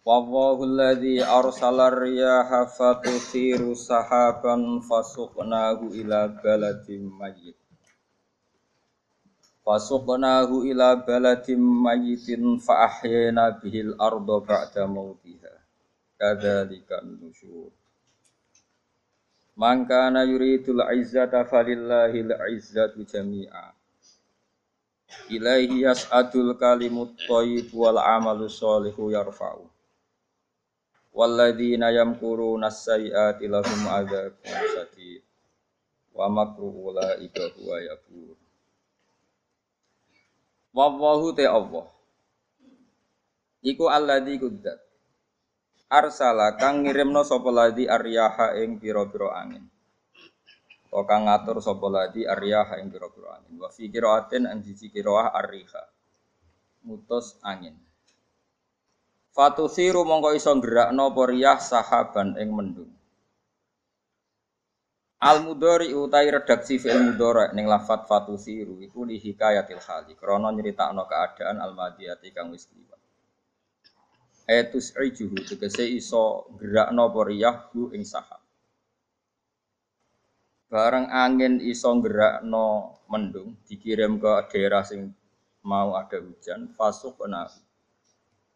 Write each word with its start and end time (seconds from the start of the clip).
Wallahu 0.00 0.64
alladhi 0.64 1.20
arsala 1.20 1.92
riyaha 1.92 2.64
fatuthiru 2.64 3.76
sahaban 3.76 4.80
fasuqnahu 4.80 5.92
ila 5.92 6.24
baladin 6.40 7.04
mayyit. 7.20 7.60
Fasuqnahu 9.60 10.64
ila 10.72 10.96
baladin 11.04 11.60
mayyitin 11.60 12.56
fa 12.64 12.88
ahyayna 12.88 13.60
bihil 13.60 13.92
arda 14.00 14.40
ba'da 14.40 14.88
mautiha 14.88 15.52
Kadzalika 16.16 17.04
nusyur. 17.04 17.68
Man 19.60 19.84
kana 19.84 20.24
yuridul 20.24 20.80
izzata 20.96 21.44
falillahil 21.44 22.32
izzatu 22.56 23.04
jami'a. 23.04 23.76
Ilaihi 25.28 25.84
yas'adul 25.84 26.56
kalimut 26.56 27.20
thayyib 27.28 27.68
wal 27.76 28.00
amalu 28.00 28.48
sholihu 28.48 29.12
yarfa'u 29.12 29.68
Walladzina 31.10 31.90
yamkuruna 31.90 32.70
sayyiati 32.70 33.50
lahum 33.50 33.82
adzabun 33.90 34.46
sadid 34.78 35.22
wa 36.14 36.30
makru 36.30 36.70
ulaika 36.70 37.50
huwa 37.58 37.82
yabur. 37.82 38.38
Wallahu 40.70 41.34
te 41.34 41.50
Allah. 41.50 41.90
Iku 43.66 43.90
alladzi 43.90 44.38
kuddat. 44.38 44.78
Arsala 45.90 46.54
kang 46.54 46.86
ngirimno 46.86 47.26
sapa 47.26 47.50
ladzi 47.50 47.90
aryaha 47.90 48.54
ing 48.62 48.78
pira-pira 48.78 49.34
angin. 49.34 49.66
Kok 50.94 51.04
kang 51.10 51.26
ngatur 51.26 51.58
sapa 51.58 52.14
aryaha 52.14 52.78
ing 52.78 52.94
pira-pira 52.94 53.42
angin. 53.42 53.58
Wa 53.58 53.66
fi 53.74 53.90
qiraatin 53.90 54.46
an 54.46 54.62
siji 54.62 54.94
qiraah 54.94 55.34
arriha. 55.34 55.82
Mutus 56.86 57.34
angin 57.42 57.89
Fatusiru 59.40 60.04
mongko 60.04 60.36
iso 60.36 60.52
gerakno 60.60 61.16
apa 61.16 61.22
riyah 61.32 61.56
sahaban 61.56 62.36
ing 62.36 62.52
mendung. 62.52 62.92
Al 65.16 65.40
mudhari 65.40 65.96
utai 65.96 66.28
redaksi 66.28 66.76
fi'il 66.76 67.00
mudhari 67.00 67.56
ning 67.56 67.64
lafat 67.64 68.04
fatusiru 68.04 68.76
iku 68.84 69.08
li 69.08 69.16
hikayatil 69.16 69.80
hali 69.80 70.12
krana 70.12 70.52
nyeritakno 70.52 71.08
keadaan 71.08 71.56
al 71.56 71.72
madiyati 71.72 72.36
kang 72.36 72.52
wis 72.52 72.68
liwat. 72.68 73.00
Etus 74.44 74.92
ijuhu 75.00 75.40
tegese 75.48 75.88
iso 75.88 76.44
gerakno 76.60 77.08
apa 77.08 77.20
riyah 77.24 77.56
bu 77.72 77.96
ing 77.96 78.04
sahab. 78.04 78.44
Bareng 80.68 81.08
angin 81.08 81.64
iso 81.64 81.88
gerakno 82.04 83.00
mendung 83.08 83.56
dikirim 83.64 84.20
ke 84.20 84.52
daerah 84.52 84.84
sing 84.84 85.16
mau 85.64 85.96
ada 85.96 86.20
hujan 86.20 86.76
fasuk 86.76 87.24
nahu 87.24 87.69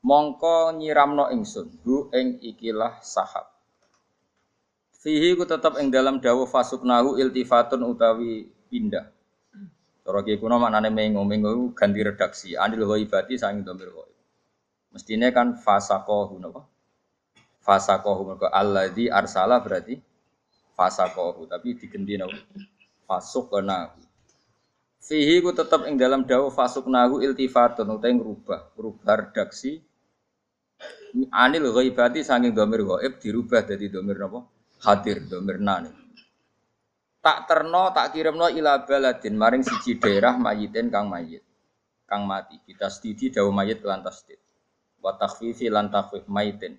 mongko 0.04 0.76
nyiramno 0.76 1.32
ingsun 1.32 1.80
hu 1.82 2.12
ing 2.12 2.38
ikilah 2.44 3.00
sahab. 3.00 3.48
Fihi 5.00 5.32
ku 5.36 5.48
tetep 5.48 5.80
ing 5.80 5.88
dalam 5.88 6.20
dawuh 6.20 6.44
fasuknahu 6.44 7.16
iltifatun 7.16 7.80
utawi 7.88 8.52
pindah. 8.68 9.08
Cara 10.04 10.20
ki 10.20 10.36
kuno 10.36 10.60
maknane 10.60 10.92
mengo 10.92 11.24
mengo 11.24 11.72
ganti 11.72 12.04
redaksi. 12.04 12.52
Anil 12.60 12.84
ghaibati 12.84 13.40
sang 13.40 13.64
domir 13.64 13.88
ghaib 13.88 14.14
mestine 14.94 15.34
kan 15.34 15.58
fasaqahu 15.58 16.38
napa? 16.38 16.62
Fasaqahu 17.66 18.22
mergo 18.28 18.46
alladzi 18.46 19.10
arsala 19.10 19.58
berarti 19.58 19.98
fasaqahu 20.78 21.50
tapi 21.50 21.74
digendi 21.74 22.14
napa? 22.20 22.38
Fasuknahu. 23.08 23.98
Fihi 25.04 25.40
ku 25.44 25.52
tetap 25.52 25.84
ing 25.88 25.96
dalam 25.96 26.24
dawuh 26.24 26.48
fasuknahu 26.48 27.20
iltifatun 27.20 27.88
utawi 27.96 28.14
ngrubah, 28.16 28.72
ngrubah 28.76 29.14
redaksi 29.20 29.84
Anil 31.30 31.70
ghaibati 31.70 32.26
saking 32.26 32.50
domir 32.50 32.82
ghaib 32.82 33.22
dirubah 33.22 33.62
jadi 33.62 33.86
domir 33.86 34.18
apa? 34.18 34.42
Hadir, 34.82 35.24
domir 35.30 35.62
nani. 35.62 36.04
Tak 37.24 37.48
terno, 37.48 37.88
tak 37.94 38.12
kirimno 38.12 38.52
ila 38.52 38.84
baladin 38.84 39.32
maring 39.32 39.64
siji 39.64 39.96
daerah 39.96 40.36
mayitin 40.36 40.92
kang 40.92 41.08
mayit. 41.08 41.40
Kang 42.04 42.28
mati. 42.28 42.60
Kita 42.60 42.92
stidi 42.92 43.32
dawa 43.32 43.48
mayit 43.48 43.80
lan 43.80 44.04
tasdid. 44.04 44.36
Wa 45.00 45.16
takhfifi 45.16 45.72
lan 45.72 45.88
takhfif 45.88 46.28
mayitin. 46.28 46.76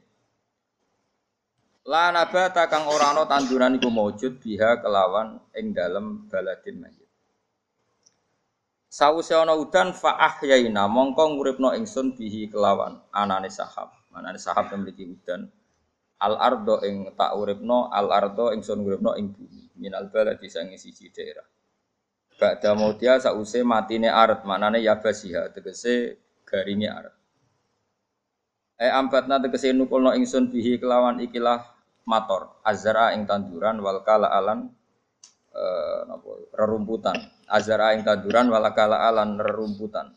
La 1.89 2.13
nabata 2.13 2.69
kang 2.69 2.85
ora 2.85 3.09
ana 3.09 3.25
tanduran 3.25 3.81
iku 3.81 3.89
maujud 3.89 4.37
biha 4.37 4.85
kelawan 4.85 5.41
ing 5.57 5.73
dalem 5.73 6.29
baladin 6.29 6.77
mayit. 6.77 7.04
Sawise 8.95 9.35
ana 9.35 9.51
udan 9.59 9.91
fa 9.91 10.15
ahyaina 10.15 10.87
mongko 10.87 11.35
nguripno 11.35 11.75
ingsun 11.75 12.15
bihi 12.15 12.47
kelawan 12.47 12.95
anane 13.11 13.51
sahab. 13.51 13.91
Anane 14.15 14.39
sahab 14.39 14.71
yang 14.71 14.87
memiliki 14.87 15.03
udan. 15.03 15.51
Al 16.23 16.39
ardo 16.39 16.79
ing 16.79 17.11
tak 17.11 17.35
uripno 17.35 17.91
al 17.91 18.07
ardo 18.07 18.55
ingsun 18.55 18.87
nguripno 18.87 19.19
ing 19.19 19.35
bumi. 19.35 19.67
Minal 19.75 20.07
baladi 20.07 20.47
sangi 20.47 20.79
siji 20.79 21.11
daerah. 21.11 21.43
Ba'da 22.39 22.71
mautia 22.71 23.19
sause 23.19 23.67
matine 23.67 24.07
aret 24.07 24.47
manane 24.47 24.79
yabasiha 24.79 25.51
tegese 25.51 26.15
garinge 26.47 26.87
aret. 26.87 27.15
E 28.79 28.87
ambatna 28.87 29.43
tegese 29.43 29.75
nukulno 29.75 30.15
ingsun 30.15 30.47
bihi 30.47 30.79
kelawan 30.79 31.19
ikilah 31.19 31.67
mator 32.07 32.63
azra 32.63 33.11
ing 33.11 33.27
tanduran 33.27 33.75
wal 33.83 33.99
kala 34.07 34.31
alan 34.31 34.71
eh, 35.51 35.99
napa 36.07 36.31
rerumputan 36.55 37.34
azara 37.49 37.93
ing 37.93 38.01
tanduran 38.05 38.49
walakala 38.49 39.05
alan 39.05 39.37
rerumputan 39.37 40.13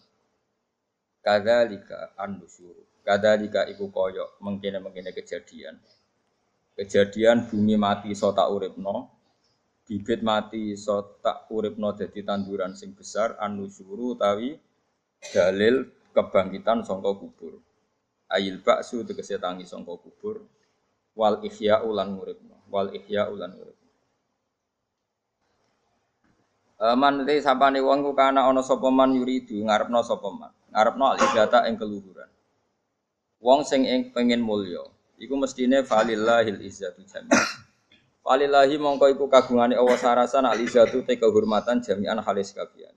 kadzalika 1.24 2.16
an-nusyur 2.16 2.88
kadzalika 3.08 3.64
iku 3.72 3.88
koyo 3.88 4.36
mengkene-mengkene 4.44 5.16
kejadian. 5.16 5.80
Kejadian 6.76 7.48
bumi 7.48 7.74
mati 7.80 8.12
so 8.12 8.36
tak 8.36 8.52
uripno 8.52 9.08
bibit 9.88 10.20
mati 10.20 10.76
so 10.76 11.16
tak 11.24 11.48
uripno 11.48 11.96
dadi 11.96 12.20
tanduran 12.20 12.76
sing 12.76 12.92
besar 12.92 13.40
an-nusyuru 13.40 14.12
utawi 14.12 14.60
dalil 15.32 15.88
kebangkitan 16.12 16.84
sangka 16.84 17.16
kubur. 17.16 17.56
Ayil 18.28 18.60
baksu 18.60 19.08
tegese 19.08 19.40
tangi 19.40 19.64
sangka 19.64 19.96
kubur. 19.96 20.44
Wal 21.18 21.42
ihya 21.48 21.82
ulan 21.82 22.14
uripno 22.14 22.60
wal 22.68 22.92
ihya 22.94 23.32
ulan 23.32 23.56
uripno 23.56 23.78
Eh, 26.67 26.67
man 26.78 27.26
te 27.26 27.42
sapane 27.42 27.82
wong 27.82 28.06
ku 28.06 28.14
kana 28.14 28.46
ana 28.46 28.62
sapa 28.62 28.86
man 28.90 29.10
yuridu 29.18 29.66
ngarepno 29.66 29.98
sapa 30.06 30.30
man. 30.30 30.52
Ngarepno 30.70 31.04
al-izzata 31.16 31.66
ing 31.66 31.74
keluhuran. 31.74 32.30
Wong 33.42 33.66
sing 33.66 33.82
ing 33.86 34.14
pengen 34.14 34.42
mulya 34.42 34.86
iku 35.18 35.34
mestine 35.34 35.82
falillahil 35.82 36.62
izzatu 36.62 37.02
jami'an. 37.02 37.46
Falillahi 38.22 38.76
mongko 38.78 39.10
iku 39.10 39.24
kagungane 39.26 39.74
Allah 39.74 39.98
sarasan 39.98 40.46
al-izzatu 40.46 41.02
te 41.02 41.18
kehormatan 41.18 41.82
jami'an 41.82 42.22
halis 42.22 42.54
kabian. 42.54 42.94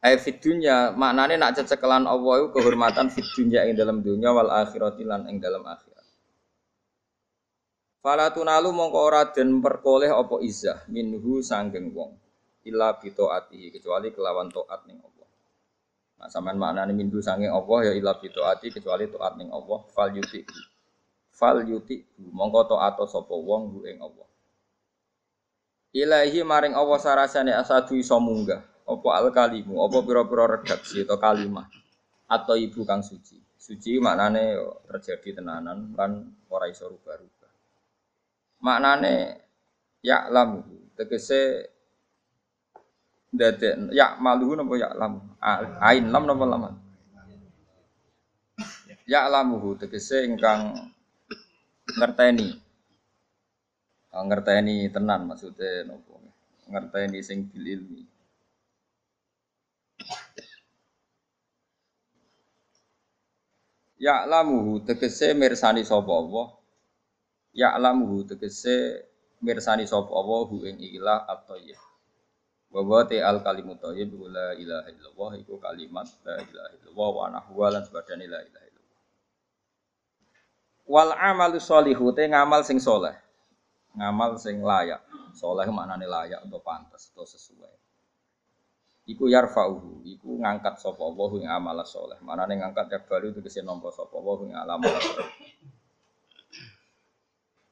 Ai 0.00 0.16
fit 0.16 0.40
dunya 0.40 0.94
maknane 0.96 1.36
nak 1.36 1.58
cecekelan 1.58 2.06
Allah 2.06 2.34
iku 2.46 2.62
kehormatan 2.62 3.10
fit 3.10 3.26
dunya 3.34 3.66
ing 3.66 3.74
dalam 3.74 4.00
dunya 4.06 4.30
wal 4.30 4.48
akhirati 4.48 5.02
lan 5.02 5.26
ing 5.26 5.42
dalam 5.42 5.66
akhirat. 5.66 6.06
Fala 8.00 8.32
tunalu 8.32 8.72
mongko 8.72 8.98
ora 9.00 9.28
den 9.28 9.60
perkoleh 9.60 10.08
apa 10.08 10.40
izzah 10.40 10.88
minhu 10.88 11.44
sanggeng 11.44 11.92
wong 11.92 12.16
illa 12.66 12.96
bi 12.98 13.12
taatihi 13.12 13.72
kecuali 13.72 14.12
kelawan 14.12 14.48
taat 14.52 14.84
ning 14.88 15.00
Allah. 15.00 15.28
Nah 16.20 16.28
sampean 16.28 16.60
maknane 16.60 16.92
minhu 16.92 17.20
sanggeng 17.24 17.52
Allah 17.52 17.90
ya 17.90 17.92
illa 17.96 18.16
bi 18.18 18.28
taati 18.28 18.74
kecuali 18.74 19.08
taat 19.08 19.36
ning 19.40 19.48
Allah 19.54 19.80
fal 19.92 20.12
yuti. 20.12 20.44
Fal 21.32 21.64
yuti 21.64 22.04
mongko 22.20 22.76
taat 22.76 23.00
sapa 23.08 23.32
wong 23.32 23.72
bu 23.72 23.78
ing 23.88 23.98
Allah. 24.00 24.28
Ilahi 25.90 26.46
maring 26.46 26.74
Allah 26.78 26.98
sarasane 27.02 27.50
asadu 27.50 27.98
iso 27.98 28.14
munggah 28.22 28.62
apa 28.86 29.08
al 29.14 29.30
kalimu 29.34 29.82
apa 29.86 29.98
pira-pira 30.02 30.46
redaksi 30.46 31.02
atau 31.02 31.18
kalimah 31.18 31.66
atau 32.30 32.54
ibu 32.54 32.86
kang 32.86 33.02
suci. 33.02 33.38
Suci 33.60 33.98
maknane 33.98 34.56
terjadi 34.86 35.42
tenanan 35.42 35.92
kan 35.98 36.24
ora 36.48 36.70
iso 36.70 36.86
rubah-rubah 36.86 37.40
maknane 38.60 39.40
ya 40.04 40.28
lamu 40.28 40.60
tegese 40.94 41.64
dadi 43.30 43.94
ya 43.94 44.18
malu 44.18 44.58
napa 44.58 44.74
ya 44.74 44.90
lam 44.94 45.22
ain 45.82 46.04
lam 46.10 46.24
napa 46.26 46.44
lam 46.46 46.62
ya 49.10 49.26
lamu 49.26 49.74
tegese 49.74 50.22
ingkang 50.22 50.70
ngerteni. 51.98 52.54
Ngerteni 54.10 54.86
tenan 54.94 55.26
maksudnya 55.26 55.82
nopo. 55.86 56.22
Ngerteni 56.70 57.18
sing 57.18 57.50
bil 57.50 57.66
ilmi. 57.66 58.02
Ya 63.98 64.24
lamuhu 64.24 64.78
tegese 64.86 65.34
mirsani 65.34 65.82
sapa 65.82 66.10
Allah. 66.14 66.46
Ya 67.50 67.74
lamuhu 67.74 68.22
tegese 68.30 69.10
mirsani 69.42 69.90
sapa 69.90 70.10
Allah 70.14 70.40
hu 70.46 70.62
ing 70.62 70.78
ilah 70.78 71.26
at-thayyib. 71.26 71.89
Wa 72.70 72.80
wa 72.86 73.02
al 73.02 73.38
kalimut 73.42 73.82
thayyib 73.82 74.14
la 74.30 74.54
ilaha 74.54 74.86
illallah 74.94 75.30
iku 75.42 75.58
kalimat 75.58 76.06
la 76.22 76.38
ilaha 76.38 76.68
illallah 76.78 77.10
wa 77.10 77.26
nahwa 77.34 77.66
lan 77.74 77.82
sebadane 77.82 78.26
la 78.30 78.40
ilaha 78.46 78.66
illallah. 78.70 79.02
Wal 80.86 81.12
amalu 81.18 81.58
sholihu 81.58 82.14
te 82.14 82.30
ngamal 82.30 82.62
sing 82.62 82.78
soleh. 82.78 83.18
Ngamal 83.98 84.38
sing 84.38 84.62
layak. 84.62 85.02
Soleh 85.34 85.66
maknane 85.66 86.06
layak 86.06 86.46
atau 86.46 86.62
pantas 86.62 87.10
atau 87.10 87.26
sesuai 87.26 87.80
iku 89.10 89.26
yarfa'uhu 89.26 90.06
iku 90.06 90.38
ngangkat 90.38 90.78
sapa 90.78 91.02
Allah 91.02 91.30
ing 91.42 91.46
amal 91.50 91.78
saleh 91.82 92.18
manane 92.22 92.62
ngangkat 92.62 92.86
ya 92.94 92.98
baru 93.02 93.34
kese 93.42 93.66
nampa 93.66 93.90
sapa 93.90 94.14
Allah 94.14 94.38
ing 94.46 94.52
saleh 94.54 95.28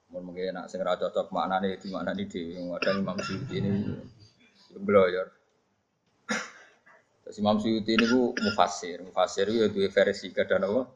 mun 0.08 0.22
mungkin 0.24 0.56
nak 0.56 0.66
sing 0.72 0.82
ra 0.82 0.98
cocok 0.98 1.30
maknane 1.30 1.78
di 1.78 1.88
maknane 1.94 2.24
dhewe 2.26 2.74
ada 2.74 2.90
Imam 2.96 3.16
ini 3.52 3.70
bloyor 4.82 5.38
Terus 7.28 7.44
Imam 7.44 7.60
Suyuti 7.60 7.92
ini 7.92 8.08
ku 8.08 8.32
mufasir, 8.40 9.04
mufasir 9.04 9.52
itu 9.52 9.68
dua 9.68 9.92
versi, 9.92 10.32
gak 10.32 10.48
ada 10.48 10.64
apa? 10.64 10.88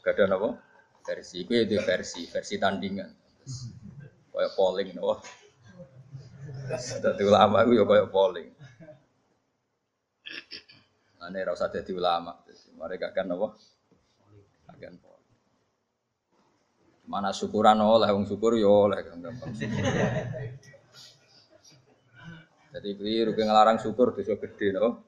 Gak 0.00 0.16
ada 0.16 0.40
apa? 0.40 0.56
Versi, 1.04 1.44
itu 1.44 1.52
ya 1.52 1.84
versi, 1.84 2.24
versi 2.24 2.56
tandingan. 2.56 3.12
Kayak 4.32 4.52
polling, 4.56 4.96
nopo. 4.96 5.20
Dadi 6.80 7.22
ulama 7.28 7.60
itu 7.60 7.76
ya 7.76 7.84
kayak 7.84 8.08
polling. 8.08 8.48
Ane 11.20 11.40
rasa 11.44 11.68
jadi 11.68 11.92
ulama. 11.92 12.40
Mereka 12.80 13.12
kan 13.12 13.28
apa? 13.28 13.52
Akan 14.72 14.96
Mana 17.04 17.36
syukuran 17.36 17.84
oleh, 17.84 18.08
wong 18.16 18.24
syukur 18.24 18.56
ya 18.56 18.64
oleh 18.64 19.04
gampang. 19.04 19.52
Jadi 22.74 22.90
keliru 22.98 23.30
ngelarang 23.38 23.78
syukur 23.78 24.10
dosa 24.10 24.34
gede 24.34 24.74
no. 24.74 24.98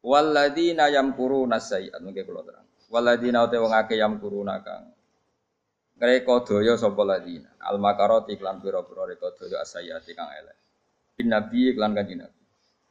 Waladina 0.00 0.88
yamkuruna 0.88 1.60
sayyi'at 1.60 2.00
mungkin 2.00 2.24
kalau 2.24 2.40
terang. 2.40 2.64
Waladina 2.88 3.44
uta 3.44 3.60
wong 3.60 3.74
akeh 3.76 4.00
yamkuruna 4.00 4.64
kang 4.64 4.96
Mereka 6.00 6.48
daya 6.48 6.80
sapa 6.80 7.04
ladina. 7.04 7.52
Al 7.60 7.76
makarati 7.76 8.32
iklan 8.32 8.64
pira-pira 8.64 9.04
reka 9.04 9.28
daya 9.36 9.60
asayati 9.60 10.16
kang 10.16 10.32
elek. 10.32 10.56
Bin 11.20 11.28
nabi 11.28 11.68
iklan 11.74 11.92
kanjeng 11.92 12.24
nabi. 12.24 12.40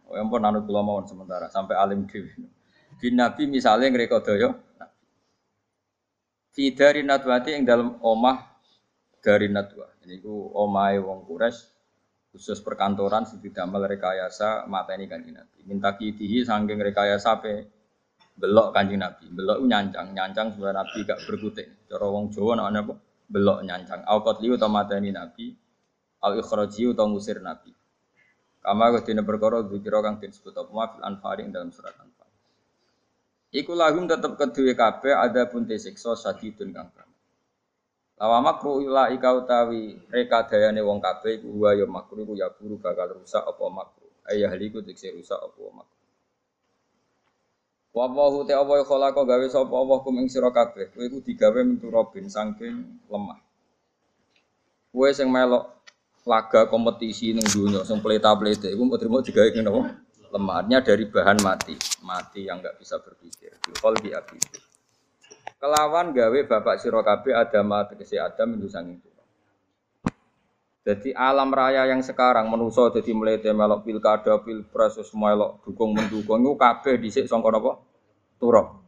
Oh, 0.05 0.15
yang 0.15 0.29
pun 0.29 0.39
anut 0.45 0.63
kula 0.69 0.85
sementara 1.03 1.49
sampai 1.49 1.75
alim 1.75 2.07
dewi. 2.07 2.31
Di 2.97 3.11
Nabi 3.11 3.45
misalnya 3.45 3.91
ngrekodaya 3.91 4.55
Fi 6.55 6.73
dari 6.73 7.05
natwati 7.05 7.53
yang 7.53 7.67
dalam 7.67 8.01
omah 8.01 8.41
dari 9.21 9.51
natwa. 9.51 9.85
Ini 10.07 10.23
ku 10.23 10.49
omai 10.57 10.97
wong 10.97 11.27
kures 11.27 11.76
khusus 12.38 12.62
perkantoran 12.62 13.25
sing 13.25 13.42
didamel 13.42 13.89
rekayasa 13.89 14.69
mateni 14.69 15.10
kanjeng 15.10 15.34
Nabi. 15.34 15.66
Minta 15.66 15.98
kidihi 15.98 16.45
saking 16.45 16.78
rekayasa 16.78 17.42
pe 17.42 17.66
belok 18.38 18.78
kanjeng 18.78 19.01
Nabi. 19.01 19.25
Belok 19.34 19.66
nyancang, 19.66 20.13
nyancang 20.13 20.54
sebenarnya 20.54 20.86
Nabi 20.86 20.98
gak 21.01 21.19
berkutik. 21.25 21.68
Cara 21.89 22.06
wong 22.06 22.30
Jawa 22.30 22.62
namanya 22.62 22.86
apa? 22.86 22.94
Belok 23.25 23.60
nyancang. 23.66 24.06
Au 24.06 24.22
qatli 24.22 24.54
utawa 24.54 24.86
mateni 24.86 25.10
Nabi, 25.10 25.50
au 26.22 26.31
ikhraji 26.38 26.94
utawa 26.94 27.10
ngusir 27.10 27.42
Nabi. 27.42 27.74
Kama 28.62 28.94
kedene 29.01 29.25
perkara 29.25 29.66
dzikira 29.66 30.06
kang 30.06 30.22
disebut 30.22 30.54
apa 30.54 30.69
ma 30.69 30.86
fil 30.94 31.01
anfal 31.01 31.42
ing 31.42 31.50
dalam 31.50 31.74
surat 31.74 31.98
anfal. 31.98 32.30
Iku 33.50 33.74
lahum 33.74 34.06
tetep 34.06 34.38
kedue 34.38 34.78
kabeh 34.78 35.18
ada 35.18 35.50
pun 35.50 35.66
siksa 35.66 36.13
sadidun 36.13 36.69
kang. 36.69 36.94
Lawa 38.18 38.42
makru 38.42 38.81
ila 38.81 39.14
ika 39.14 39.30
utawi 39.30 39.94
reka 40.10 40.50
dayane 40.50 40.81
wong 40.81 40.98
kabeh 40.98 41.38
iku 41.38 41.54
wa 41.54 41.69
ya 41.78 41.86
makru 41.86 42.25
iku 42.25 42.34
ya 42.34 42.50
buru 42.50 42.81
bakal 42.81 43.14
rusak 43.14 43.46
apa 43.46 43.66
makru. 43.69 44.10
Ayah 44.25 44.50
liku 44.58 44.81
dikse 44.81 45.14
rusak 45.14 45.38
apa 45.38 45.62
makru. 45.69 45.98
Wa 47.94 48.10
Allahu 48.10 48.42
te 48.50 48.58
apa 48.58 48.74
khalaqa 48.81 49.22
gawe 49.22 49.46
sapa 49.50 49.74
Allah 49.74 49.98
kum 50.02 50.18
ing 50.18 50.30
sira 50.34 50.50
kabeh. 50.50 50.90
Kowe 50.98 51.06
iku 51.06 51.22
digawe 51.22 51.62
robin 51.94 52.25
saking 52.25 53.06
lemah. 53.06 53.38
Kowe 54.90 55.10
sing 55.14 55.30
melok 55.30 55.78
laga 56.25 56.66
kompetisi 56.66 57.38
ning 57.38 57.46
dunia 57.46 57.86
sing 57.86 58.02
pelita-pelita 58.02 58.66
iku 58.66 58.81
mau 58.86 59.22
digawe 59.22 59.50
ngene 59.54 59.69
apa? 59.69 59.81
Lemarnya 60.28 60.84
dari 60.84 61.08
bahan 61.08 61.40
mati, 61.40 61.78
mati 62.04 62.50
yang 62.50 62.60
enggak 62.60 62.75
bisa 62.81 63.00
berpikir. 63.00 63.56
Kol 63.80 63.96
di 63.96 64.12
api. 64.12 64.67
Kelawan 65.57 66.13
gawe 66.13 66.39
bapak 66.45 66.77
sira 66.77 67.01
kabeh 67.01 67.33
Adam 67.33 67.74
tegese 67.89 68.21
Adam 68.21 68.62
itu 68.62 68.69
sanging 68.69 69.01
Jadi 70.88 71.12
alam 71.12 71.51
raya 71.51 71.83
yang 71.89 72.00
sekarang 72.00 72.48
menuso 72.48 72.88
jadi 72.94 73.12
melete 73.12 73.51
melok 73.51 73.83
pilkada, 73.83 74.39
pilpres, 74.39 74.95
semua 75.04 75.36
melok 75.36 75.59
dukung 75.68 75.92
mendukung 75.92 76.39
itu 76.39 76.56
kabeh 76.56 76.95
dhisik 76.95 77.27
sangka 77.27 77.51
napa? 77.51 77.83
Turab. 78.39 78.88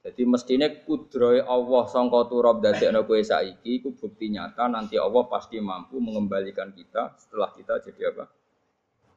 Jadi 0.00 0.22
mestinya 0.24 0.70
kudroy 0.72 1.44
Allah 1.44 1.84
sangka 1.90 2.30
turab 2.32 2.64
dadekno 2.64 3.04
kowe 3.04 3.20
saiki 3.20 3.82
iku 3.82 3.92
bukti 3.92 4.32
nyata 4.32 4.72
nanti 4.72 4.96
Allah 4.96 5.28
pasti 5.28 5.60
mampu 5.60 6.00
mengembalikan 6.00 6.72
kita 6.72 7.12
setelah 7.20 7.52
kita 7.52 7.76
jadi 7.84 8.16
apa? 8.16 8.24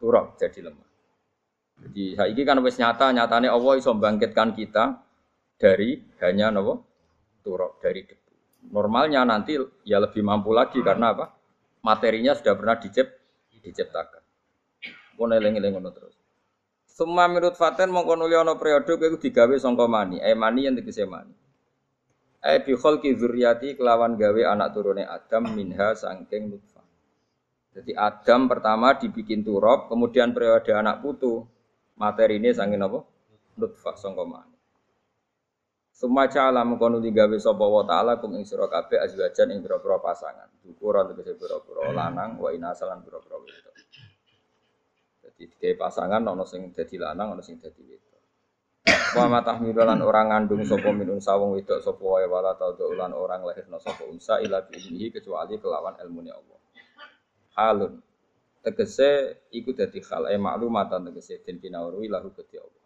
Turab 0.03 0.35
jadi 0.35 0.67
lemah. 0.67 0.87
Jadi 1.79 2.19
saiki 2.19 2.41
kan 2.43 2.59
wis 2.59 2.75
nyata 2.75 3.15
nyatane 3.15 3.47
Allah 3.47 3.73
iso 3.79 3.95
bangkitkan 3.95 4.51
kita 4.51 4.99
dari 5.59 5.99
hanya 6.23 6.55
nopo 6.55 6.87
turab 7.43 7.83
dari 7.83 8.07
debu. 8.07 8.31
Normalnya 8.71 9.27
nanti 9.27 9.59
ya 9.83 9.99
lebih 9.99 10.23
mampu 10.23 10.55
lagi 10.55 10.79
karena 10.79 11.11
apa? 11.11 11.35
Materinya 11.83 12.35
sudah 12.35 12.55
pernah 12.55 12.75
dicip, 12.79 13.07
diciptakan. 13.59 14.23
Pun 15.15 15.35
eling-eling 15.35 15.75
terus. 15.91 16.15
Summa 16.87 17.31
mirut 17.31 17.55
faten 17.55 17.91
mongko 17.95 18.19
nuli 18.19 18.35
ana 18.35 18.59
periode 18.59 18.99
kowe 18.99 19.19
digawe 19.19 19.55
sangka 19.55 19.87
mani, 19.87 20.19
eh 20.19 20.35
mani 20.35 20.67
yang 20.67 20.75
tegese 20.75 21.07
mani. 21.07 21.31
Eh 22.43 22.59
bi 22.59 22.75
khalqi 22.75 23.15
dzurriyyati 23.15 23.79
kelawan 23.79 24.19
gawe 24.19 24.41
anak 24.51 24.75
turune 24.75 25.07
Adam 25.07 25.55
minha 25.55 25.95
sangking 25.95 26.51
nutfah. 26.51 26.83
Jadi 27.71 27.95
Adam 27.95 28.51
pertama 28.51 28.99
dibikin 28.99 29.47
turab, 29.47 29.87
kemudian 29.87 30.35
periode 30.35 30.75
anak 30.75 30.99
putu 30.99 31.47
materi 31.95 32.35
ini 32.35 32.51
sangin 32.51 32.83
apa? 32.83 32.99
Nutfah 33.55 33.95
sangka 33.95 34.27
mani. 34.27 34.58
Summa 35.99 36.31
ca'ala 36.31 36.63
mengkono 36.63 37.03
digawe 37.03 37.35
sapa 37.35 37.67
wa 37.67 37.83
ta'ala 37.83 38.23
kum 38.23 38.31
ing 38.39 38.47
sira 38.47 38.71
kabeh 38.71 39.03
azwajan 39.03 39.51
ing 39.51 39.59
pira-pira 39.59 39.99
pasangan. 39.99 40.47
Ukuran 40.63 41.11
tegese 41.11 41.35
pira-pira 41.35 41.91
lanang 41.91 42.39
wa 42.39 42.55
inasalan 42.55 43.03
pira-pira 43.03 43.35
wedok. 43.35 43.75
Jadi 45.27 45.43
kayak 45.59 45.75
pasangan 45.75 46.23
ono 46.23 46.47
sing 46.47 46.71
dadi 46.71 46.95
lanang 46.95 47.35
ono 47.35 47.43
sing 47.43 47.59
dadi 47.59 47.83
wedok. 47.83 48.21
Wa 49.11 49.27
matahmilan 49.27 49.99
orang 49.99 50.31
ngandung 50.31 50.63
sapa 50.63 50.87
minun 50.95 51.19
sawung 51.19 51.59
wedok 51.59 51.83
sapa 51.83 51.99
wae 51.99 52.31
wala 52.31 52.55
ulan 52.79 53.11
orang 53.11 53.43
lahirna 53.43 53.75
sapa 53.83 54.07
unsa 54.07 54.39
ila 54.39 54.63
bihi 54.71 55.11
kecuali 55.11 55.59
kelawan 55.59 55.99
ilmune 55.99 56.31
Allah. 56.31 56.59
Halun 57.59 57.99
tegese 58.63 59.43
iku 59.51 59.75
dadi 59.75 59.99
hal 60.07 60.31
e 60.31 60.39
maklumatan 60.39 61.11
tegese 61.11 61.43
den 61.43 61.59
pinauri 61.59 62.07
lahu 62.07 62.31
kedhi 62.31 62.55
Allah. 62.55 62.78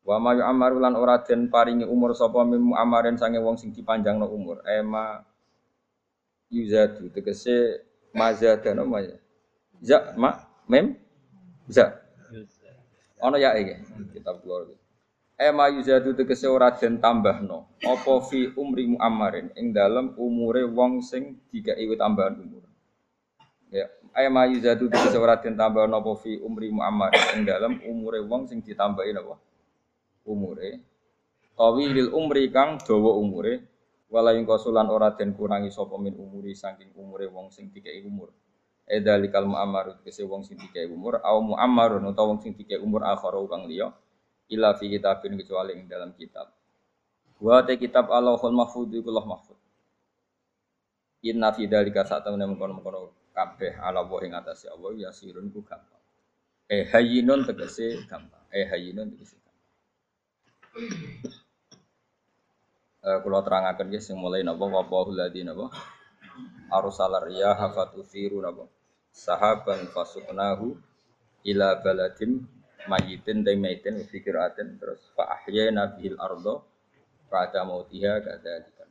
Wa 0.00 0.16
ma 0.16 0.32
yu'amaru 0.32 0.80
lan 0.80 0.96
ora 0.96 1.20
den 1.20 1.52
paringi 1.52 1.84
umur 1.84 2.16
sapa 2.16 2.40
mim 2.40 2.72
amaren 2.72 3.20
sange 3.20 3.36
wong 3.36 3.60
sing 3.60 3.70
dipanjangno 3.76 4.24
umur. 4.32 4.64
Ema 4.64 5.20
yuzadu 6.48 7.12
tegese 7.12 7.84
mazadana 8.16 8.82
ma 8.82 9.04
ya 9.84 9.98
ma 10.16 10.40
mem 10.66 10.96
bisa. 11.68 12.00
Ono 13.20 13.36
ya 13.36 13.52
iki 13.60 13.76
kitab 14.16 14.40
kula. 14.40 14.72
Ema 15.36 15.68
yuzadu 15.68 16.16
tegese 16.16 16.48
ora 16.48 16.72
den 16.72 16.96
tambahno 16.96 17.68
apa 17.84 18.12
fi 18.24 18.48
umri 18.56 18.88
muammarin 18.96 19.52
ing 19.52 19.76
dalem 19.76 20.16
umure 20.16 20.64
wong 20.64 21.04
sing 21.04 21.36
dikai 21.52 21.84
tambahan 22.00 22.40
umur. 22.40 22.64
Ya, 23.68 23.86
ema 24.16 24.48
yuzadu 24.48 24.88
tegese 24.88 25.20
ora 25.20 25.36
den 25.36 25.60
tambahno 25.60 26.00
apa 26.00 26.12
fi 26.24 26.40
umri 26.40 26.72
muammarin 26.72 27.24
ing 27.36 27.40
dalem 27.44 27.84
umure 27.84 28.24
wong 28.24 28.48
sing 28.48 28.64
ditambahi 28.64 29.12
napa? 29.12 29.36
Umure. 30.26 30.80
Tawilil 31.56 32.12
umri 32.12 32.48
kang 32.48 32.80
dawa 32.80 33.16
umure 33.20 33.64
wala 34.10 34.34
ing 34.34 34.48
kosulan 34.48 34.90
ora 34.90 35.14
den 35.14 35.36
kurangi 35.36 35.70
sapa 35.70 35.94
min 36.00 36.16
umuri 36.18 36.56
saking 36.56 36.90
umure 36.98 37.30
wong 37.30 37.52
sing 37.54 37.70
dikai 37.70 38.02
umur 38.02 38.34
edzalikal 38.90 39.46
mu'ammar 39.46 40.02
kese 40.02 40.26
wong 40.26 40.42
sing 40.42 40.58
dikei 40.58 40.90
umur 40.90 41.22
au 41.22 41.38
mu'ammarun 41.54 42.02
utawa 42.10 42.34
wong 42.34 42.42
sing 42.42 42.58
dikei 42.58 42.82
umur 42.82 43.06
akhara 43.06 43.38
kang 43.46 43.70
liya 43.70 43.94
ila 44.50 44.74
fi 44.74 44.90
kitabin 44.90 45.38
kecuali 45.38 45.78
ing 45.78 45.86
dalam 45.86 46.10
kitab 46.18 46.50
Wa 47.40 47.64
te 47.64 47.80
kitab 47.80 48.12
Allahul 48.12 48.52
Mahfud 48.52 48.92
iku 48.92 49.08
Allah 49.16 49.24
mahfud. 49.24 49.56
Inna 51.24 51.56
fi 51.56 51.64
dzalika 51.64 52.04
sa'tamna 52.04 52.44
mengkono-mengkono 52.44 53.32
kabeh 53.32 53.80
ala 53.80 54.04
wa 54.04 54.20
ing 54.20 54.36
atase 54.36 54.68
Allah 54.68 55.08
ya 55.08 55.08
sirun 55.08 55.48
ku 55.48 55.64
gampang. 55.64 56.04
Eh 56.68 56.84
hayyinun 56.92 57.48
tegese 57.48 58.04
gampang. 58.04 58.44
Eh 58.52 58.68
hayyinun 58.68 59.16
tegese. 59.16 59.39
Eh 63.00 63.18
kula 63.26 63.42
terangaken 63.42 63.90
nggih 63.90 64.02
sing 64.02 64.14
mulai 64.14 64.46
napa? 64.46 64.70
Wa 64.70 64.86
ladzi 65.10 65.42
napa? 65.42 65.66
Arsalar 66.70 67.26
riyaha 67.26 67.74
fatusiru 67.74 68.38
napa? 68.38 68.70
Sahaban 69.10 69.90
fasuqnahu 69.90 70.78
ila 71.50 71.82
baladim 71.82 72.46
mayitin 72.86 73.42
dan 73.42 73.58
mayitin 73.58 73.98
fikiratin 74.06 74.78
terus 74.78 75.02
fa 75.18 75.26
ahyana 75.34 75.90
bihil 75.98 76.14
ardo 76.22 76.62
pada 77.26 77.66
mautiha 77.66 78.22
kadzalika. 78.22 78.86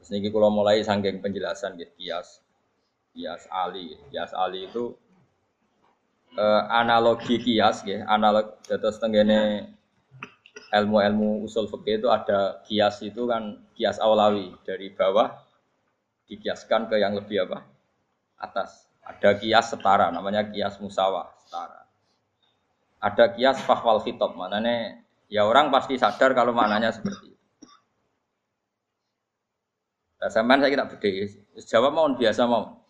Terus 0.00 0.08
niki 0.16 0.32
kalau 0.32 0.48
mulai 0.48 0.80
sanggeng 0.80 1.20
penjelasan 1.20 1.76
gitu 1.76 1.92
kias 2.00 2.40
kias 3.12 3.44
ali. 3.52 4.00
Kias 4.08 4.32
ali 4.32 4.64
itu 4.64 4.96
eh, 6.36 6.62
analogi 6.70 7.40
kias 7.40 7.82
ya 7.88 8.06
analog 8.06 8.60
terus 8.66 9.00
tenggene 9.00 9.72
ilmu-ilmu 10.70 11.42
usul 11.42 11.66
fikih 11.66 12.04
itu 12.04 12.08
ada 12.10 12.62
kias 12.66 13.02
itu 13.02 13.26
kan 13.26 13.58
kias 13.74 13.98
awlawi 13.98 14.54
dari 14.62 14.94
bawah 14.94 15.34
dikiaskan 16.30 16.86
ke 16.86 17.02
yang 17.02 17.18
lebih 17.18 17.48
apa 17.48 17.66
atas 18.38 18.90
ada 19.10 19.34
kias 19.34 19.74
setara 19.74 20.14
namanya 20.14 20.46
kias 20.46 20.78
musawah 20.78 21.34
setara. 21.42 21.82
Ada 23.02 23.34
kias 23.34 23.58
fahwal 23.66 24.04
khitab, 24.04 24.38
mananya 24.38 25.02
ya 25.26 25.48
orang 25.48 25.72
pasti 25.74 25.98
sadar 25.98 26.36
kalau 26.36 26.54
mananya 26.54 26.94
seperti 26.94 27.32
itu. 27.32 27.66
Nah, 30.20 30.28
saya 30.28 30.68
kira 30.68 30.84
beda. 30.84 31.08
Jawab 31.64 31.92
mau 31.96 32.06
biasa 32.12 32.44
mau. 32.44 32.84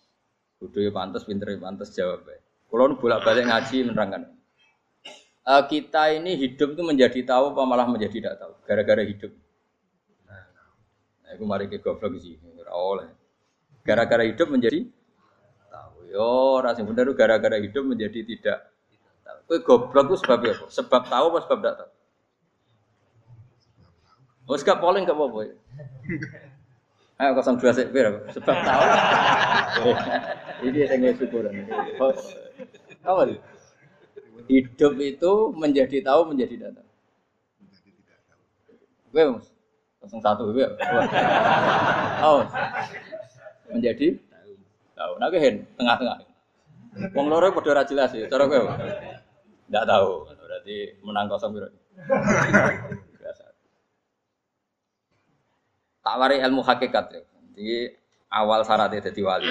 Bodoh 0.59 0.83
ya 0.83 0.91
pantas, 0.91 1.23
pinter 1.23 1.55
ya 1.55 1.63
pantas 1.63 1.95
jawab. 1.95 2.27
Kalau 2.71 2.95
bolak-balik 2.95 3.51
ngaji 3.51 3.91
menerangkan. 3.91 4.31
Uh, 5.43 5.63
kita 5.67 6.15
ini 6.15 6.39
hidup 6.39 6.79
itu 6.79 6.83
menjadi 6.87 7.27
tahu 7.27 7.51
apa 7.51 7.63
malah 7.67 7.87
menjadi 7.91 8.23
tidak 8.23 8.35
tahu 8.39 8.53
gara-gara 8.63 9.03
hidup. 9.03 9.33
Nah, 10.31 10.47
aku 11.35 11.43
mari 11.43 11.67
ke 11.67 11.83
goblok 11.83 12.15
sih, 12.23 12.39
oleh. 12.71 13.11
Gara-gara 13.83 14.23
hidup 14.23 14.47
menjadi 14.47 14.87
Yo, 16.11 16.59
rasa 16.59 16.83
bener 16.83 17.07
gara-gara 17.15 17.55
hidup 17.63 17.87
menjadi 17.87 18.27
tidak. 18.27 18.67
Kowe 19.47 19.63
goblok 19.63 20.11
itu 20.11 20.17
sebab 20.27 20.43
apa? 20.43 20.67
Sebab 20.67 21.03
tahu 21.07 21.27
apa 21.31 21.39
sebab 21.47 21.59
tidak 21.63 21.75
tahu? 21.79 21.91
Oh, 24.51 24.59
gak 24.59 24.79
polling 24.83 25.07
gak 25.07 25.15
apa-apa. 25.15 25.55
Ayo 27.23 27.31
kosong 27.39 27.63
dua 27.63 27.71
sek 27.71 27.95
sebab 28.35 28.57
tahu. 28.67 28.83
Ini 30.67 30.91
yang 30.91 31.15
syukuran. 31.15 31.55
Apa 33.01 33.21
itu? 33.29 33.37
Hidup 34.51 34.93
itu 34.99 35.33
menjadi 35.55 36.03
tahu 36.03 36.21
menjadi 36.35 36.55
tidak 36.59 36.71
tahu. 36.77 36.89
Gue 39.11 39.25
mas, 39.27 39.47
kosong 40.03 40.23
satu 40.23 40.51
gue. 40.51 40.67
Oh, 42.23 42.43
menjadi 43.71 44.19
tahu. 44.95 45.13
Nah, 45.23 45.31
hen 45.33 45.67
tengah-tengah. 45.79 46.19
Wong 47.15 47.27
loro 47.31 47.55
padha 47.55 47.71
ora 47.71 47.85
jelas 47.87 48.11
ya, 48.11 48.27
cara 48.27 48.51
kowe. 48.51 48.75
Enggak 49.71 49.85
tahu. 49.87 50.11
Berarti 50.27 50.77
menang 51.07 51.31
kosong 51.31 51.55
piro. 51.55 51.71
Biasa. 53.17 53.45
Tak 56.03 56.15
wari 56.19 56.43
ilmu 56.43 56.67
hakikat 56.67 57.07
ya. 57.15 57.23
Jadi 57.55 57.95
awal 58.35 58.67
syaratnya 58.67 58.99
jadi 59.11 59.21
wali. 59.23 59.47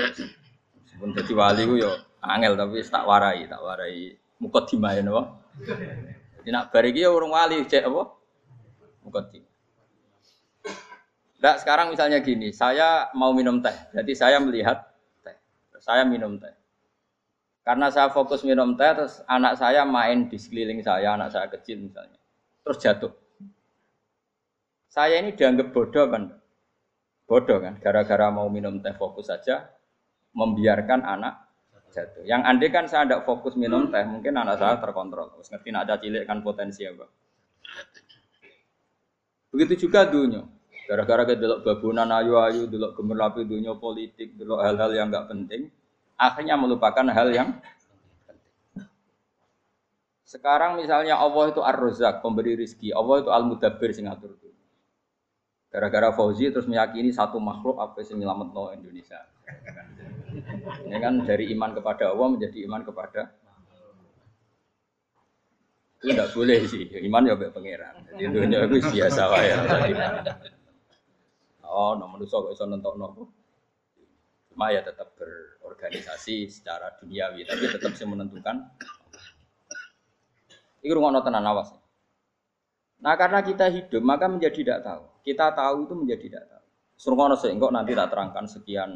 Meskipun 0.75 1.15
jadi 1.15 1.33
wali 1.35 1.63
ku 1.63 1.79
yo 1.79 1.91
angel 2.23 2.53
tapi 2.59 2.83
tak 2.83 3.03
warai, 3.07 3.47
tak 3.47 3.61
warai 3.63 4.15
mukadimah 4.39 4.91
ya 4.95 5.01
napa. 5.03 5.23
Jadi 6.39 6.49
nak 6.51 6.71
bar 6.71 6.85
iki 6.87 7.03
ya 7.03 7.09
urung 7.11 7.35
wali 7.35 7.63
cek 7.67 7.87
apa? 7.87 8.03
Mukadimah. 9.03 9.49
Nah, 11.39 11.55
sekarang 11.55 11.95
misalnya 11.95 12.19
gini, 12.19 12.51
saya 12.51 13.07
mau 13.15 13.31
minum 13.31 13.63
teh, 13.63 13.71
jadi 13.95 14.11
saya 14.11 14.37
melihat 14.43 14.91
saya 15.79 16.03
minum 16.03 16.35
teh. 16.35 16.51
Karena 17.63 17.87
saya 17.87 18.11
fokus 18.11 18.43
minum 18.43 18.75
teh, 18.75 18.91
terus 18.91 19.23
anak 19.23 19.55
saya 19.55 19.87
main 19.87 20.27
di 20.27 20.35
sekeliling 20.35 20.83
saya, 20.83 21.15
anak 21.15 21.31
saya 21.31 21.47
kecil 21.47 21.79
misalnya. 21.79 22.19
Terus 22.67 22.77
jatuh. 22.83 23.13
Saya 24.91 25.23
ini 25.23 25.31
dianggap 25.31 25.71
bodoh 25.71 26.11
kan? 26.11 26.23
Bodoh 27.23 27.57
kan? 27.63 27.79
Gara-gara 27.79 28.27
mau 28.35 28.51
minum 28.51 28.83
teh 28.83 28.91
fokus 28.99 29.31
saja, 29.31 29.71
membiarkan 30.35 31.07
anak 31.07 31.48
jatuh. 31.89 32.23
Yang 32.25 32.41
andai 32.45 32.69
kan 32.69 32.85
saya 32.85 33.03
tidak 33.05 33.25
fokus 33.25 33.53
minum 33.59 33.89
teh, 33.89 34.05
mungkin 34.05 34.37
anak 34.37 34.61
saya 34.61 34.77
terkontrol. 34.77 35.33
Terus 35.35 35.49
ngerti 35.49 35.69
ada 35.73 35.95
cilik 35.97 36.23
kan 36.23 36.39
potensi 36.45 36.85
apa. 36.85 37.05
Begitu 39.49 39.89
juga 39.89 40.05
dunia. 40.05 40.45
Gara-gara 40.89 41.21
kita 41.21 41.37
delok 41.37 41.59
babunan 41.61 42.09
ayu-ayu, 42.09 42.65
delok 42.65 42.97
gemerlapi 42.97 43.45
dunia 43.45 43.77
politik, 43.77 44.33
delok 44.33 44.65
hal-hal 44.65 44.89
yang 44.89 45.13
nggak 45.13 45.29
penting, 45.29 45.69
akhirnya 46.17 46.57
melupakan 46.57 47.05
hal 47.13 47.29
yang 47.29 47.49
sekarang 50.25 50.77
misalnya 50.77 51.17
Allah 51.17 51.49
itu 51.49 51.61
Ar-Razzaq, 51.61 52.21
pemberi 52.21 52.53
rizki, 52.53 52.93
Allah 52.93 53.21
itu 53.21 53.29
Al-Mudabbir 53.33 53.89
sing 53.93 54.05
ngatur 54.05 54.33
itu. 54.37 54.48
Gara-gara 55.69 56.09
Fauzi 56.13 56.49
terus 56.49 56.65
meyakini 56.65 57.13
satu 57.13 57.37
makhluk 57.37 57.77
apa 57.77 58.01
sing 58.01 58.17
nyelamat 58.17 58.47
no 58.53 58.73
Indonesia. 58.73 59.21
Ini 60.85 60.97
kan 60.97 61.25
dari 61.25 61.53
iman 61.53 61.77
kepada 61.77 62.09
Allah 62.09 62.27
menjadi 62.33 62.65
iman 62.65 62.81
kepada 62.81 63.29
itu 65.99 66.15
tidak 66.15 66.31
boleh 66.31 66.63
sih, 66.63 66.87
iman 67.11 67.27
ya 67.27 67.35
baik 67.35 67.51
pangeran. 67.51 68.07
Jadi 68.15 68.31
dunia 68.31 68.63
itu 68.71 68.79
biasa 68.79 69.21
ya. 69.43 69.55
Oh, 71.67 71.91
nomor 71.99 72.23
manusia 72.23 72.39
kok 72.39 72.55
bisa 72.55 72.63
nonton 72.63 72.95
nopo. 72.95 73.23
Cuma 74.47 74.71
ya 74.71 74.79
tetap 74.79 75.11
berorganisasi 75.19 76.47
secara 76.47 76.95
duniawi, 77.03 77.43
tapi 77.43 77.67
tetap 77.67 77.91
sih 77.99 78.07
menentukan. 78.07 78.63
Ini 80.79 80.95
rumah 80.95 81.19
tenan 81.19 81.43
awas. 81.43 81.75
Nah 83.03 83.19
karena 83.19 83.43
kita 83.43 83.67
hidup 83.67 83.99
maka 83.99 84.31
menjadi 84.31 84.55
tidak 84.55 84.79
tahu. 84.87 85.03
Kita 85.21 85.51
tahu 85.53 85.85
itu 85.85 85.93
menjadi 85.95 86.23
tidak 86.31 86.45
tahu. 86.49 86.65
Surungono 86.99 87.35
sehingga 87.39 87.71
nanti 87.71 87.95
tak 87.95 88.11
terangkan 88.11 88.45
sekian 88.47 88.89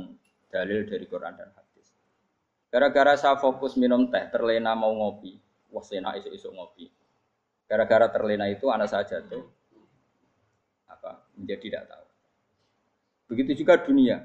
dalil 0.52 0.84
dari 0.84 1.06
Quran 1.08 1.34
dan 1.34 1.50
hadis. 1.56 1.88
Gara-gara 2.68 3.16
saya 3.16 3.40
fokus 3.40 3.80
minum 3.80 4.12
teh, 4.12 4.28
terlena 4.30 4.76
mau 4.76 4.92
ngopi, 4.92 5.40
wah 5.72 5.82
sena 5.82 6.14
isu-isu 6.20 6.52
ngopi. 6.52 6.92
Gara-gara 7.66 8.12
terlena 8.12 8.46
itu 8.52 8.70
anak 8.70 8.92
saya 8.92 9.08
jatuh, 9.08 9.46
apa 10.90 11.26
menjadi 11.40 11.62
tidak 11.64 11.84
tahu. 11.90 12.06
Begitu 13.34 13.66
juga 13.66 13.80
dunia. 13.82 14.22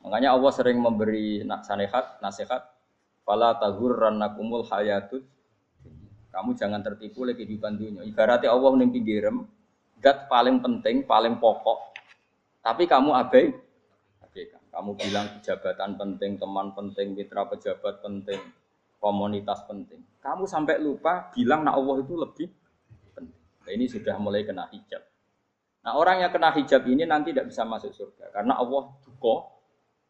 Makanya 0.00 0.32
Allah 0.32 0.52
sering 0.54 0.78
memberi 0.78 1.42
nasihat, 1.42 2.22
nasihat, 2.22 2.62
"Fala 3.26 3.58
taghurrannakumul 3.58 4.64
hayatud." 4.70 5.26
Kamu 6.30 6.54
jangan 6.54 6.80
tertipu 6.84 7.26
lagi 7.26 7.42
di 7.42 7.58
dunia. 7.58 8.06
Ibaratnya 8.06 8.54
Allah 8.54 8.70
ning 8.78 8.94
pinggirem, 8.94 9.42
dat 9.98 10.30
paling 10.30 10.62
penting, 10.62 11.04
paling 11.04 11.38
pokok. 11.38 11.94
Tapi 12.62 12.86
kamu 12.86 13.10
abai, 13.14 13.50
abaikan. 14.22 14.62
Kamu 14.70 14.90
bilang 14.94 15.26
jabatan 15.42 15.98
penting, 15.98 16.38
teman 16.38 16.70
penting, 16.74 17.18
mitra 17.18 17.46
pejabat 17.46 17.98
penting, 18.02 18.38
komunitas 19.02 19.66
penting. 19.66 20.02
Kamu 20.22 20.46
sampai 20.46 20.78
lupa 20.78 21.30
bilang 21.34 21.66
nak 21.66 21.78
Allah 21.78 21.96
itu 22.02 22.14
lebih 22.14 22.48
penting. 23.14 23.42
Nah, 23.66 23.70
ini 23.74 23.84
sudah 23.90 24.14
mulai 24.20 24.46
kena 24.46 24.70
hijab. 24.70 25.02
Nah 25.88 25.96
orang 25.96 26.20
yang 26.20 26.30
kena 26.34 26.52
hijab 26.52 26.84
ini 26.84 27.08
nanti 27.08 27.32
tidak 27.32 27.48
bisa 27.48 27.64
masuk 27.64 27.94
surga 27.94 28.28
karena 28.34 28.60
Allah 28.60 28.92
duko 29.00 29.56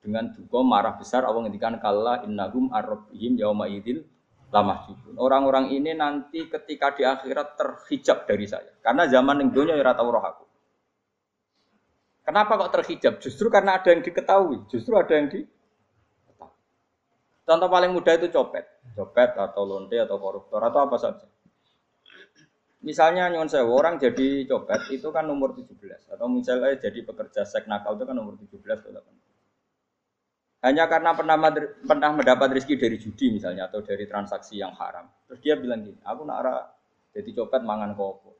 dengan 0.02 0.32
duko 0.34 0.66
marah 0.66 0.98
besar 0.98 1.22
Allah 1.22 1.46
ngendikan 1.46 1.78
kalla 1.78 2.24
innahum 2.24 2.72
arrobihim 2.74 3.38
yauma 3.38 3.70
idil 3.70 4.02
lama 4.48 4.88
Orang-orang 5.20 5.74
ini 5.76 5.92
nanti 5.92 6.48
ketika 6.48 6.96
di 6.96 7.04
akhirat 7.04 7.58
terhijab 7.58 8.24
dari 8.24 8.48
saya 8.48 8.72
karena 8.80 9.04
zaman 9.10 9.44
yang 9.44 9.50
dunia 9.52 9.74
ya 9.76 9.92
tahu 9.92 10.08
roh 10.08 10.24
aku. 10.24 10.44
Kenapa 12.24 12.60
kok 12.60 12.72
terhijab? 12.76 13.20
Justru 13.24 13.48
karena 13.48 13.80
ada 13.80 13.88
yang 13.88 14.04
diketahui, 14.04 14.68
justru 14.68 14.92
ada 14.96 15.16
yang 15.16 15.32
di 15.32 15.40
Contoh 17.48 17.72
paling 17.72 17.96
mudah 17.96 18.20
itu 18.20 18.28
copet, 18.28 18.68
copet 18.92 19.32
atau 19.32 19.64
lonte 19.64 19.96
atau 19.96 20.20
koruptor 20.20 20.60
atau 20.60 20.84
apa 20.84 21.00
saja. 21.00 21.24
Misalnya 22.84 23.32
nyuwun 23.32 23.48
saya 23.48 23.64
orang 23.64 23.96
jadi 23.96 24.44
copet 24.44 24.92
itu 24.92 25.08
kan 25.08 25.24
nomor 25.24 25.56
17 25.56 26.12
atau 26.12 26.28
misalnya 26.28 26.76
jadi 26.76 27.08
pekerja 27.08 27.48
seks 27.48 27.64
nakal 27.64 27.96
itu 27.96 28.04
kan 28.04 28.12
nomor 28.20 28.36
17 28.36 28.52
atau 28.84 28.92
18. 28.92 29.27
Hanya 30.58 30.90
karena 30.90 31.14
pernah 31.14 31.38
pernah 31.86 32.10
mendapat 32.10 32.48
rezeki 32.50 32.74
dari 32.82 32.96
judi 32.98 33.30
misalnya 33.30 33.70
atau 33.70 33.78
dari 33.78 34.10
transaksi 34.10 34.58
yang 34.58 34.74
haram. 34.74 35.06
Terus 35.30 35.38
dia 35.38 35.54
bilang 35.54 35.86
gini, 35.86 36.02
aku 36.02 36.26
nak 36.26 36.74
jadi 37.14 37.30
copet 37.30 37.62
mangan 37.62 37.94
kopo. 37.94 38.34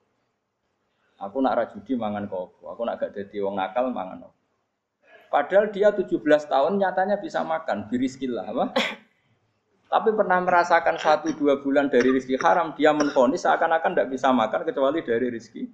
Aku 1.19 1.39
nak 1.43 1.55
rajudi 1.59 1.95
mangan 1.95 2.27
kopo, 2.27 2.71
aku 2.71 2.83
nak 2.87 3.03
gak 3.03 3.15
jadi 3.15 3.43
wong 3.43 3.59
nakal 3.59 3.91
mangan 3.91 4.31
opo. 4.31 4.39
Padahal 5.29 5.69
dia 5.69 5.93
17 5.93 6.09
tahun 6.25 6.73
nyatanya 6.81 7.21
bisa 7.21 7.45
makan, 7.45 7.87
biriskillah 7.93 8.49
apa? 8.49 8.65
Tapi 9.93 10.13
pernah 10.13 10.41
merasakan 10.45 11.01
satu 11.01 11.33
dua 11.33 11.65
bulan 11.65 11.89
dari 11.89 12.13
rizki 12.13 12.37
haram, 12.37 12.77
dia 12.77 12.93
menfonis 12.93 13.45
seakan-akan 13.45 13.97
tidak 13.97 14.09
bisa 14.13 14.29
makan 14.29 14.61
kecuali 14.69 15.01
dari 15.01 15.33
rizki. 15.33 15.65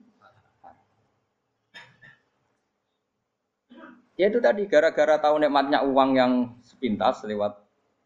Ya 4.14 4.30
itu 4.30 4.38
tadi 4.38 4.71
gara-gara 4.71 5.18
tahu 5.18 5.42
nikmatnya 5.42 5.83
uang 5.83 6.11
yang 6.14 6.33
sepintas 6.62 7.26
lewat 7.26 7.59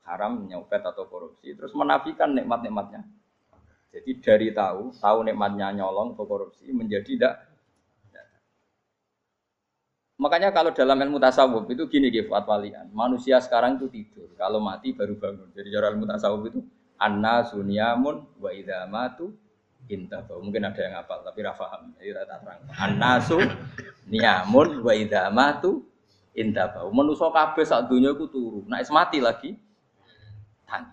haram, 0.09 0.49
nyopet 0.49 0.81
atau 0.81 1.05
korupsi, 1.05 1.53
terus 1.53 1.77
menafikan 1.77 2.33
nikmat-nikmatnya. 2.33 3.05
Jadi 3.93 4.11
dari 4.25 4.49
tahu, 4.57 4.89
tahu 4.97 5.19
nikmatnya 5.29 5.69
nyolong 5.77 6.17
atau 6.17 6.25
korupsi 6.25 6.73
menjadi 6.73 7.05
tidak. 7.05 7.35
Makanya 10.19 10.51
kalau 10.51 10.75
dalam 10.75 10.99
ilmu 10.99 11.23
tasawuf 11.23 11.71
itu 11.71 11.87
gini 11.87 12.11
gitu 12.11 12.35
walian. 12.35 12.91
Manusia 12.91 13.39
sekarang 13.39 13.79
itu 13.79 13.87
tidur, 13.87 14.33
kalau 14.35 14.59
mati 14.59 14.91
baru 14.97 15.15
bangun. 15.15 15.53
Jadi 15.55 15.69
cara 15.71 15.95
ilmu 15.95 16.09
tasawuf 16.11 16.43
itu 16.49 16.59
anna 16.99 17.47
sunyamun 17.47 18.27
wa 18.41 18.51
idza 18.51 18.89
matu. 18.89 19.31
Mungkin 19.89 20.63
ada 20.65 20.81
yang 20.83 20.99
hafal 20.99 21.23
tapi 21.23 21.39
ra 21.45 21.55
paham. 21.55 21.95
Jadi 22.01 22.11
rata 22.17 22.35
terang. 22.41 22.61
Anna 22.75 23.13
sunyamun 23.23 24.69
wa 24.83 24.93
idza 24.97 25.31
intahu. 26.35 26.91
Manusa 26.93 27.31
kabeh 27.31 27.65
sak 27.65 27.89
donya 27.89 28.13
iku 28.13 28.29
turu. 28.29 28.61
Nek 28.69 28.85
mati 28.93 29.19
lagi 29.23 29.51
tani. 30.69 30.93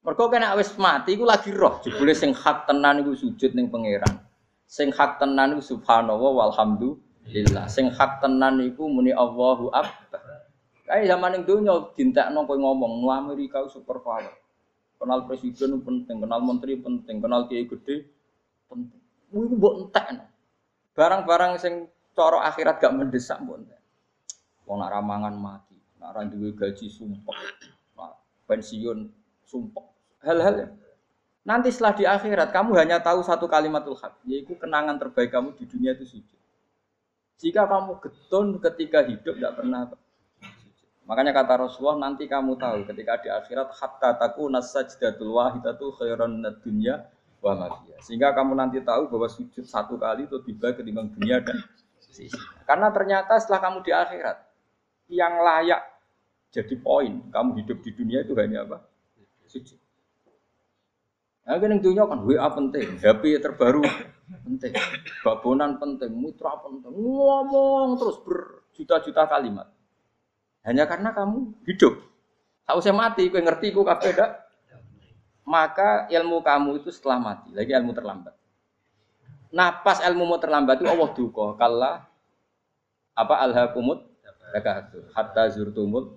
Mergo 0.00 0.32
kena 0.32 0.56
wis 0.56 0.72
mati 0.80 1.12
iku 1.18 1.28
lagi 1.28 1.52
roh, 1.52 1.82
jebule 1.84 2.16
sing 2.16 2.32
hak 2.32 2.64
tenan 2.64 3.04
iku 3.04 3.12
sujud 3.12 3.52
ning 3.52 3.68
pangeran. 3.68 4.24
Sing 4.64 4.88
hak 4.94 5.20
tenan 5.20 5.58
iku 5.58 5.76
subhanallah 5.76 6.32
walhamdulillah. 6.46 7.68
Sing 7.68 7.92
hak 7.92 8.24
tenan 8.24 8.64
iku 8.64 8.88
muni 8.88 9.12
Allahu 9.12 9.68
akbar. 9.74 10.22
Kayak 10.88 11.06
zaman 11.06 11.30
ning 11.36 11.42
donya 11.46 11.74
dintekno 11.94 12.48
kowe 12.50 12.58
ngomong, 12.58 12.98
nu 12.98 13.14
Amerika 13.14 13.62
super 13.70 14.02
power. 14.02 14.34
Kenal 15.00 15.24
presiden 15.24 15.80
penting, 15.80 16.20
kenal 16.20 16.44
menteri 16.44 16.76
penting, 16.76 17.24
kenal 17.24 17.48
kiai 17.48 17.64
gede 17.64 18.04
penting. 18.66 19.00
Kuwi 19.30 19.46
mbok 19.54 19.74
entekno. 19.86 20.24
Barang-barang 20.96 21.56
sing 21.62 21.86
cara 22.12 22.44
akhirat 22.48 22.82
gak 22.82 22.92
mendesak 22.92 23.38
mbok 23.40 23.64
entek. 23.64 23.79
Wong 24.70 24.78
nak 24.78 24.94
ramangan 24.94 25.34
mati, 25.34 25.74
nak 25.98 26.14
ra 26.14 26.22
duwe 26.22 26.54
gaji 26.54 26.86
sumpah. 26.86 27.34
pensiun 28.46 29.06
sumpah 29.46 29.86
hal-hal 30.26 30.54
yang 30.66 30.72
nanti 31.46 31.70
setelah 31.70 31.94
di 31.94 32.04
akhirat 32.06 32.50
kamu 32.50 32.74
hanya 32.78 32.98
tahu 32.98 33.22
satu 33.22 33.46
kalimatul 33.46 33.94
hak, 33.94 34.18
yaitu 34.26 34.54
kenangan 34.58 34.98
terbaik 34.98 35.30
kamu 35.30 35.54
di 35.54 35.64
dunia 35.66 35.94
itu 35.94 36.06
sujud. 36.06 36.40
Jika 37.40 37.64
kamu 37.64 37.98
getun 37.98 38.46
ketika 38.60 39.06
hidup 39.06 39.34
tidak 39.38 39.54
pernah 39.56 39.90
Makanya 41.10 41.34
kata 41.34 41.66
Rasulullah 41.66 42.06
nanti 42.06 42.30
kamu 42.30 42.54
tahu 42.54 42.86
ketika 42.86 43.18
di 43.18 43.26
akhirat 43.34 43.74
hatta 43.74 44.14
taku 44.14 44.46
nasajdatul 44.46 45.34
wahidatu 45.34 45.90
khairan 45.98 46.38
dunya 46.62 47.02
wa. 47.42 47.82
Sehingga 47.98 48.30
kamu 48.30 48.54
nanti 48.54 48.78
tahu 48.78 49.10
bahwa 49.10 49.26
sujud 49.26 49.66
satu 49.66 49.98
kali 49.98 50.30
itu 50.30 50.38
baik 50.38 50.78
ketimbang 50.78 51.10
dunia 51.10 51.42
dan 51.42 51.66
sisi. 51.98 52.30
Karena 52.62 52.94
ternyata 52.94 53.42
setelah 53.42 53.58
kamu 53.58 53.82
di 53.82 53.90
akhirat 53.90 54.49
yang 55.10 55.42
layak 55.42 55.82
jadi 56.50 56.74
poin 56.78 57.22
kamu 57.30 57.62
hidup 57.62 57.78
di 57.82 57.90
dunia 57.94 58.22
itu 58.22 58.34
hanya 58.38 58.66
apa? 58.66 58.82
Sujud. 59.50 59.78
Nah, 61.46 61.58
kan 61.58 61.82
dunia 61.82 62.06
kan 62.06 62.22
WA 62.22 62.46
penting, 62.54 63.02
HP 63.02 63.42
terbaru 63.42 63.82
penting, 64.46 64.70
babonan 65.26 65.82
penting, 65.82 66.14
mitra 66.14 66.54
penting, 66.62 66.94
ngomong 66.94 67.98
terus 67.98 68.22
berjuta-juta 68.22 69.26
kalimat. 69.26 69.66
Hanya 70.62 70.86
karena 70.86 71.10
kamu 71.10 71.58
hidup. 71.66 71.98
Tahu 72.70 72.78
saya 72.78 72.94
mati, 72.94 73.26
kau 73.34 73.42
ngerti, 73.42 73.74
kau 73.74 73.82
kafe 73.82 74.14
dak. 74.14 74.46
Maka 75.42 76.06
ilmu 76.06 76.38
kamu 76.46 76.84
itu 76.84 76.94
setelah 76.94 77.18
mati, 77.18 77.50
lagi 77.50 77.74
ilmu 77.74 77.90
terlambat. 77.90 78.36
Nah 79.50 79.82
pas 79.82 79.98
ilmu 80.06 80.22
mau 80.22 80.38
terlambat 80.38 80.78
itu 80.78 80.86
Allah 80.86 81.10
duka 81.10 81.58
kalla 81.58 82.06
apa 83.18 83.34
alhaqumut 83.42 84.06
takahatu 84.52 84.98
hatta 85.14 85.48
zurtumul 85.50 86.14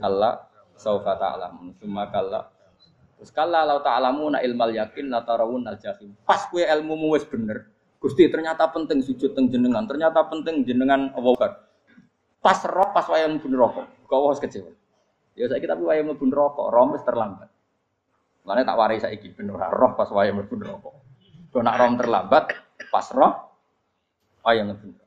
kalla 0.00 0.48
saufa 0.74 1.14
ta'lamun 1.16 1.76
summa 1.78 2.10
kalla 2.10 2.52
Terus 3.22 3.30
kala 3.38 3.62
lau 3.62 3.78
ta'lamu 3.78 4.34
na 4.34 4.42
ilmal 4.42 4.74
yakin 4.74 5.06
la 5.06 5.22
tarawun 5.22 5.62
al 5.70 5.78
jahim. 5.78 6.10
Pas 6.26 6.42
kue 6.50 6.66
ilmu 6.66 6.98
mu 6.98 7.14
wis 7.14 7.22
bener. 7.22 7.70
Gusti 8.02 8.26
ternyata 8.26 8.66
penting 8.74 8.98
sujud 8.98 9.30
teng 9.38 9.46
jenengan, 9.46 9.86
ternyata 9.86 10.26
penting 10.26 10.66
jenengan 10.66 11.14
apa 11.14 11.62
Pas 12.42 12.58
roh 12.66 12.90
pas 12.90 13.06
wayang 13.06 13.38
mlebu 13.38 13.46
neraka. 13.46 13.86
Kau 14.10 14.26
harus 14.26 14.42
kecewa. 14.42 14.74
Ya 15.38 15.46
saiki 15.46 15.70
tapi 15.70 15.86
wayang 15.86 16.10
mlebu 16.10 16.26
neraka, 16.26 16.66
roh 16.66 16.98
terlambat. 16.98 17.46
Lane 18.42 18.66
tak 18.66 18.74
warai 18.74 18.98
saiki 18.98 19.30
bener 19.38 19.54
roh 19.54 19.94
pas 19.94 20.10
wayang 20.10 20.42
mlebu 20.42 20.58
neraka. 20.58 20.90
Nak 21.62 21.74
roh 21.78 21.90
terlambat, 21.94 22.44
pas 22.90 23.06
roh 23.14 23.32
wayang 24.42 24.74
mlebu 24.74 24.98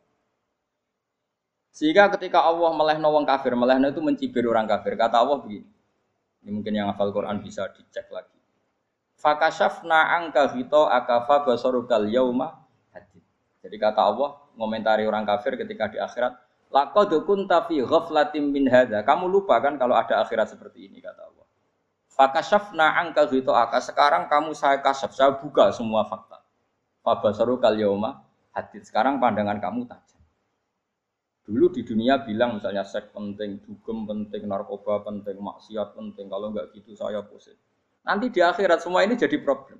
Sehingga 1.75 2.07
ketika 2.15 2.39
Allah 2.39 2.71
melehno 2.71 3.11
wong 3.11 3.27
kafir, 3.27 3.51
melehno 3.51 3.91
itu 3.91 3.99
mencibir 3.99 4.47
orang 4.47 4.63
kafir. 4.63 4.95
Kata 4.95 5.19
Allah 5.19 5.43
begini, 5.43 5.67
ini 6.47 6.49
mungkin 6.55 6.71
yang 6.71 6.88
hafal 6.88 7.11
Quran 7.11 7.43
bisa 7.43 7.67
dicek 7.75 8.07
lagi. 8.15 8.31
Fakashafna 9.19 10.15
angka 10.15 10.55
hito 10.55 10.88
akafa 10.88 11.43
basarukal 11.43 12.07
yauma 12.07 12.63
hadid. 12.95 13.19
Jadi 13.59 13.75
kata 13.75 14.07
Allah 14.07 14.39
ngomentari 14.55 15.03
orang 15.03 15.27
kafir 15.27 15.59
ketika 15.59 15.91
di 15.91 15.99
akhirat, 15.99 16.39
laqad 16.71 17.11
kunta 17.27 17.67
fi 17.67 17.83
ghaflatin 17.83 18.55
min 18.55 18.71
hadza. 18.71 19.03
Kamu 19.03 19.27
lupa 19.27 19.59
kan 19.59 19.75
kalau 19.75 19.99
ada 19.99 20.23
akhirat 20.23 20.55
seperti 20.55 20.88
ini 20.88 21.03
kata 21.03 21.27
Allah. 21.27 21.43
Fakashafna 22.07 23.03
angka 23.03 23.27
hito 23.27 23.51
aka. 23.51 23.83
Sekarang 23.83 24.31
kamu 24.31 24.55
saya 24.55 24.79
kasaf, 24.79 25.11
saya 25.11 25.35
buka 25.35 25.75
semua 25.75 26.07
fakta. 26.07 26.39
Fabasarukal 27.03 27.75
yauma 27.75 28.23
hadid. 28.55 28.88
Sekarang 28.88 29.19
pandangan 29.19 29.59
kamu 29.59 29.83
tajam. 29.91 30.14
Dulu 31.45 31.69
di 31.69 31.86
dunia 31.86 32.25
bilang 32.25 32.58
misalnya 32.58 32.81
seks 32.81 33.13
penting, 33.13 33.62
dugem 33.62 34.10
penting, 34.10 34.49
narkoba 34.49 35.05
penting, 35.05 35.38
maksiat 35.38 35.93
penting. 35.93 36.25
Kalau 36.25 36.49
nggak 36.49 36.73
gitu 36.73 36.97
saya 36.97 37.21
pusing. 37.21 37.58
Nanti 38.01 38.34
di 38.34 38.41
akhirat 38.41 38.81
semua 38.81 39.05
ini 39.05 39.13
jadi 39.13 39.38
problem. 39.38 39.77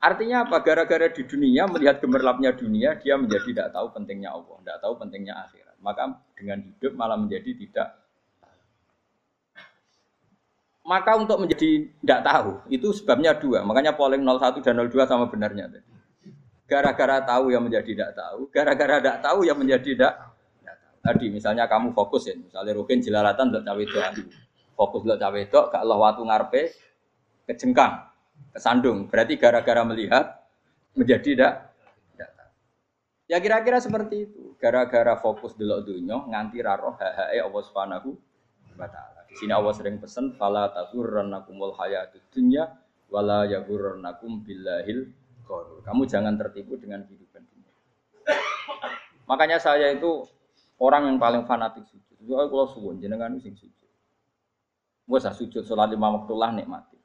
Artinya 0.00 0.48
apa? 0.48 0.60
Gara-gara 0.64 1.08
di 1.12 1.22
dunia 1.24 1.64
melihat 1.68 2.00
gemerlapnya 2.00 2.56
dunia, 2.56 2.96
dia 3.00 3.16
menjadi 3.16 3.52
tidak 3.52 3.68
tahu 3.72 3.86
pentingnya 3.92 4.32
Allah, 4.32 4.56
tidak 4.60 4.78
tahu 4.80 4.92
pentingnya 5.00 5.34
akhirat. 5.48 5.76
Maka 5.80 6.02
dengan 6.36 6.58
hidup 6.60 6.92
malah 6.96 7.16
menjadi 7.20 7.50
tidak 7.56 7.88
maka 10.84 11.16
untuk 11.16 11.40
menjadi 11.40 11.88
tidak 11.88 12.20
tahu 12.28 12.50
itu 12.68 12.92
sebabnya 12.92 13.32
dua 13.40 13.64
makanya 13.64 13.96
polling 13.96 14.20
01 14.20 14.60
dan 14.60 14.76
02 14.84 15.08
sama 15.08 15.32
benarnya 15.32 15.64
tadi 15.72 15.93
Gara-gara 16.64 17.20
tahu 17.22 17.52
yang 17.52 17.62
menjadi 17.64 17.92
tidak 17.92 18.10
tahu, 18.16 18.48
gara-gara 18.48 18.96
tidak 19.00 19.18
tahu 19.20 19.44
yang 19.44 19.58
menjadi 19.60 19.84
tidak 19.84 20.14
Tadi 21.04 21.28
misalnya 21.28 21.68
kamu 21.68 21.92
fokus 21.92 22.24
ya, 22.24 22.32
misalnya 22.32 22.72
Rukin 22.72 23.04
jelalatan 23.04 23.52
untuk 23.52 23.60
cawe 23.60 23.82
itu, 23.84 24.00
fokus 24.72 25.04
untuk 25.04 25.20
cawe 25.20 25.36
itu, 25.36 25.60
gak 25.68 25.82
Allah 25.84 25.98
waktu 26.00 26.22
ngarpe 26.24 26.62
kejengkang, 27.44 28.08
kesandung. 28.56 29.12
Berarti 29.12 29.36
gara-gara 29.36 29.84
melihat 29.84 30.48
menjadi 30.96 31.20
tidak 31.20 31.52
Ya 33.24 33.40
kira-kira 33.40 33.80
seperti 33.80 34.28
itu. 34.28 34.52
Gara-gara 34.60 35.16
fokus 35.16 35.56
dulu 35.56 35.80
dunia 35.80 36.28
nganti 36.28 36.60
raro 36.60 36.92
hae 37.00 37.40
Allah 37.40 37.62
Subhanahu 37.64 38.12
wa 38.76 38.84
taala. 38.84 39.24
Di 39.24 39.34
sini 39.40 39.52
Allah 39.56 39.72
sering 39.72 39.96
pesan 39.96 40.36
fala 40.36 40.68
taghurrannakumul 40.68 41.72
hayatud 41.80 42.20
dunya 42.28 42.68
wala 43.08 43.48
yaghurrannakum 43.48 44.44
billahil 44.44 45.08
kamu 45.84 46.02
jangan 46.08 46.34
tertipu 46.40 46.80
dengan 46.80 47.04
kehidupan 47.04 47.44
dunia. 47.44 47.72
Makanya 49.28 49.60
saya 49.60 49.92
itu 49.92 50.24
orang 50.80 51.08
yang 51.08 51.18
paling 51.20 51.44
fanatik 51.44 51.84
sujud. 51.88 52.16
Itu 52.20 52.32
kalau 52.34 52.68
suwun 52.68 53.00
jenengan 53.00 53.36
sing 53.40 53.56
sujud. 53.56 53.90
Gue 55.04 55.20
sujud 55.20 55.62
sholat 55.64 55.92
lima 55.92 56.08
waktu 56.16 56.32
lah 56.32 56.50
nikmati. 56.56 56.96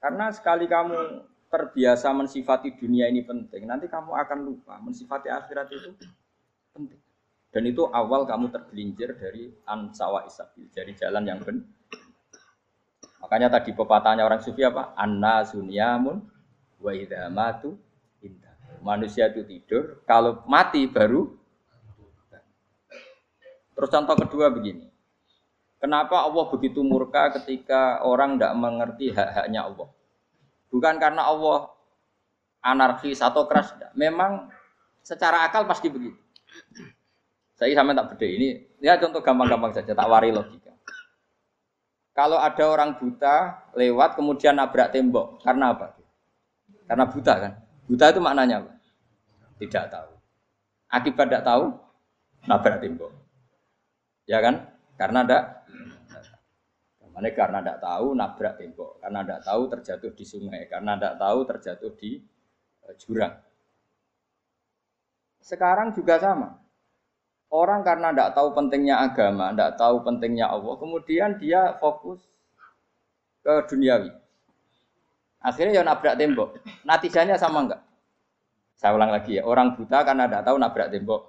Karena 0.00 0.32
sekali 0.32 0.64
kamu 0.64 1.28
terbiasa 1.52 2.08
mensifati 2.16 2.72
dunia 2.78 3.10
ini 3.10 3.20
penting, 3.26 3.68
nanti 3.68 3.90
kamu 3.90 4.16
akan 4.16 4.38
lupa 4.46 4.80
mensifati 4.80 5.28
akhirat 5.28 5.68
itu 5.68 5.92
penting. 6.72 7.00
Dan 7.50 7.62
itu 7.66 7.82
awal 7.90 8.24
kamu 8.24 8.48
tergelincir 8.54 9.18
dari 9.18 9.50
ansawa 9.66 10.24
isabil, 10.24 10.70
dari 10.70 10.94
jalan 10.94 11.26
yang 11.26 11.42
benar. 11.42 11.66
Makanya 13.20 13.60
tadi 13.60 13.76
pepatahnya 13.76 14.24
orang 14.24 14.40
sufi 14.40 14.64
apa? 14.64 14.96
Anna 14.96 15.44
sunyamun 15.44 16.24
wa 16.80 16.92
matu 17.28 17.76
inta. 18.24 18.50
Manusia 18.80 19.28
itu 19.28 19.44
tidur, 19.44 20.00
kalau 20.08 20.40
mati 20.48 20.88
baru 20.88 21.40
Terus 23.80 23.96
contoh 23.96 24.12
kedua 24.12 24.52
begini. 24.52 24.92
Kenapa 25.80 26.28
Allah 26.28 26.44
begitu 26.52 26.84
murka 26.84 27.32
ketika 27.40 28.04
orang 28.04 28.36
tidak 28.36 28.52
mengerti 28.60 29.08
hak-haknya 29.08 29.72
Allah? 29.72 29.88
Bukan 30.68 31.00
karena 31.00 31.24
Allah 31.24 31.72
anarkis 32.60 33.24
atau 33.24 33.48
keras. 33.48 33.72
Memang 33.96 34.52
secara 35.00 35.48
akal 35.48 35.64
pasti 35.64 35.88
begitu. 35.88 36.20
Saya 37.56 37.72
sama 37.72 37.96
tak 37.96 38.12
beda 38.12 38.28
ini, 38.28 38.68
ya 38.84 39.00
contoh 39.00 39.24
gampang-gampang 39.24 39.72
saja, 39.72 39.96
tak 39.96 40.08
wari 40.08 40.28
logika. 40.28 40.76
Kalau 42.12 42.36
ada 42.36 42.64
orang 42.68 43.00
buta 43.00 43.68
lewat 43.76 44.16
kemudian 44.16 44.60
nabrak 44.60 44.92
tembok, 44.92 45.40
karena 45.40 45.72
apa? 45.72 45.99
Karena 46.90 47.06
buta 47.06 47.34
kan? 47.38 47.52
Buta 47.86 48.04
itu 48.10 48.18
maknanya 48.18 48.66
apa? 48.66 48.72
Tidak 49.62 49.84
tahu. 49.94 50.10
Akibat 50.90 51.30
tidak 51.30 51.46
tahu, 51.46 51.70
nabrak 52.50 52.82
tembok. 52.82 53.14
Ya 54.26 54.42
kan? 54.42 54.66
Karena 54.98 55.22
ada 55.22 55.38
Mana 57.10 57.36
karena 57.36 57.58
tidak 57.60 57.84
tahu 57.84 58.06
nabrak 58.16 58.54
tembok, 58.56 58.96
karena 59.02 59.20
tidak 59.20 59.40
tahu 59.44 59.62
terjatuh 59.68 60.10
di 60.14 60.24
sungai, 60.24 60.62
karena 60.70 60.96
tidak 60.96 61.14
tahu 61.20 61.38
terjatuh 61.42 61.90
di 61.98 62.10
eh, 62.86 62.94
jurang. 62.96 63.34
Sekarang 65.42 65.92
juga 65.92 66.16
sama. 66.16 66.56
Orang 67.50 67.82
karena 67.82 68.14
tidak 68.14 68.32
tahu 68.38 68.54
pentingnya 68.54 69.04
agama, 69.04 69.50
tidak 69.50 69.74
tahu 69.74 70.06
pentingnya 70.06 70.46
Allah, 70.48 70.74
kemudian 70.78 71.36
dia 71.36 71.74
fokus 71.82 72.22
ke 73.42 73.68
duniawi. 73.68 74.16
Akhirnya 75.40 75.80
ya 75.80 75.82
nabrak 75.82 76.14
tembok. 76.20 76.60
Natijanya 76.84 77.40
sama 77.40 77.64
enggak? 77.64 77.80
Saya 78.76 78.96
ulang 78.96 79.12
lagi 79.12 79.36
ya, 79.36 79.42
orang 79.44 79.76
buta 79.76 80.04
karena 80.04 80.28
tidak 80.28 80.42
tahu 80.48 80.56
nabrak 80.56 80.88
tembok. 80.92 81.22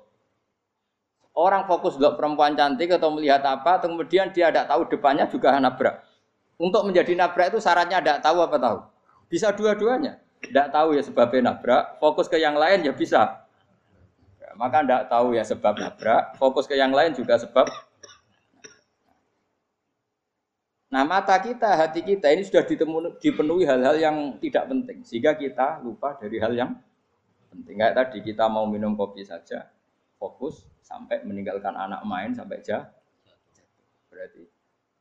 Orang 1.32 1.64
fokus 1.64 1.96
untuk 1.96 2.20
perempuan 2.20 2.60
cantik 2.60 2.92
atau 2.92 3.12
melihat 3.16 3.40
apa, 3.48 3.80
kemudian 3.80 4.36
dia 4.36 4.52
tidak 4.52 4.68
tahu 4.68 4.84
depannya 4.88 5.26
juga 5.32 5.56
nabrak. 5.60 6.04
Untuk 6.60 6.84
menjadi 6.84 7.16
nabrak 7.16 7.56
itu 7.56 7.60
syaratnya 7.64 8.04
tidak 8.04 8.20
tahu 8.20 8.44
apa 8.44 8.58
tahu. 8.60 8.78
Bisa 9.32 9.56
dua-duanya. 9.56 10.20
Tidak 10.44 10.68
tahu 10.76 11.00
ya 11.00 11.02
sebabnya 11.06 11.56
nabrak, 11.56 12.02
fokus 12.02 12.28
ke 12.28 12.36
yang 12.36 12.58
lain 12.60 12.84
ya 12.84 12.92
bisa 12.92 13.42
maka 14.62 14.84
tidak 14.84 15.04
tahu 15.08 15.34
ya 15.36 15.44
sebab 15.46 15.74
nabrak, 15.74 16.36
fokus 16.36 16.66
ke 16.68 16.76
yang 16.76 16.92
lain 16.92 17.16
juga 17.16 17.40
sebab. 17.40 17.68
Nah 20.92 21.08
mata 21.08 21.40
kita, 21.40 21.72
hati 21.80 22.04
kita 22.04 22.28
ini 22.36 22.44
sudah 22.44 22.68
dipenuhi 23.16 23.64
hal-hal 23.64 23.96
yang 23.96 24.36
tidak 24.44 24.68
penting, 24.68 25.08
sehingga 25.08 25.40
kita 25.40 25.80
lupa 25.80 26.20
dari 26.20 26.36
hal 26.36 26.52
yang 26.52 26.76
penting. 27.48 27.80
Kayak 27.80 27.96
tadi 27.96 28.20
kita 28.20 28.52
mau 28.52 28.68
minum 28.68 29.00
kopi 29.00 29.24
saja, 29.24 29.72
fokus 30.20 30.68
sampai 30.84 31.24
meninggalkan 31.24 31.72
anak 31.72 32.04
main 32.04 32.36
sampai 32.36 32.60
jah. 32.60 32.92
Berarti 34.12 34.44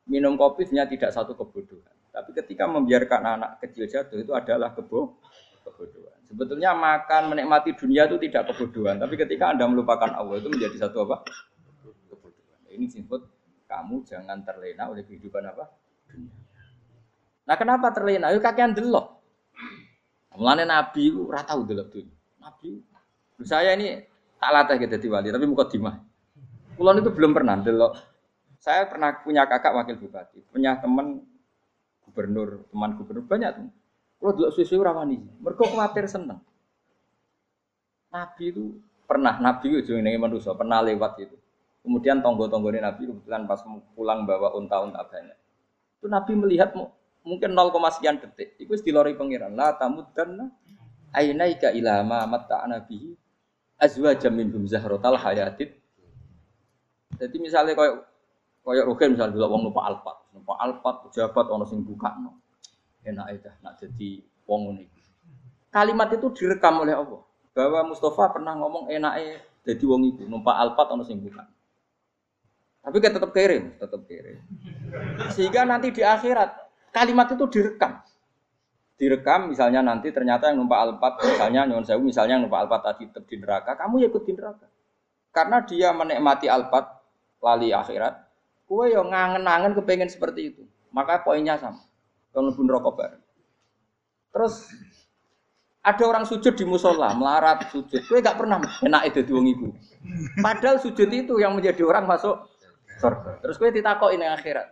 minum 0.07 0.39
kopi 0.39 0.63
sebenarnya 0.63 0.95
tidak 0.95 1.11
satu 1.11 1.35
kebodohan. 1.35 1.91
Tapi 2.07 2.31
ketika 2.39 2.71
membiarkan 2.71 3.21
anak 3.27 3.51
kecil 3.59 3.83
jatuh 3.83 4.15
itu 4.15 4.31
adalah 4.31 4.71
kebo 4.71 5.19
kebodohan. 5.67 6.23
Sebetulnya 6.23 6.71
makan 6.71 7.35
menikmati 7.35 7.75
dunia 7.75 8.07
itu 8.07 8.15
tidak 8.15 8.55
kebodohan, 8.55 8.95
tapi 8.95 9.19
ketika 9.19 9.51
Anda 9.51 9.67
melupakan 9.67 10.07
Allah 10.15 10.39
itu 10.39 10.47
menjadi 10.47 10.87
satu 10.87 11.03
apa? 11.03 11.27
Kebodohan. 12.07 12.59
Ini 12.71 12.87
disebut 12.87 13.27
kamu 13.67 14.07
jangan 14.07 14.39
terlena 14.47 14.87
oleh 14.87 15.03
kehidupan 15.03 15.51
apa? 15.51 15.80
Nah, 17.47 17.55
kenapa 17.57 17.91
terlena? 17.91 18.31
Itu 18.31 18.39
kakean 18.39 18.75
delok. 18.77 19.19
Mulane 20.37 20.63
Nabi 20.63 21.11
itu 21.11 21.27
ora 21.27 21.43
delok. 21.43 21.91
Nabi 22.39 22.69
saya 23.41 23.73
ini 23.73 23.99
tak 24.37 24.51
latih 24.53 24.75
gitu 24.85 24.95
di 25.01 25.07
wali, 25.09 25.33
tapi 25.33 25.45
muka 25.49 25.65
dimah. 25.65 25.97
Kulon 26.77 27.01
itu 27.01 27.09
belum 27.09 27.33
pernah 27.33 27.57
delok. 27.57 27.97
Saya 28.61 28.85
pernah 28.85 29.17
punya 29.25 29.49
kakak 29.49 29.73
wakil 29.73 29.97
bupati, 29.97 30.45
punya 30.53 30.77
teman 30.77 31.25
gubernur, 32.05 32.69
teman 32.69 32.93
gubernur 32.93 33.25
banyak 33.25 33.49
tuh 33.57 33.69
kalau 34.21 34.37
dulu 34.37 34.53
susu 34.53 34.77
rawani, 34.77 35.17
mereka 35.41 35.65
khawatir 35.65 36.05
seneng. 36.05 36.37
Nabi 38.13 38.53
itu 38.53 38.77
pernah 39.09 39.41
Nabi 39.41 39.81
itu 39.81 39.97
ini 39.97 40.13
manusia 40.13 40.53
pernah 40.53 40.77
lewat 40.85 41.17
itu. 41.25 41.33
Kemudian 41.81 42.21
tonggo-tonggone 42.21 42.85
Nabi 42.85 43.09
kebetulan 43.09 43.49
pas 43.49 43.65
pulang 43.97 44.29
bawa 44.29 44.53
unta-unta 44.53 45.01
banyak. 45.09 45.33
Itu 46.01 46.09
Nabi 46.09 46.33
melihat 46.33 46.73
mungkin 47.21 47.53
0, 47.53 47.69
sekian 47.93 48.17
detik. 48.17 48.57
Itu 48.57 48.73
dilori 48.81 49.13
pangeran. 49.13 49.53
La 49.53 49.77
tamuddanna 49.77 50.49
ainaika 51.13 51.69
ila 51.69 52.01
ma 52.01 52.25
matta'na 52.25 52.81
bihi 52.89 53.13
azwajam 53.77 54.33
minhum 54.33 54.65
zahratal 54.65 55.13
hayatid. 55.21 55.77
Jadi 57.21 57.37
misalnya 57.37 57.77
kayak 57.77 58.01
kayak 58.65 58.85
Rukin 58.89 59.13
misalnya 59.13 59.37
dulu 59.37 59.45
wong 59.57 59.61
numpak 59.69 59.85
alpat, 59.85 60.17
numpak 60.33 60.57
alpat 60.57 60.95
pejabat 61.05 61.45
ono 61.53 61.65
sing 61.69 61.85
buka 61.85 62.17
no 62.17 62.41
enak 63.05 63.25
aja 63.33 63.51
nak 63.61 63.77
jadi 63.77 64.21
wong 64.45 64.77
ini. 64.77 64.85
Kalimat 65.69 66.09
itu 66.13 66.27
direkam 66.33 66.81
oleh 66.81 66.97
Allah 66.97 67.21
bahwa 67.53 67.93
Mustafa 67.93 68.33
pernah 68.33 68.57
ngomong 68.57 68.89
enak 68.89 69.13
jadi 69.61 69.83
wong 69.85 70.01
itu 70.17 70.23
numpak 70.25 70.57
alpat 70.57 70.89
atau 70.93 71.05
sing 71.05 71.21
bukan. 71.21 71.45
Tapi 72.81 72.97
kan 72.97 73.11
tetap 73.13 73.29
kirim, 73.29 73.77
tetap 73.77 74.01
kirim. 74.09 74.41
Sehingga 75.37 75.69
nanti 75.69 75.93
di 75.93 76.01
akhirat 76.01 76.49
kalimat 76.89 77.29
itu 77.29 77.45
direkam. 77.45 78.01
Direkam 78.97 79.49
misalnya 79.49 79.81
nanti 79.85 80.09
ternyata 80.13 80.49
yang 80.49 80.65
numpak 80.65 80.77
alpat 80.77 81.13
misalnya 81.25 81.65
nyon 81.65 81.85
sewu 81.85 82.05
misalnya 82.05 82.37
yang 82.37 82.45
numpak 82.45 82.65
alpat 82.65 82.81
tadi 82.93 83.09
tetap 83.09 83.25
di 83.25 83.37
neraka, 83.37 83.71
kamu 83.77 84.05
ya 84.05 84.07
ikut 84.09 84.23
di 84.25 84.33
neraka. 84.33 84.67
Karena 85.31 85.57
dia 85.65 85.89
menikmati 85.93 86.45
alpat 86.49 86.85
lali 87.41 87.73
akhirat, 87.73 88.13
kue 88.69 88.93
yang 88.93 89.09
ngangen-ngangen 89.09 89.73
kepengen 89.77 90.09
seperti 90.09 90.53
itu. 90.53 90.63
Maka 90.93 91.23
poinnya 91.23 91.57
sama. 91.57 91.81
Kalau 92.35 92.51
pun 92.53 92.67
rokok 92.67 92.93
bareng. 92.99 93.23
Terus 94.31 94.69
ada 95.81 96.03
orang 96.05 96.29
sujud 96.29 96.53
di 96.53 96.65
musola, 96.67 97.15
melarat 97.17 97.71
sujud. 97.73 98.05
Kue 98.05 98.21
gak 98.21 98.37
pernah 98.37 98.61
enak 98.61 99.01
itu 99.09 99.25
di 99.25 99.33
ibu. 99.33 99.73
Padahal 100.43 100.77
sujud 100.77 101.09
itu 101.09 101.41
yang 101.41 101.57
menjadi 101.57 101.81
orang 101.81 102.05
masuk 102.05 102.50
surga. 103.01 103.41
Terus 103.41 103.57
kue 103.57 103.73
ditakok 103.73 104.13
ini 104.13 104.29
akhirat. 104.29 104.67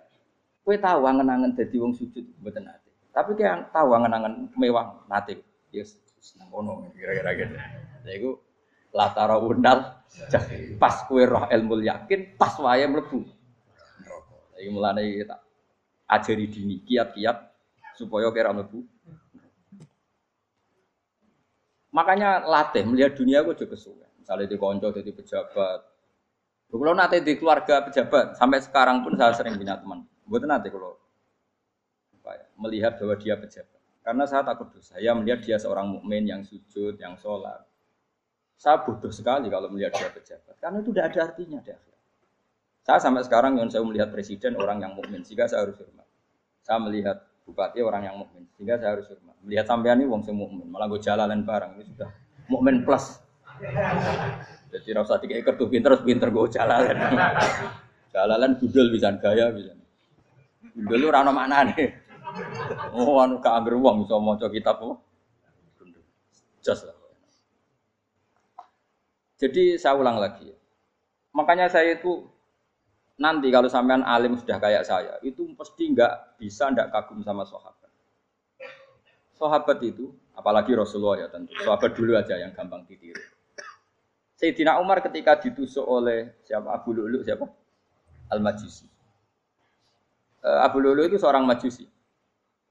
Kue 0.61 0.77
tahu 0.77 1.09
angen-angen 1.09 1.57
jadi 1.57 1.75
wong 1.81 1.97
sujud 1.97 2.21
betul 2.45 2.61
nanti. 2.61 2.93
Tapi 3.09 3.33
kayak 3.33 3.73
tahu 3.73 3.97
angen-angen 3.97 4.53
mewah 4.53 5.01
nanti. 5.09 5.41
Yes, 5.73 5.97
senang 6.21 6.53
ono 6.53 6.85
kira-kira 6.93 7.33
gitu. 7.33 7.55
Jadi 8.05 8.15
itu 8.21 8.31
latara 8.93 9.41
undal 9.41 10.05
pas 10.77 10.95
kue 11.09 11.25
roh 11.25 11.49
ilmu 11.49 11.81
yakin 11.81 12.37
pas 12.37 12.53
wae 12.61 12.85
mlebu. 12.85 13.25
Jadi 14.53 14.69
mulane 14.69 15.25
tak 15.25 15.41
ajari 16.09 16.45
dini 16.49 16.81
kiat-kiat 16.85 17.37
supaya 17.97 18.29
kira 18.29 18.53
mlebu. 18.53 18.85
Makanya 21.89 22.45
latih 22.45 22.85
melihat 22.85 23.17
dunia 23.17 23.41
gue 23.41 23.57
juga 23.57 23.73
kesuwen. 23.73 24.09
Misalnya 24.21 24.45
di 24.45 24.57
konco 24.61 24.93
jadi 24.93 25.09
pejabat. 25.09 25.79
Kalau 26.69 26.93
nanti 26.93 27.17
di 27.25 27.33
keluarga 27.35 27.81
pejabat, 27.81 28.37
sampai 28.37 28.61
sekarang 28.61 29.01
pun 29.01 29.17
saya 29.17 29.33
sering 29.33 29.57
punya 29.57 29.81
teman. 29.81 30.05
Buat 30.29 30.45
nanti 30.45 30.69
kalau 30.69 31.01
ya, 32.29 32.45
melihat 32.61 32.93
bahwa 33.01 33.17
dia 33.17 33.33
pejabat. 33.33 33.81
Karena 34.05 34.23
saya 34.29 34.45
takut 34.45 34.69
dosa. 34.69 35.01
Saya 35.01 35.17
melihat 35.17 35.41
dia 35.41 35.57
seorang 35.57 35.89
mukmin 35.89 36.29
yang 36.29 36.45
sujud, 36.45 36.93
yang 37.01 37.17
sholat. 37.17 37.65
Saya 38.53 38.85
bodoh 38.85 39.09
sekali 39.09 39.49
kalau 39.49 39.65
melihat 39.73 39.97
dia 39.97 40.13
pejabat. 40.13 40.55
Karena 40.61 40.77
itu 40.85 40.93
tidak 40.93 41.05
ada 41.09 41.19
artinya 41.33 41.59
di 41.65 41.73
Saya 42.85 42.97
sampai 43.01 43.25
sekarang 43.25 43.57
yang 43.57 43.69
saya 43.73 43.81
melihat 43.81 44.13
presiden 44.13 44.53
orang 44.57 44.81
yang 44.85 44.93
mukmin, 44.93 45.25
sehingga 45.25 45.49
saya 45.49 45.65
harus 45.65 45.77
hormat. 45.81 46.05
Saya 46.61 46.77
melihat 46.77 47.29
bupati 47.49 47.81
orang 47.81 48.05
yang 48.05 48.15
mukmin 48.21 48.45
sehingga 48.53 48.77
saya 48.77 48.93
harus 48.93 49.09
hormat 49.09 49.33
melihat 49.41 49.65
sampean 49.65 49.97
ini 49.97 50.05
wong 50.05 50.21
sing 50.21 50.37
mukmin 50.37 50.69
malah 50.69 50.85
gue 50.85 51.01
jalan 51.01 51.41
barang 51.41 51.81
ini 51.81 51.83
sudah 51.89 52.09
mukmin 52.45 52.85
plus 52.85 53.17
jadi 54.69 55.01
rasa 55.01 55.17
tiga 55.17 55.35
ekor 55.41 55.57
tuh 55.57 55.69
pinter 55.69 55.97
pinter 56.05 56.29
gue 56.29 56.45
jalan 56.53 56.93
jalan 58.13 58.51
budel 58.57 58.87
bisa 58.93 59.09
gaya 59.17 59.49
bisa. 59.53 59.73
Budel 60.77 60.99
lu 61.01 61.07
rano 61.09 61.33
mana 61.33 61.65
nih 61.65 61.89
oh 62.93 63.17
anu 63.17 63.41
ke 63.41 63.49
angger 63.49 63.75
wong 63.77 64.05
bisa 64.05 64.15
mau 64.21 64.37
kitab 64.37 64.77
oh 64.85 65.01
just 66.61 66.85
lah. 66.85 66.95
Jadi 69.39 69.79
saya 69.79 69.95
ulang 69.95 70.19
lagi. 70.19 70.51
Makanya 71.31 71.71
saya 71.71 71.95
itu 71.95 72.27
nanti 73.15 73.47
kalau 73.47 73.71
sampean 73.71 74.03
alim 74.03 74.35
sudah 74.35 74.59
kayak 74.59 74.83
saya, 74.83 75.15
itu 75.23 75.47
pasti 75.55 75.95
nggak 75.95 76.35
bisa 76.35 76.67
nggak 76.75 76.91
kagum 76.91 77.23
sama 77.23 77.47
sahabat. 77.47 77.91
Sahabat 79.39 79.79
itu, 79.87 80.11
apalagi 80.35 80.75
Rasulullah 80.75 81.23
ya 81.23 81.27
tentu, 81.31 81.55
sahabat 81.63 81.95
dulu 81.95 82.19
aja 82.19 82.35
yang 82.35 82.51
gampang 82.51 82.83
ditiru. 82.83 83.23
Sayyidina 84.39 84.79
Umar 84.79 85.03
ketika 85.03 85.35
ditusuk 85.35 85.83
oleh 85.83 86.39
siapa 86.47 86.71
Abu 86.71 86.95
Lulu 86.95 87.19
siapa 87.27 87.43
Al 88.31 88.39
Majusi. 88.39 88.87
Eh, 90.39 90.59
Abu 90.63 90.79
Lulu 90.79 91.03
itu 91.11 91.19
seorang 91.19 91.43
Majusi. 91.43 91.83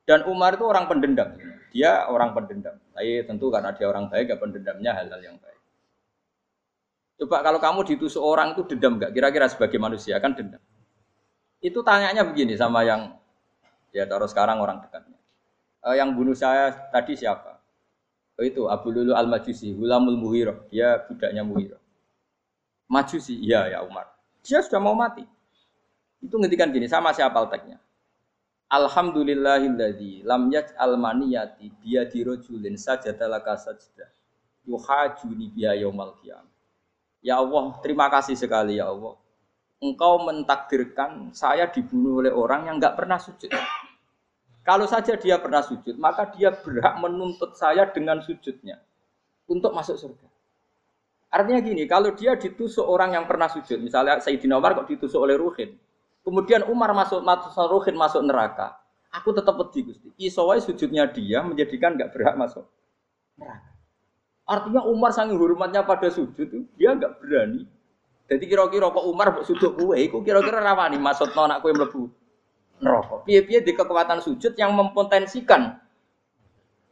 Dan 0.08 0.24
Umar 0.24 0.56
itu 0.56 0.64
orang 0.64 0.88
pendendam. 0.88 1.36
Dia 1.68 2.08
orang 2.08 2.32
pendendam. 2.32 2.80
Tapi 2.96 3.28
tentu 3.28 3.52
karena 3.52 3.76
dia 3.76 3.84
orang 3.84 4.08
baik, 4.08 4.32
ya 4.32 4.36
pendendamnya 4.40 4.96
hal-hal 4.96 5.20
yang 5.20 5.36
baik. 5.36 5.60
Coba 7.18 7.44
kalau 7.44 7.60
kamu 7.60 7.80
ditusuk 7.84 8.22
orang 8.24 8.56
itu 8.56 8.64
dendam 8.64 8.96
nggak? 8.96 9.12
Kira-kira 9.12 9.50
sebagai 9.50 9.76
manusia 9.76 10.16
kan 10.22 10.32
dendam. 10.32 10.62
Itu 11.60 11.84
tanyanya 11.84 12.24
begini 12.24 12.54
sama 12.54 12.86
yang 12.86 13.18
ya 13.90 14.06
taruh 14.06 14.30
sekarang 14.30 14.62
orang 14.62 14.78
dekatnya. 14.80 15.18
E, 15.82 15.88
yang 15.98 16.14
bunuh 16.14 16.32
saya 16.32 16.70
tadi 16.94 17.18
siapa? 17.18 17.57
Oh, 18.38 18.46
itu 18.46 18.70
Abu 18.70 18.94
Lulu 18.94 19.18
Al 19.18 19.26
Majusi, 19.26 19.74
Hulamul 19.74 20.14
Muhiro, 20.14 20.62
dia 20.70 20.94
budaknya 21.10 21.42
Muhiro. 21.42 21.74
Majusi, 22.86 23.34
iya 23.34 23.66
ya 23.66 23.82
Umar. 23.82 24.06
Dia 24.46 24.62
sudah 24.62 24.78
mau 24.78 24.94
mati. 24.94 25.26
Itu 26.22 26.38
ngetikan 26.38 26.70
gini, 26.70 26.86
sama 26.86 27.10
siapa 27.10 27.42
teksnya. 27.50 27.82
Alhamdulillahilladzi 28.70 30.22
lam 30.22 30.54
yaj'al 30.54 30.94
maniyati 30.94 31.72
biyadi 31.82 32.20
rajulin 32.22 32.78
sajadalaka 32.78 33.58
sajdah 33.58 34.06
yuhajuni 34.68 35.50
biya 35.50 35.74
yaumal 35.74 36.14
qiyamah. 36.20 36.52
Ya 37.24 37.40
Allah, 37.42 37.74
terima 37.82 38.06
kasih 38.06 38.38
sekali 38.38 38.78
ya 38.78 38.86
Allah. 38.92 39.18
Engkau 39.82 40.22
mentakdirkan 40.22 41.34
saya 41.34 41.66
dibunuh 41.66 42.22
oleh 42.22 42.30
orang 42.30 42.70
yang 42.70 42.76
nggak 42.78 42.94
pernah 42.94 43.18
sujud. 43.18 43.50
Kalau 44.68 44.84
saja 44.84 45.16
dia 45.16 45.40
pernah 45.40 45.64
sujud, 45.64 45.96
maka 45.96 46.28
dia 46.28 46.52
berhak 46.52 47.00
menuntut 47.00 47.56
saya 47.56 47.88
dengan 47.88 48.20
sujudnya 48.20 48.76
untuk 49.48 49.72
masuk 49.72 49.96
surga. 49.96 50.28
Artinya 51.32 51.64
gini, 51.64 51.88
kalau 51.88 52.12
dia 52.12 52.36
ditusuk 52.36 52.84
orang 52.84 53.16
yang 53.16 53.24
pernah 53.24 53.48
sujud, 53.48 53.80
misalnya 53.80 54.20
Sayyidina 54.20 54.60
Umar 54.60 54.76
kok 54.76 54.92
ditusuk 54.92 55.24
oleh 55.24 55.40
Ruhin, 55.40 55.72
kemudian 56.20 56.68
Umar 56.68 56.92
masuk, 56.92 57.24
masuk 57.24 57.64
Ruhin 57.64 57.96
masuk 57.96 58.20
neraka, 58.20 58.76
aku 59.08 59.32
tetap 59.32 59.56
pedih 59.56 59.88
Gusti. 59.88 60.12
Isowai 60.20 60.60
sujudnya 60.60 61.08
dia 61.08 61.40
menjadikan 61.40 61.96
nggak 61.96 62.12
berhak 62.12 62.36
masuk 62.36 62.68
neraka. 63.40 63.72
Artinya 64.44 64.84
Umar 64.84 65.16
sangat 65.16 65.40
hormatnya 65.40 65.80
pada 65.80 66.12
sujud, 66.12 66.44
dia 66.76 66.92
nggak 66.92 67.24
berani. 67.24 67.64
Jadi 68.28 68.44
kira-kira 68.44 68.92
kok 68.92 69.04
Umar 69.08 69.32
sujud 69.48 69.80
kue, 69.80 69.96
kira-kira 70.20 70.60
rawani 70.60 71.00
masuk 71.00 71.32
anak 71.32 71.64
kue 71.64 71.72
melebu 71.72 72.17
neraka. 72.78 73.22
Piye-piye 73.26 73.62
di 73.62 73.72
kekuatan 73.74 74.22
sujud 74.22 74.54
yang 74.54 74.74
mempotensikan 74.74 75.78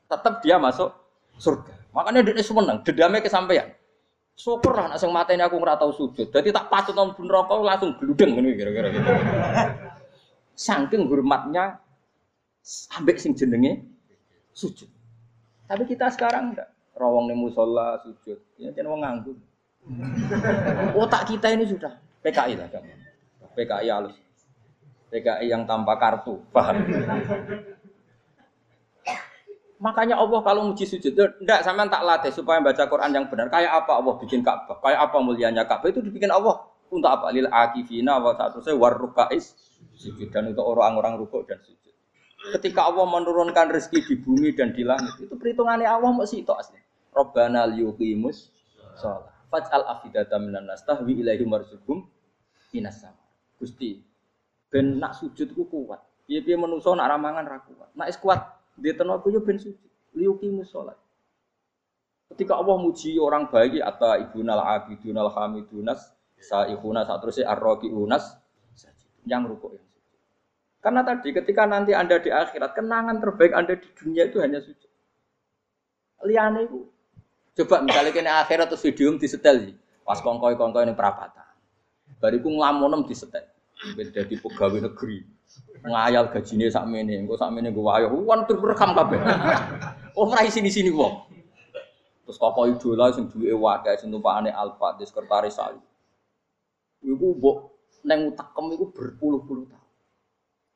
tetap 0.06 0.42
dia 0.42 0.58
masuk 0.58 0.94
surga. 1.38 1.74
Makanya 1.90 2.20
dia 2.28 2.44
seneng, 2.44 2.84
dedamnya 2.84 3.24
kesampaian. 3.24 3.72
Syukur 4.36 4.76
lah, 4.76 4.92
nak 4.92 5.00
mata 5.08 5.32
ini 5.32 5.40
aku 5.40 5.56
tahu 5.56 5.92
sujud. 5.96 6.28
Jadi 6.28 6.52
tak 6.52 6.68
patut 6.68 6.92
nang 6.92 7.16
neraka 7.16 7.56
langsung 7.56 7.96
geludeng 7.96 8.36
ini 8.36 8.52
kira-kira 8.52 8.92
gitu. 8.92 9.08
Saking 10.52 11.08
hormatnya 11.08 11.80
sampai 12.60 13.16
sing 13.16 13.32
jenenge 13.32 13.80
sujud. 14.52 14.92
Tapi 15.64 15.88
kita 15.88 16.12
sekarang 16.12 16.52
enggak. 16.52 16.68
Rawang 17.00 17.32
nih 17.32 17.36
musola 17.36 17.96
sujud. 18.04 18.36
Ya 18.60 18.68
jangan 18.76 18.92
wong 18.92 19.00
nganggur. 19.08 19.36
Otak 21.00 21.32
kita 21.32 21.56
ini 21.56 21.64
sudah 21.64 21.96
PKI 22.20 22.60
lah. 22.60 22.68
PKI 23.56 23.88
halus. 23.88 24.16
PKI 25.10 25.46
yang 25.46 25.62
tanpa 25.64 25.96
kartu, 25.96 26.42
paham? 26.50 26.82
Makanya 29.76 30.16
Allah 30.16 30.40
kalau 30.40 30.72
muji 30.72 30.88
sujud, 30.88 31.12
enggak 31.14 31.60
sama 31.60 31.84
tak 31.86 32.00
latih 32.00 32.32
supaya 32.32 32.64
baca 32.64 32.88
Quran 32.88 33.12
yang 33.12 33.28
benar. 33.28 33.52
Kayak 33.52 33.84
apa 33.84 34.00
Allah 34.00 34.14
bikin 34.16 34.40
Ka'bah? 34.40 34.80
Kayak 34.80 35.00
apa 35.12 35.16
mulianya 35.20 35.68
Ka'bah 35.68 35.92
itu 35.92 36.00
dibikin 36.00 36.32
Allah 36.32 36.64
untuk 36.88 37.10
apa? 37.12 37.28
Lil 37.28 37.44
akifina 37.52 38.16
wa 38.16 38.32
saya 38.32 38.72
warrukais 38.72 39.52
sujud 39.92 40.32
dan 40.32 40.48
untuk 40.48 40.64
orang-orang 40.64 41.20
rukuk 41.20 41.44
dan 41.44 41.60
sujud. 41.60 41.92
Ketika 42.56 42.88
Allah 42.88 43.04
menurunkan 43.04 43.68
rezeki 43.68 44.00
di 44.06 44.14
bumi 44.16 44.54
dan 44.56 44.72
di 44.72 44.80
langit, 44.86 45.18
itu 45.18 45.34
perhitungannya 45.36 45.88
Allah 45.88 46.14
masih 46.14 46.40
itu 46.46 46.52
asli. 46.56 46.80
Robbana 47.12 47.68
liyuqimus 47.68 48.52
sholat. 48.96 49.28
Faj'al 49.52 49.84
afidata 49.88 50.40
minan 50.40 50.68
nas 50.68 50.84
tahwi 50.84 51.20
ilaihim 51.20 51.52
sama. 52.92 53.24
Gusti, 53.56 54.04
ben 54.76 55.00
nak 55.00 55.16
sujud 55.16 55.56
ku 55.56 55.64
kuat. 55.64 56.04
Piye 56.28 56.44
piye 56.44 56.52
menungso 56.60 56.92
nak 56.92 57.08
ramangan 57.08 57.48
ra 57.48 57.64
kuat. 57.64 57.96
Nak 57.96 58.12
is 58.12 58.20
kuat 58.20 58.44
di 58.76 58.92
tenaga 58.92 59.24
yo 59.32 59.40
ben 59.40 59.56
sujud. 59.56 59.88
Liuki 60.12 60.52
musolat. 60.52 61.00
Ketika 62.28 62.60
Allah 62.60 62.76
muji 62.76 63.16
orang 63.16 63.48
baik 63.48 63.80
atau 63.80 64.20
ibunal 64.20 64.60
abidunal 64.60 65.32
hamidunas 65.32 66.12
saihuna 66.36 67.08
saat 67.08 67.24
terusnya 67.24 67.48
unas 67.88 68.36
yang 69.24 69.48
rukuk 69.48 69.72
yang 69.72 69.86
sujud. 69.88 70.20
Karena 70.84 71.00
tadi 71.08 71.32
ketika 71.32 71.64
nanti 71.64 71.96
anda 71.96 72.20
di 72.20 72.28
akhirat 72.28 72.76
kenangan 72.76 73.16
terbaik 73.16 73.56
anda 73.56 73.80
di 73.80 73.88
dunia 73.96 74.28
itu 74.28 74.44
hanya 74.44 74.60
sujud. 74.60 74.92
Liane 76.28 76.68
itu 76.68 76.84
coba 77.56 77.80
misalnya 77.80 78.12
kena 78.12 78.44
akhirat 78.44 78.68
atau 78.68 78.76
video 78.76 79.16
di 79.16 79.24
setel 79.24 79.56
sih 79.72 79.76
pas 80.04 80.20
kongkoi 80.20 80.60
kongkoi 80.60 80.84
ini 80.84 80.92
perapatan. 80.92 81.48
Bariku 82.20 82.52
ngelamunem 82.52 83.08
di 83.08 83.16
setel 83.16 83.55
beda 83.96 84.24
di 84.24 84.36
pegawai 84.40 84.80
negeri. 84.88 85.24
Ngayal 85.86 86.32
gajinya 86.32 86.66
sak 86.72 86.84
mene 86.88 87.22
engko 87.22 87.38
sak 87.38 87.52
mene 87.52 87.70
gue 87.70 87.84
ayo 87.96 88.12
wan 88.24 88.44
tur 88.48 88.60
rekam 88.60 88.96
kabeh. 88.96 89.20
Oh 90.16 90.32
ora 90.32 90.48
sini-sini 90.48 90.88
wong 90.88 91.28
terus 92.24 92.40
kok 92.40 92.56
idola 92.56 93.12
sing 93.12 93.28
duwe 93.28 93.54
wae 93.54 93.92
sing 94.00 94.10
tumpakane 94.10 94.50
Alfa 94.50 94.98
di 94.98 95.04
sekretaris 95.06 95.60
saya 95.60 95.78
iku 97.06 97.38
mbok 97.38 97.56
neng 98.02 98.34
utakem 98.34 98.66
iku 98.74 98.86
berpuluh-puluh 98.90 99.66
tahun. 99.70 99.86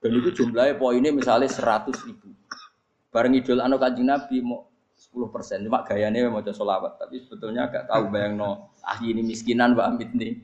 Dan 0.01 0.11
itu 0.23 0.31
jumlahnya 0.31 0.79
poinnya 0.79 1.11
misalnya 1.11 1.51
seratus 1.51 1.99
ribu. 2.07 2.31
Bareng 3.11 3.35
idol 3.35 3.63
anu 3.63 3.77
kanjeng 3.79 4.07
Nabi 4.07 4.39
mau 4.43 4.71
sepuluh 4.95 5.29
persen. 5.31 5.67
Cuma 5.67 5.83
gayanya 5.83 6.31
mau 6.31 6.43
solawat 6.43 6.99
tapi 7.03 7.23
sebetulnya 7.23 7.67
agak 7.67 7.91
tahu 7.91 8.11
bayang 8.15 8.39
no 8.39 8.71
ah 8.87 8.99
ini 9.03 9.23
miskinan 9.23 9.75
mbak 9.75 9.87
Amit 9.91 10.11
nih. 10.15 10.39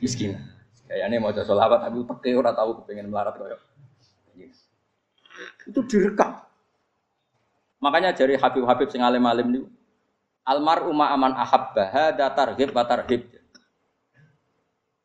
Miskinan 0.00 0.49
Kayaknya 0.90 1.22
mau 1.22 1.30
jadi 1.30 1.46
sholawat, 1.46 1.86
tapi 1.86 2.02
pakai 2.02 2.34
orang 2.34 2.50
tahu 2.58 2.82
kepengen 2.82 3.06
melarat 3.14 3.38
koyo. 3.38 3.54
Itu 5.70 5.86
direkam. 5.86 6.42
Makanya 7.78 8.10
dari 8.10 8.34
Habib-Habib 8.34 8.90
sing 8.90 8.98
alim-alim 8.98 9.46
ini, 9.54 9.60
almar 10.42 10.82
umma 10.90 11.14
aman 11.14 11.30
ahabba 11.38 11.94
hada 11.94 12.26
tarhib 12.34 12.74
wa 12.74 12.82
tarhib. 12.82 13.22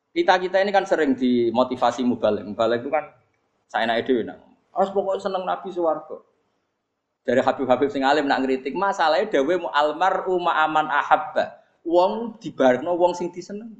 Kita 0.09 0.41
kita 0.41 0.57
ini 0.65 0.73
kan 0.73 0.89
sering 0.89 1.13
dimotivasi 1.13 2.01
mubalik. 2.01 2.41
Mubalik 2.49 2.81
itu 2.81 2.89
kan 2.89 3.13
saya 3.69 3.85
naik 3.85 4.09
dewi 4.09 4.25
nah. 4.25 4.41
Harus 4.73 4.89
pokoknya 4.89 5.21
seneng 5.21 5.45
Nabi 5.45 5.69
suwargo. 5.69 6.25
Dari 7.21 7.45
Habib-Habib 7.45 7.93
sing 7.93 8.01
alim 8.01 8.25
nak 8.25 8.41
ngeritik 8.41 8.73
masalahnya 8.73 9.29
dawe 9.37 9.53
mu 9.61 9.69
almar 9.69 10.25
umma 10.25 10.65
aman 10.65 10.89
ahabba. 10.89 11.61
Wong 11.85 12.41
dibarno 12.41 12.97
wong 12.97 13.13
sing 13.13 13.29
diseneng. 13.29 13.75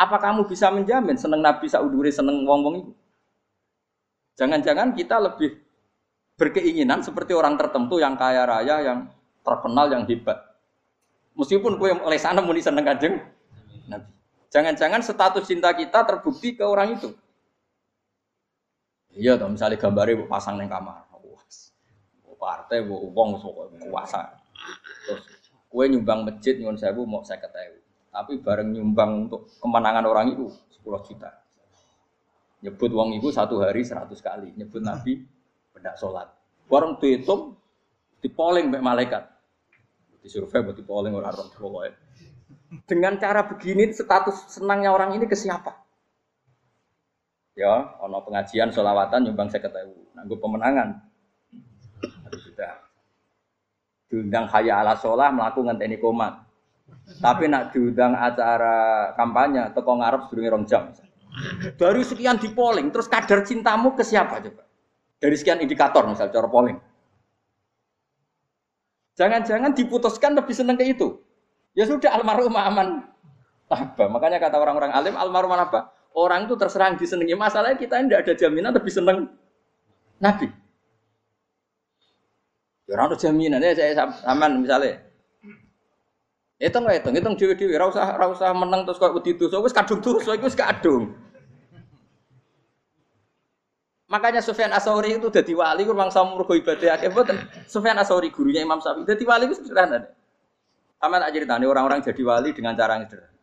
Apa 0.00 0.16
kamu 0.16 0.48
bisa 0.48 0.72
menjamin 0.72 1.20
seneng 1.20 1.44
Nabi 1.44 1.68
Sauduri 1.68 2.08
seneng 2.08 2.48
wong-wong 2.48 2.74
itu? 2.80 2.92
Jangan-jangan 4.40 4.96
kita 4.96 5.20
lebih 5.20 5.60
berkeinginan 6.40 7.04
seperti 7.04 7.36
orang 7.36 7.60
tertentu 7.60 8.00
yang 8.00 8.16
kaya 8.16 8.48
raya, 8.48 8.80
yang 8.80 9.12
terkenal, 9.44 9.92
yang 9.92 10.08
hebat. 10.08 10.40
Meskipun 11.36 11.76
kue 11.76 11.92
oleh 11.92 12.16
sana 12.16 12.40
muni 12.40 12.64
seneng 12.64 12.88
kajeng 12.88 13.20
Nabi. 13.92 14.08
Jangan-jangan 14.48 15.04
status 15.04 15.44
cinta 15.44 15.68
kita 15.76 16.00
terbukti 16.08 16.56
ke 16.56 16.64
orang 16.64 16.96
itu. 16.96 17.12
Iya 19.12 19.36
toh, 19.36 19.52
misalnya 19.52 19.76
gambarnya 19.76 20.24
pasang 20.24 20.56
neng 20.56 20.72
kamar. 20.72 21.12
Wah, 21.12 21.44
partai, 22.40 22.80
uang, 22.88 23.36
kuasa. 23.92 24.32
Terus 25.04 25.28
kue 25.68 25.84
nyumbang 25.92 26.24
masjid 26.24 26.56
nyuwun 26.56 26.80
sewu 26.80 27.04
mau 27.04 27.20
saya 27.20 27.44
ketahui 27.44 27.89
tapi 28.10 28.42
bareng 28.42 28.74
nyumbang 28.74 29.30
untuk 29.30 29.46
kemenangan 29.62 30.04
orang 30.04 30.34
itu 30.34 30.50
10 30.82 31.06
juta. 31.06 31.30
Nyebut 32.60 32.90
uang 32.92 33.16
itu 33.16 33.30
satu 33.30 33.62
hari 33.62 33.86
100 33.86 34.10
kali. 34.18 34.52
Nyebut 34.58 34.82
Nabi 34.82 35.22
benda 35.70 35.94
sholat. 35.96 36.28
Bareng 36.66 36.98
dihitung, 36.98 37.56
dipoling 38.20 38.68
mbak 38.68 38.82
malaikat. 38.82 39.24
Di 40.20 40.28
survei 40.28 40.60
buat 40.60 40.76
dipoling 40.76 41.14
orang 41.16 41.32
orang 41.32 41.48
pokoknya. 41.54 41.94
Dengan 42.84 43.16
cara 43.16 43.46
begini 43.46 43.90
status 43.94 44.52
senangnya 44.52 44.92
orang 44.92 45.16
ini 45.16 45.24
ke 45.24 45.34
siapa? 45.38 45.74
Ya, 47.58 47.98
ono 47.98 48.22
pengajian 48.22 48.70
sholawatan 48.74 49.26
nyumbang 49.26 49.48
saya 49.50 49.64
ketahui. 49.64 50.06
Nanggu 50.18 50.36
pemenangan. 50.38 51.06
sudah. 52.30 52.72
Diundang 54.10 54.46
haya 54.50 54.82
ala 54.82 54.94
sholah 54.98 55.30
melakukan 55.34 55.78
teknik 55.78 56.02
komat 56.02 56.49
tapi 57.20 57.50
nak 57.50 57.74
diundang 57.74 58.14
acara 58.14 59.10
kampanye 59.18 59.74
teko 59.74 59.92
ngarep 59.98 60.20
sedurunge 60.30 60.50
rong 60.50 60.64
jam. 60.64 60.82
Dari 61.78 62.02
sekian 62.02 62.38
di 62.38 62.50
polling, 62.50 62.90
terus 62.90 63.06
kadar 63.06 63.46
cintamu 63.46 63.94
ke 63.94 64.02
siapa 64.02 64.42
coba? 64.42 64.66
Dari 65.20 65.36
sekian 65.36 65.60
indikator 65.60 66.06
misal 66.08 66.32
cara 66.32 66.48
polling. 66.48 66.78
Jangan-jangan 69.20 69.76
diputuskan 69.76 70.32
lebih 70.32 70.54
seneng 70.56 70.80
ke 70.80 70.84
itu. 70.88 71.20
Ya 71.76 71.84
sudah 71.84 72.16
almarhum 72.16 72.56
aman. 72.56 73.04
Apa? 73.68 74.08
Makanya 74.08 74.40
kata 74.40 74.56
orang-orang 74.58 74.90
alim 74.96 75.14
almarhum 75.14 75.52
apa? 75.54 75.92
Orang 76.16 76.48
itu 76.50 76.56
terserang 76.58 76.98
disenangi. 76.98 77.36
Masalahnya 77.36 77.78
kita 77.78 78.00
tidak 78.00 78.26
ada 78.26 78.32
jaminan 78.34 78.72
lebih 78.74 78.90
seneng 78.90 79.30
Nabi. 80.18 80.48
Ya 82.90 82.98
orang 82.98 83.14
ada 83.14 83.18
jaminan 83.20 83.62
ya 83.62 83.70
saya 83.76 84.08
aman 84.26 84.66
misalnya 84.66 85.09
Hitung 86.60 86.84
lah 86.84 86.92
hitung, 86.92 87.16
hitung 87.16 87.34
dewi 87.40 87.56
dewi. 87.56 87.72
Rasa 87.72 88.20
rasa 88.20 88.52
menang 88.52 88.84
terus 88.84 89.00
kau 89.00 89.08
wedi 89.16 89.32
dosa, 89.32 89.64
wis 89.64 89.72
kadung 89.72 90.04
dosa, 90.04 90.36
wis 90.36 90.52
kadung. 90.52 91.16
Makanya 94.12 94.44
Sufyan 94.44 94.68
Asauri 94.74 95.16
itu 95.16 95.32
jadi 95.32 95.56
wali 95.56 95.88
ku 95.88 95.96
mangsa 95.96 96.20
mergo 96.20 96.52
ibadah 96.52 97.00
akeh 97.00 97.08
mboten. 97.08 97.40
Sufyan 97.64 97.96
Asauri 97.96 98.28
gurunya 98.28 98.60
Imam 98.60 98.76
Syafi'i 98.76 99.08
jadi 99.08 99.22
wali 99.24 99.48
itu 99.48 99.56
sederhana. 99.64 100.04
Sama 101.00 101.16
tak 101.16 101.32
ceritanya 101.32 101.64
orang-orang 101.64 102.04
jadi 102.04 102.22
wali 102.26 102.52
dengan 102.52 102.76
cara 102.76 103.00
yang 103.00 103.08
sederhana. 103.08 103.38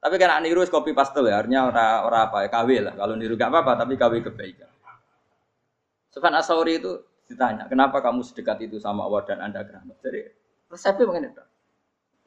Tapi 0.00 0.14
kan 0.20 0.42
niru 0.44 0.60
kopi 0.68 0.92
pastel 0.92 1.32
ya, 1.32 1.40
artinya 1.40 1.70
orang 1.70 1.88
orang 2.08 2.20
apa 2.28 2.36
ya 2.44 2.48
KW 2.52 2.68
lah. 2.84 2.94
Kalau 2.96 3.14
niru 3.16 3.36
gak 3.36 3.52
apa-apa, 3.52 3.72
tapi 3.84 3.94
KW 4.00 4.12
kebaikan. 4.32 4.68
Sufyan 6.10 6.34
Asauri 6.36 6.82
itu 6.82 7.06
ditanya, 7.30 7.70
kenapa 7.70 8.02
kamu 8.02 8.26
sedekat 8.26 8.66
itu 8.66 8.82
sama 8.82 9.06
Allah 9.06 9.22
dan 9.22 9.38
anda 9.38 9.62
keramat? 9.62 9.94
Jadi 10.02 10.26
resepnya 10.66 11.06
mengenai 11.06 11.49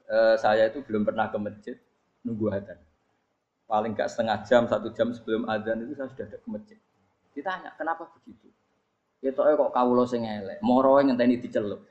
itu. 0.04 0.12
E, 0.12 0.18
saya 0.38 0.68
itu 0.68 0.84
belum 0.84 1.08
pernah 1.08 1.32
ke 1.32 1.38
masjid 1.40 1.76
nunggu 2.28 2.52
adzan. 2.52 2.80
Paling 3.64 3.96
gak 3.96 4.12
setengah 4.12 4.44
jam, 4.44 4.68
satu 4.68 4.92
jam 4.92 5.16
sebelum 5.16 5.48
adzan 5.48 5.82
itu 5.88 5.96
saya 5.96 6.12
sudah 6.12 6.26
ada 6.28 6.38
ke 6.38 6.48
masjid. 6.52 6.78
Ditanya, 7.34 7.72
kenapa 7.80 8.12
begitu? 8.20 8.52
Ya 9.24 9.32
kok 9.32 9.72
lo 9.72 10.04
sing 10.04 10.28
elek, 10.28 10.60
moro 10.60 11.00
ngenteni 11.00 11.40
dicelup. 11.40 11.88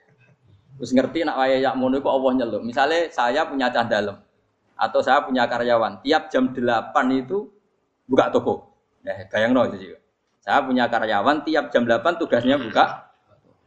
Terus 0.77 0.93
ngerti 0.93 1.25
nak 1.25 1.41
waya 1.41 1.61
yak 1.61 1.75
mono 1.81 2.01
kok 2.01 2.13
Allah 2.13 2.33
nyelup. 2.45 2.63
Misalnya 2.65 3.09
saya 3.09 3.49
punya 3.49 3.73
cah 3.73 3.89
dalam 3.89 4.17
atau 4.77 5.01
saya 5.05 5.23
punya 5.25 5.47
karyawan, 5.47 6.01
tiap 6.03 6.33
jam 6.33 6.51
8 6.51 6.93
itu 7.13 7.49
buka 8.09 8.33
toko. 8.33 8.75
Nah, 9.05 9.15
bayang 9.31 9.53
no 9.55 9.63
itu. 9.69 9.95
Saya 10.43 10.59
punya 10.67 10.91
karyawan, 10.91 11.47
tiap 11.47 11.71
jam 11.71 11.87
8 11.87 12.19
tugasnya 12.19 12.59
buka. 12.59 13.12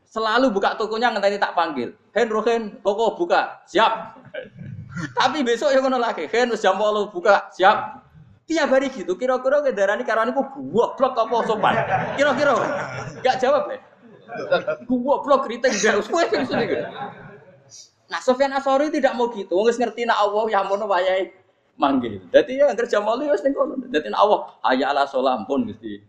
Selalu 0.05 0.53
buka 0.53 0.77
tokonya 0.77 1.11
ngenteni 1.11 1.41
tak 1.41 1.57
panggil. 1.57 1.93
Hen 2.13 2.29
Rohen, 2.29 2.79
toko 2.85 3.17
buka, 3.17 3.61
siap. 3.67 4.15
Tapi 5.19 5.43
besok 5.43 5.75
ya 5.75 5.83
ngono 5.83 5.99
lagi, 5.99 6.29
Hen 6.29 6.53
jam 6.55 6.79
8 6.79 7.11
buka, 7.11 7.51
siap. 7.51 8.05
Tiap 8.45 8.69
hari 8.69 8.93
gitu, 8.93 9.17
kira-kira 9.17 9.65
kendaraan 9.65 10.05
karyawan 10.05 10.29
itu 10.29 10.43
blok 10.69 11.01
apa 11.01 11.35
sopan? 11.49 11.73
Kira-kira, 12.13 12.53
gak 13.25 13.41
jawab 13.41 13.73
ya. 13.73 13.81
blok 14.85 15.49
kritik 15.49 15.73
gak 15.81 15.97
usah 15.97 16.61
Nah, 18.05 18.21
Sofyan 18.21 18.53
Asori 18.53 18.93
tidak 18.93 19.17
mau 19.17 19.33
gitu. 19.33 19.57
Wong 19.57 19.65
ngerti 19.65 20.05
nak 20.05 20.21
Allah 20.21 20.45
ya 20.53 20.61
mono 20.61 20.85
wayahe 20.85 21.33
manggil. 21.75 22.21
Dadi 22.29 22.61
ya 22.61 22.71
kerja 22.77 23.01
malu 23.01 23.33
wis 23.33 23.41
ning 23.41 23.57
kono. 23.57 23.81
Dadi 23.89 24.13
nak 24.13 24.21
Allah 24.21 24.39
ala 24.61 25.03
salam 25.09 25.43
pun 25.49 25.65
Gusti. 25.65 26.01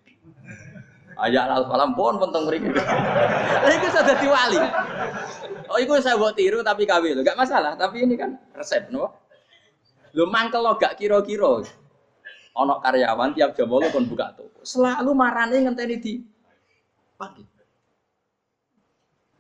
Ayya 1.17 1.49
ala 1.49 1.65
salam 1.65 1.97
pun 1.97 2.21
penting 2.21 2.45
mriki. 2.45 2.69
Lha 2.77 3.73
iku 3.73 3.89
sudah 3.89 4.17
wali. 4.21 4.61
Oh, 5.73 5.79
iku 5.81 5.97
saya 5.99 6.21
buat 6.21 6.37
tiru 6.37 6.61
tapi 6.61 6.85
kawin 6.85 7.17
lho. 7.17 7.23
Gak 7.25 7.41
masalah, 7.41 7.73
tapi 7.75 8.05
ini 8.05 8.21
kan 8.21 8.37
resep, 8.53 8.93
no? 8.93 9.11
Lu 10.13 10.29
mangkel 10.29 10.61
lo 10.61 10.77
gak 10.77 11.01
kira-kira. 11.01 11.65
Ono 12.57 12.75
karyawan 12.81 13.37
tiap 13.37 13.53
jam 13.57 13.69
8 13.69 13.93
kon 13.93 14.09
buka 14.09 14.33
toko. 14.37 14.65
Selalu 14.65 15.11
marane 15.13 15.57
ngenteni 15.61 15.97
di 16.01 16.15
pagi. 17.17 17.45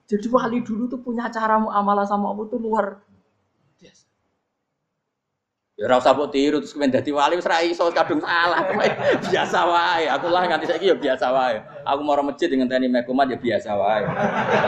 Jadi 0.06 0.26
wali 0.30 0.60
dulu 0.62 0.86
tuh 0.86 1.00
punya 1.00 1.28
cara 1.32 1.56
muamalah 1.58 2.04
sama 2.04 2.30
Allah 2.30 2.46
tuh 2.48 2.60
luar. 2.60 3.05
Ya 5.76 5.92
ora 5.92 6.00
usah 6.00 6.16
tiru 6.32 6.64
terus 6.64 6.72
kemen 6.72 6.88
dadi 6.88 7.12
wali 7.12 7.36
wis 7.36 7.44
ra 7.44 7.60
iso 7.60 7.84
kadung 7.92 8.24
salah. 8.24 8.64
biasa 9.28 9.60
wae. 9.68 10.08
Aku 10.08 10.32
lah 10.32 10.48
nganti 10.48 10.72
saiki 10.72 10.88
ya 10.88 10.96
biasa 10.96 11.28
wae. 11.28 11.60
Aku 11.84 12.00
mau 12.00 12.16
masjid 12.24 12.48
dengan 12.48 12.64
tani 12.64 12.88
mekumat 12.88 13.28
ya 13.28 13.36
biasa 13.36 13.76
wae. 13.76 14.08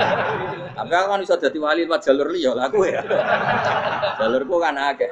Tapi 0.76 0.92
aku 0.92 1.08
kan 1.08 1.20
iso 1.24 1.40
dadi 1.40 1.56
wali 1.56 1.88
lewat 1.88 2.04
jalur 2.04 2.28
liya 2.28 2.52
lah 2.52 2.68
aku 2.68 2.84
ya. 2.84 3.00
Jalurku 4.20 4.60
kan 4.60 4.76
akeh. 4.76 5.08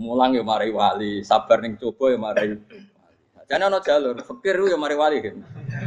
Mulang 0.00 0.32
ya 0.32 0.40
mari 0.48 0.72
wali, 0.72 1.20
sabar 1.20 1.60
ning 1.60 1.76
coba 1.76 2.08
ya 2.08 2.16
mari 2.16 2.56
wali. 2.56 2.80
Jane 3.52 3.64
ana 3.68 3.84
jalur, 3.84 4.16
fikir 4.16 4.64
ya 4.64 4.80
mari 4.80 4.96
wali. 4.96 5.20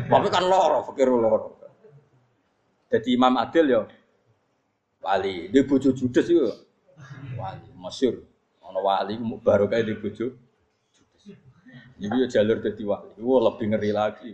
Tapi 0.05 0.27
kan 0.29 0.45
loro, 0.45 0.85
fikir 0.85 1.09
loro. 1.09 1.57
Jadi 2.93 3.09
Imam 3.17 3.41
Adil 3.41 3.73
ya 3.73 3.81
wali. 5.01 5.49
Di 5.49 5.65
bojo 5.65 5.89
judes 5.97 6.29
itu 6.29 6.45
wali, 7.37 7.67
masyur. 7.75 8.23
Ono 8.63 8.79
wali 8.83 9.19
baru 9.43 9.67
kayak 9.67 9.85
di 9.87 9.95
bojo. 9.99 10.27
Jadi 11.99 12.15
ya 12.25 12.27
jalur 12.27 12.59
jadi 12.63 12.83
wali. 12.83 13.15
Wah 13.21 13.39
lebih 13.51 13.65
ngeri 13.71 13.91
lagi. 13.93 14.31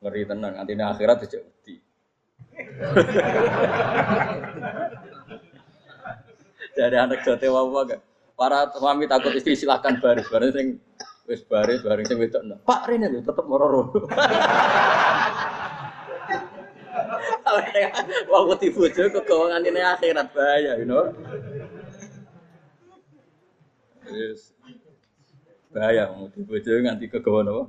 Ngeri 0.00 0.22
tenang. 0.28 0.52
Nanti 0.56 0.72
akhirat 0.76 1.24
aja 1.24 1.38
wedi. 1.40 1.76
Jadi 6.76 6.96
anak 6.96 7.20
jote 7.24 7.46
wawa 7.48 7.84
gak. 7.84 8.00
Para 8.36 8.72
suami 8.72 9.04
takut 9.04 9.36
istri 9.36 9.52
silahkan 9.52 10.00
baris. 10.00 10.24
Baris 10.32 10.56
yang 10.56 10.80
wis 11.28 11.44
baris, 11.44 11.84
baris 11.84 12.08
yang 12.08 12.18
wedok. 12.24 12.42
Pak 12.64 12.88
Rene 12.88 13.20
tetap 13.20 13.44
mororo. 13.44 13.92
Wong 18.30 18.44
wedi 18.54 18.68
bojo 18.70 19.02
kegawangan 19.10 19.62
ini 19.66 19.80
akhirat 19.82 20.28
bahaya, 20.30 20.72
you 20.78 20.86
know. 20.86 21.10
Yes. 24.10 24.54
Bahaya 25.70 26.10
wedi 26.14 26.40
bojo 26.46 26.70
nganti 26.70 27.06
kegawan 27.10 27.50
apa? 27.50 27.64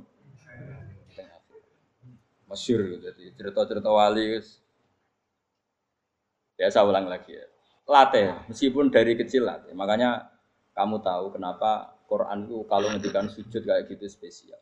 Masyur 2.52 3.00
jadi 3.00 3.32
cerita-cerita 3.32 3.88
wali. 3.88 4.36
Biasa 6.58 6.84
ulang 6.84 7.08
lagi 7.08 7.32
ya. 7.32 7.46
Latih, 7.88 8.46
meskipun 8.46 8.92
dari 8.92 9.16
kecil 9.18 9.48
latih. 9.48 9.74
Makanya 9.74 10.30
kamu 10.76 11.00
tahu 11.00 11.34
kenapa 11.34 11.96
Quran 12.06 12.44
itu 12.44 12.62
kalau 12.68 12.92
ngendikan 12.92 13.26
sujud 13.26 13.64
kayak 13.64 13.88
gitu 13.88 14.04
spesial. 14.06 14.60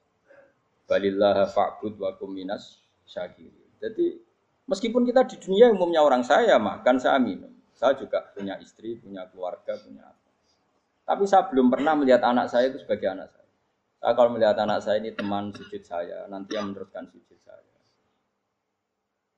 Balillah 0.86 1.50
fa'bud 1.50 1.98
wa 1.98 2.14
kuminas 2.14 2.82
syakir. 3.06 3.50
Jadi 3.82 4.29
Meskipun 4.70 5.02
kita 5.02 5.26
di 5.26 5.36
dunia 5.42 5.74
umumnya 5.74 5.98
orang 6.06 6.22
saya 6.22 6.54
makan, 6.62 7.02
saya 7.02 7.18
minum. 7.18 7.50
Saya 7.74 7.98
juga 7.98 8.22
punya 8.30 8.54
istri, 8.62 8.94
punya 8.94 9.26
keluarga, 9.26 9.74
punya 9.82 10.06
apa. 10.06 10.28
Tapi 11.10 11.26
saya 11.26 11.50
belum 11.50 11.74
pernah 11.74 11.98
melihat 11.98 12.22
anak 12.22 12.46
saya 12.46 12.70
itu 12.70 12.78
sebagai 12.78 13.10
anak 13.10 13.34
saya. 13.34 13.50
Saya 13.98 14.12
kalau 14.14 14.30
melihat 14.30 14.54
anak 14.62 14.78
saya 14.78 15.02
ini 15.02 15.10
teman 15.10 15.50
sujud 15.50 15.82
saya, 15.82 16.30
nanti 16.30 16.54
yang 16.54 16.70
meneruskan 16.70 17.10
sujud 17.10 17.38
saya. 17.42 17.66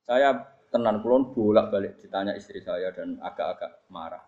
Saya 0.05 0.37
tenan 0.69 1.01
kulon 1.01 1.33
bolak 1.33 1.73
balik 1.73 1.97
ditanya 2.05 2.37
istri 2.37 2.61
saya 2.61 2.93
dan 2.93 3.17
agak-agak 3.25 3.89
marah. 3.89 4.21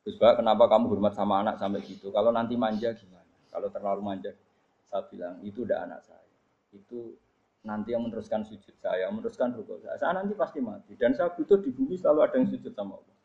Terus 0.00 0.16
Pak, 0.16 0.40
kenapa 0.40 0.64
kamu 0.72 0.88
hormat 0.96 1.12
sama 1.12 1.44
anak 1.44 1.60
sampai 1.60 1.84
gitu? 1.84 2.08
Kalau 2.08 2.32
nanti 2.32 2.56
manja 2.56 2.96
gimana? 2.96 3.28
Kalau 3.52 3.68
terlalu 3.68 4.00
manja, 4.00 4.32
saya 4.88 5.04
bilang 5.12 5.44
itu 5.44 5.68
udah 5.68 5.84
anak 5.84 6.00
saya. 6.08 6.24
Itu 6.72 7.12
nanti 7.66 7.94
yang 7.94 8.06
meneruskan 8.06 8.46
sujud 8.46 8.74
saya, 8.78 9.10
meneruskan 9.10 9.50
rukuk 9.56 9.82
saya. 9.82 9.98
Saya 9.98 10.22
nanti 10.22 10.34
pasti 10.38 10.62
mati. 10.62 10.94
Dan 10.94 11.14
saya 11.16 11.32
butuh 11.34 11.58
di 11.58 11.74
bumi 11.74 11.98
selalu 11.98 12.20
ada 12.22 12.34
yang 12.38 12.48
sujud 12.48 12.72
sama 12.74 12.98
Allah. 12.98 13.16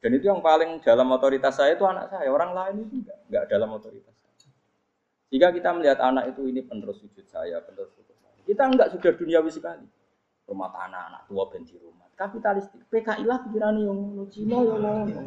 Dan 0.00 0.10
itu 0.16 0.24
yang 0.32 0.40
paling 0.40 0.80
dalam 0.80 1.06
otoritas 1.12 1.56
saya 1.56 1.76
itu 1.76 1.84
anak 1.84 2.08
saya. 2.08 2.28
Orang 2.32 2.56
lain 2.56 2.88
itu 2.88 3.04
enggak, 3.04 3.18
enggak 3.28 3.44
dalam 3.52 3.68
otoritas 3.76 4.16
saya. 4.16 4.32
Jika 5.30 5.54
kita 5.54 5.70
melihat 5.76 5.98
anak 6.02 6.34
itu 6.34 6.42
ini 6.48 6.60
penerus 6.64 6.98
sujud 7.00 7.24
saya, 7.28 7.60
penerus 7.64 7.92
rukuk 7.96 8.16
saya. 8.20 8.40
Kita 8.44 8.62
enggak 8.68 8.88
sudah 8.96 9.12
duniawi 9.16 9.50
sekali. 9.52 9.86
Rumah 10.48 10.68
tanah, 10.74 11.02
anak 11.14 11.22
tua 11.30 11.46
benci 11.46 11.78
rumah. 11.78 12.08
Kapitalistik. 12.18 12.82
PKI 12.90 13.24
lah 13.24 13.38
pikiran 13.46 13.76
yang 13.80 14.26
Cina 14.28 14.60
ya 14.60 14.76
ngono. 14.76 15.24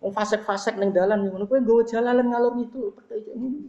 Wong 0.00 0.12
fasek-fasek 0.16 0.80
neng 0.80 0.96
dalan 0.96 1.28
yang 1.28 1.36
ngono 1.36 1.44
kowe 1.44 1.60
nggawa 1.60 1.82
jalalan 1.84 2.26
ngalor 2.32 2.56
itu 2.56 2.88
percaya 2.96 3.30
ini. 3.36 3.68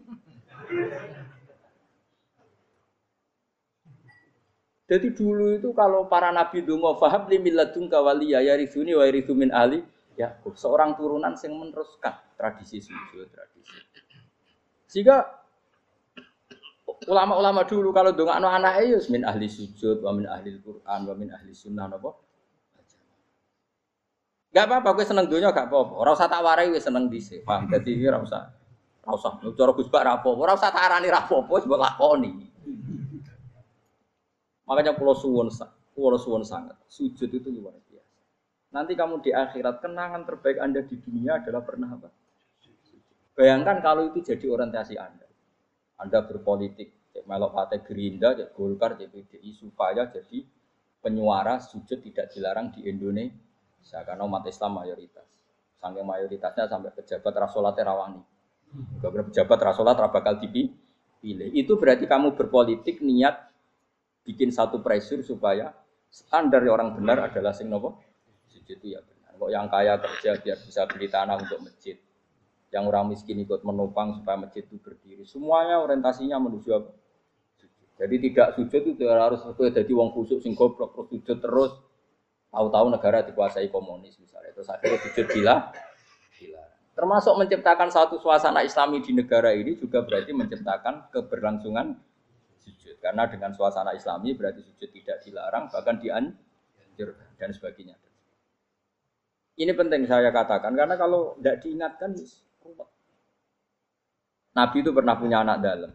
Jadi 4.92 5.16
dulu 5.16 5.56
itu 5.56 5.72
kalau 5.72 6.12
para 6.12 6.36
nabi 6.36 6.68
dungo 6.68 7.00
faham 7.00 7.24
li 7.32 7.40
miladun 7.40 7.88
kawaliya 7.88 8.44
ya 8.44 8.60
rizuni 8.60 8.92
wa 8.92 9.08
ridhu 9.08 9.32
min 9.32 9.48
ali 9.56 9.80
ya 10.20 10.36
seorang 10.52 11.00
turunan 11.00 11.32
yang 11.32 11.54
meneruskan 11.56 12.12
tradisi 12.36 12.84
sujud 12.84 13.32
tradisi. 13.32 13.80
Sehingga 14.92 15.24
ulama-ulama 17.08 17.64
dulu 17.64 17.96
kalau 17.96 18.12
dongak 18.12 18.44
anak 18.44 18.52
anak 18.60 18.74
ya 18.84 19.00
min 19.08 19.24
ahli 19.24 19.48
sujud 19.48 20.04
wa 20.04 20.12
min 20.12 20.28
ahli 20.28 20.60
Quran 20.60 21.00
wa 21.08 21.16
min 21.16 21.32
ahli 21.32 21.56
sunnah 21.56 21.88
nopo. 21.88 22.28
Gak 24.52 24.68
apa-apa, 24.68 25.00
gue 25.00 25.08
seneng 25.08 25.32
dunia 25.32 25.56
gak 25.56 25.72
apa-apa. 25.72 25.96
Orang 25.96 26.20
usah 26.20 26.28
tak 26.28 26.44
warai, 26.44 26.68
gue 26.68 26.84
seneng 26.84 27.08
disi. 27.08 27.40
Paham? 27.40 27.72
Jadi 27.72 27.96
gue 27.96 28.12
rasa, 28.12 28.52
rasa. 29.00 29.40
Cara 29.40 29.72
Gus 29.72 29.88
Bak 29.88 30.04
rapopo, 30.04 30.44
ora 30.44 30.60
usah 30.60 30.76
tak 30.76 30.92
arani 30.92 31.08
rapopo, 31.08 31.56
sebab 31.56 31.80
lakoni. 31.80 32.52
Makanya 34.72 34.96
pulau 34.96 35.12
suwon, 35.12 35.52
pulau 35.92 36.16
suwon 36.16 36.48
sangat. 36.48 36.80
Sujud 36.88 37.28
itu 37.28 37.52
luar 37.52 37.76
biasa. 37.76 38.24
Nanti 38.72 38.96
kamu 38.96 39.20
di 39.20 39.36
akhirat 39.36 39.84
kenangan 39.84 40.24
terbaik 40.24 40.64
anda 40.64 40.80
di 40.80 40.96
dunia 40.96 41.44
adalah 41.44 41.60
pernah 41.60 41.92
apa? 41.92 42.08
Bayangkan 43.36 43.84
kalau 43.84 44.08
itu 44.08 44.24
jadi 44.24 44.48
orientasi 44.48 44.96
anda. 44.96 45.28
Anda 46.00 46.24
berpolitik, 46.24 47.12
melok 47.28 47.52
partai 47.52 47.84
Gerindra, 47.84 48.32
cek 48.32 48.56
Golkar, 48.56 48.96
cek 48.96 49.12
PDI 49.12 49.52
supaya 49.60 50.08
jadi 50.08 50.40
penyuara 51.04 51.60
sujud 51.60 52.00
tidak 52.00 52.32
dilarang 52.32 52.72
di 52.72 52.88
Indonesia 52.88 54.00
karena 54.08 54.24
umat 54.24 54.48
Islam 54.48 54.80
mayoritas. 54.80 55.28
Sampai 55.84 56.00
mayoritasnya 56.00 56.72
sampai 56.72 56.96
pejabat 56.96 57.34
rasolat 57.36 57.76
terawani. 57.76 58.24
Beberapa 59.04 59.36
pejabat 59.36 59.60
rasolat 59.68 60.00
bakal 60.00 60.40
tipi 60.40 60.72
pilih. 61.20 61.52
Itu 61.52 61.76
berarti 61.76 62.08
kamu 62.08 62.40
berpolitik 62.40 63.04
niat 63.04 63.51
bikin 64.26 64.54
satu 64.54 64.80
pressure 64.86 65.26
supaya 65.26 65.74
standar 66.12 66.62
orang 66.68 66.94
benar 66.94 67.32
adalah 67.32 67.56
sing 67.56 67.72
nopo 67.72 68.02
sujud 68.52 68.78
itu 68.78 68.96
ya 68.96 69.02
benar. 69.02 69.32
Kok 69.40 69.50
yang 69.50 69.68
kaya 69.72 69.98
kerja 69.98 70.38
biar 70.38 70.58
bisa 70.62 70.82
beli 70.86 71.08
tanah 71.10 71.36
untuk 71.40 71.60
masjid. 71.64 71.98
Yang 72.72 72.84
orang 72.88 73.06
miskin 73.12 73.42
ikut 73.44 73.68
menopang 73.68 74.22
supaya 74.22 74.40
masjid 74.40 74.64
itu 74.64 74.80
berdiri. 74.80 75.28
Semuanya 75.28 75.84
orientasinya 75.84 76.40
menuju 76.40 76.70
apa? 76.72 76.92
Jadi 78.02 78.16
tidak 78.32 78.48
sujud 78.58 78.84
itu 78.98 79.04
harus 79.06 79.46
jadi 79.46 79.92
wong 79.94 80.10
khusuk 80.16 80.42
sing 80.42 80.56
goblok 80.56 80.96
terus 80.96 81.08
sujud 81.12 81.38
terus. 81.38 81.74
Tahu-tahu 82.52 82.92
negara 82.92 83.24
dikuasai 83.24 83.68
komunis 83.72 84.18
misalnya. 84.20 84.52
Terus 84.56 84.68
akhirnya 84.72 85.00
sujud 85.04 85.26
gila. 85.32 85.56
Gila. 86.40 86.64
Termasuk 86.92 87.34
menciptakan 87.40 87.90
satu 87.92 88.20
suasana 88.20 88.64
islami 88.66 89.00
di 89.00 89.16
negara 89.16 89.56
ini 89.56 89.80
juga 89.80 90.04
berarti 90.04 90.32
menciptakan 90.36 91.12
keberlangsungan 91.12 91.96
sujud. 92.62 92.96
Karena 93.02 93.26
dengan 93.26 93.52
suasana 93.52 93.98
islami 93.98 94.38
berarti 94.38 94.62
sujud 94.62 94.90
tidak 94.94 95.26
dilarang, 95.26 95.68
bahkan 95.74 95.98
dianjurkan 95.98 97.28
dan 97.36 97.50
sebagainya. 97.50 97.96
Ini 99.58 99.74
penting 99.76 100.08
saya 100.08 100.32
katakan 100.32 100.74
karena 100.74 100.96
kalau 100.96 101.38
tidak 101.38 101.62
diingatkan 101.62 102.16
Nabi 104.52 104.78
itu 104.84 104.92
pernah 104.92 105.16
punya 105.16 105.44
anak 105.44 105.58
dalam. 105.64 105.92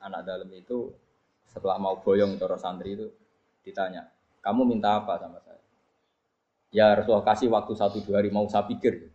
Anak 0.00 0.22
dalam 0.24 0.48
itu 0.52 0.92
setelah 1.44 1.76
mau 1.76 2.00
boyong 2.00 2.36
itu 2.38 2.46
santri 2.56 2.96
itu 2.96 3.06
ditanya, 3.60 4.08
kamu 4.40 4.64
minta 4.64 4.96
apa 4.96 5.20
sama 5.20 5.38
saya? 5.44 5.60
Ya 6.70 6.94
Rasulullah 6.94 7.26
kasih 7.26 7.50
waktu 7.50 7.72
satu 7.74 7.98
dua 8.06 8.22
hari 8.22 8.30
mau 8.30 8.46
saya 8.46 8.64
pikir. 8.64 9.10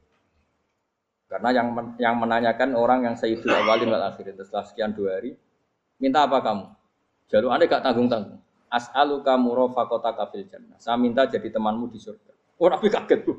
Karena 1.25 1.49
yang 1.55 1.97
yang 1.97 2.15
menanyakan 2.21 2.77
orang 2.77 3.07
yang 3.07 3.15
Sayyidul 3.17 3.49
Awalin 3.49 3.89
wal 3.89 4.05
Akhirin 4.13 4.37
setelah 4.37 4.65
sekian 4.67 4.93
dua 4.93 5.17
hari, 5.17 5.33
minta 6.01 6.25
apa 6.25 6.41
kamu? 6.41 6.65
Jalur 7.31 7.49
anda 7.51 7.65
gak 7.65 7.83
tanggung-tanggung. 7.83 8.41
As'alu 8.69 9.23
kamu 9.23 9.49
rofakota 9.55 10.11
kafil 10.13 10.45
jannah. 10.45 10.75
Saya 10.77 10.99
minta 10.99 11.23
jadi 11.25 11.47
temanmu 11.47 11.89
di 11.89 11.99
surga. 12.01 12.33
Oh 12.59 12.67
Nabi 12.67 12.87
kaget 12.91 13.23
tuh. 13.23 13.37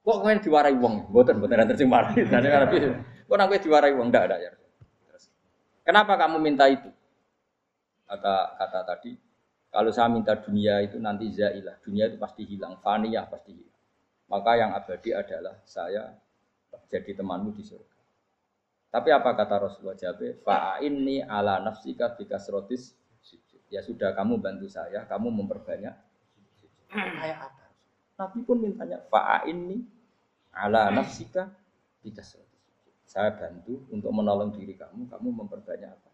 Kok 0.00 0.16
kalian 0.24 0.40
diwarai 0.40 0.74
uang? 0.74 1.12
Buatan, 1.12 1.38
buatan 1.44 1.60
nanti 1.60 1.84
marahi. 1.84 2.24
Nanti 2.24 2.48
Nabi, 2.48 2.76
kok 3.28 3.36
Nabi 3.36 3.54
diwarai 3.60 3.92
uang? 3.92 4.08
Tidak 4.08 4.22
ada 4.24 4.36
ya. 4.40 4.50
Kenapa 5.84 6.16
kamu 6.16 6.40
minta 6.40 6.64
itu? 6.68 6.88
Kata 8.08 8.58
kata 8.58 8.80
tadi, 8.86 9.14
kalau 9.70 9.90
saya 9.94 10.10
minta 10.10 10.34
dunia 10.34 10.82
itu 10.82 10.98
nanti 10.98 11.30
zailah, 11.30 11.78
dunia 11.78 12.10
itu 12.10 12.18
pasti 12.18 12.42
hilang, 12.42 12.78
faniyah 12.82 13.26
pasti 13.30 13.54
hilang. 13.54 13.80
Maka 14.26 14.50
yang 14.58 14.70
abadi 14.74 15.10
adalah 15.14 15.58
saya 15.62 16.10
jadi 16.90 17.14
temanmu 17.14 17.54
di 17.54 17.62
surga. 17.62 17.89
Tapi 18.90 19.08
apa 19.14 19.38
kata 19.38 19.54
Rasulullah 19.70 19.94
Jabe? 19.94 20.42
Fa'inni 20.42 21.22
ala 21.22 21.62
nafsika 21.62 22.18
bikasrotis 22.18 22.98
Ya 23.70 23.86
sudah 23.86 24.10
kamu 24.18 24.42
bantu 24.42 24.66
saya, 24.66 25.06
kamu 25.06 25.30
memperbanyak. 25.30 25.94
Kayak 26.90 27.38
apa? 27.46 27.70
Nabi 28.18 28.42
pun 28.42 28.58
mintanya 28.58 28.98
fa'inni 29.06 29.86
ala 30.50 30.90
nafsika 30.90 31.54
bikasrotis 32.02 32.58
Saya 33.06 33.30
bantu 33.30 33.86
untuk 33.94 34.10
menolong 34.10 34.50
diri 34.58 34.74
kamu, 34.74 35.06
kamu 35.06 35.28
memperbanyak 35.46 35.86
apa? 35.86 36.10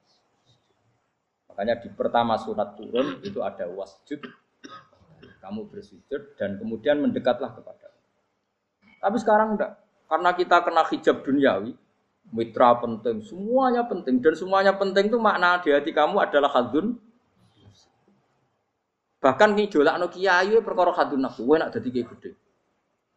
Makanya 1.49 1.81
di 1.81 1.89
pertama 1.89 2.37
surat 2.37 2.77
turun 2.77 3.25
itu 3.25 3.41
ada 3.41 3.65
wasjud. 3.73 4.21
Kamu 5.41 5.73
bersujud 5.73 6.37
dan 6.37 6.61
kemudian 6.61 7.01
mendekatlah 7.01 7.57
kepada. 7.57 7.89
Tapi 9.01 9.17
sekarang 9.17 9.57
enggak. 9.57 9.81
Karena 10.05 10.31
kita 10.37 10.61
kena 10.61 10.83
hijab 10.93 11.25
duniawi, 11.25 11.73
mitra 12.35 12.79
penting, 12.83 13.23
semuanya 13.23 13.87
penting 13.87 14.19
dan 14.19 14.35
semuanya 14.35 14.73
penting 14.75 15.11
itu 15.11 15.19
makna 15.19 15.63
di 15.63 15.71
hati 15.71 15.91
kamu 15.95 16.19
adalah 16.19 16.51
hadun. 16.51 16.99
Bahkan 19.23 19.59
ngidolak 19.59 19.95
no 19.99 20.07
kiai 20.11 20.55
perkara 20.63 20.95
hadun 20.95 21.23
nafsu, 21.23 21.47
gue 21.47 21.57
nak 21.59 21.75
kayak 21.75 22.07
gede. 22.15 22.31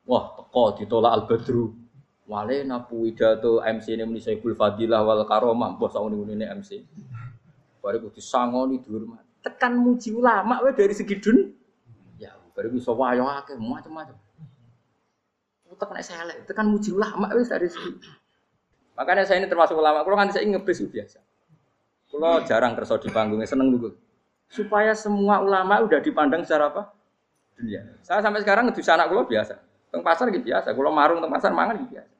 Wah, 0.09 0.33
teko 0.33 0.73
ditolak 0.73 1.11
al 1.13 1.23
badru. 1.29 1.69
Wale 2.29 2.61
napu 2.61 3.09
widato 3.09 3.57
MC 3.61 3.97
ini 3.97 4.05
muni 4.05 4.21
Saiful 4.21 4.53
Fadilah 4.53 5.01
wal 5.01 5.25
Karomah, 5.25 5.73
bos 5.77 5.97
ini 5.97 6.45
MC. 6.45 6.85
Baru 7.81 8.09
kudu 8.09 8.21
sangoni 8.21 8.81
dihormat. 8.85 9.25
Tekan 9.41 9.77
muji 9.81 10.13
ulama 10.13 10.61
we 10.61 10.73
dari 10.77 10.93
segi 10.93 11.17
dun. 11.17 11.53
Ya, 12.21 12.37
baru 12.53 12.69
bisa 12.69 12.93
wayo 12.93 13.25
akeh 13.25 13.57
macam-macam. 13.57 14.13
Utek 15.69 15.89
nek 15.93 16.45
tekan 16.49 16.69
muji 16.69 16.93
ulama 16.93 17.33
wis 17.33 17.49
dari 17.49 17.69
segi. 17.69 17.97
Makanya 18.99 19.23
saya 19.23 19.39
ini 19.39 19.47
termasuk 19.47 19.79
ulama. 19.79 20.03
Kalau 20.03 20.17
kan 20.19 20.27
saya 20.27 20.43
ngebis 20.43 20.83
biasa. 20.83 21.23
Kalau 22.11 22.43
jarang 22.43 22.75
kerso 22.75 22.99
di 22.99 23.07
panggungnya 23.07 23.47
seneng 23.47 23.71
dulu. 23.71 23.95
Supaya 24.51 24.91
semua 24.91 25.39
ulama 25.39 25.79
udah 25.79 26.03
dipandang 26.03 26.43
secara 26.43 26.67
apa? 26.67 26.91
Dunia. 27.55 27.87
Saya 28.03 28.19
sampai 28.19 28.43
sekarang 28.43 28.67
ngedus 28.67 28.91
anak 28.91 29.07
kulo 29.07 29.23
biasa. 29.23 29.55
Teng 29.87 30.03
pasar 30.03 30.27
gitu 30.35 30.51
biasa. 30.51 30.75
Kalau 30.75 30.91
marung 30.91 31.23
teng 31.23 31.31
pasar 31.31 31.55
mangan 31.55 31.79
gitu 31.79 31.95
biasa. 31.95 32.11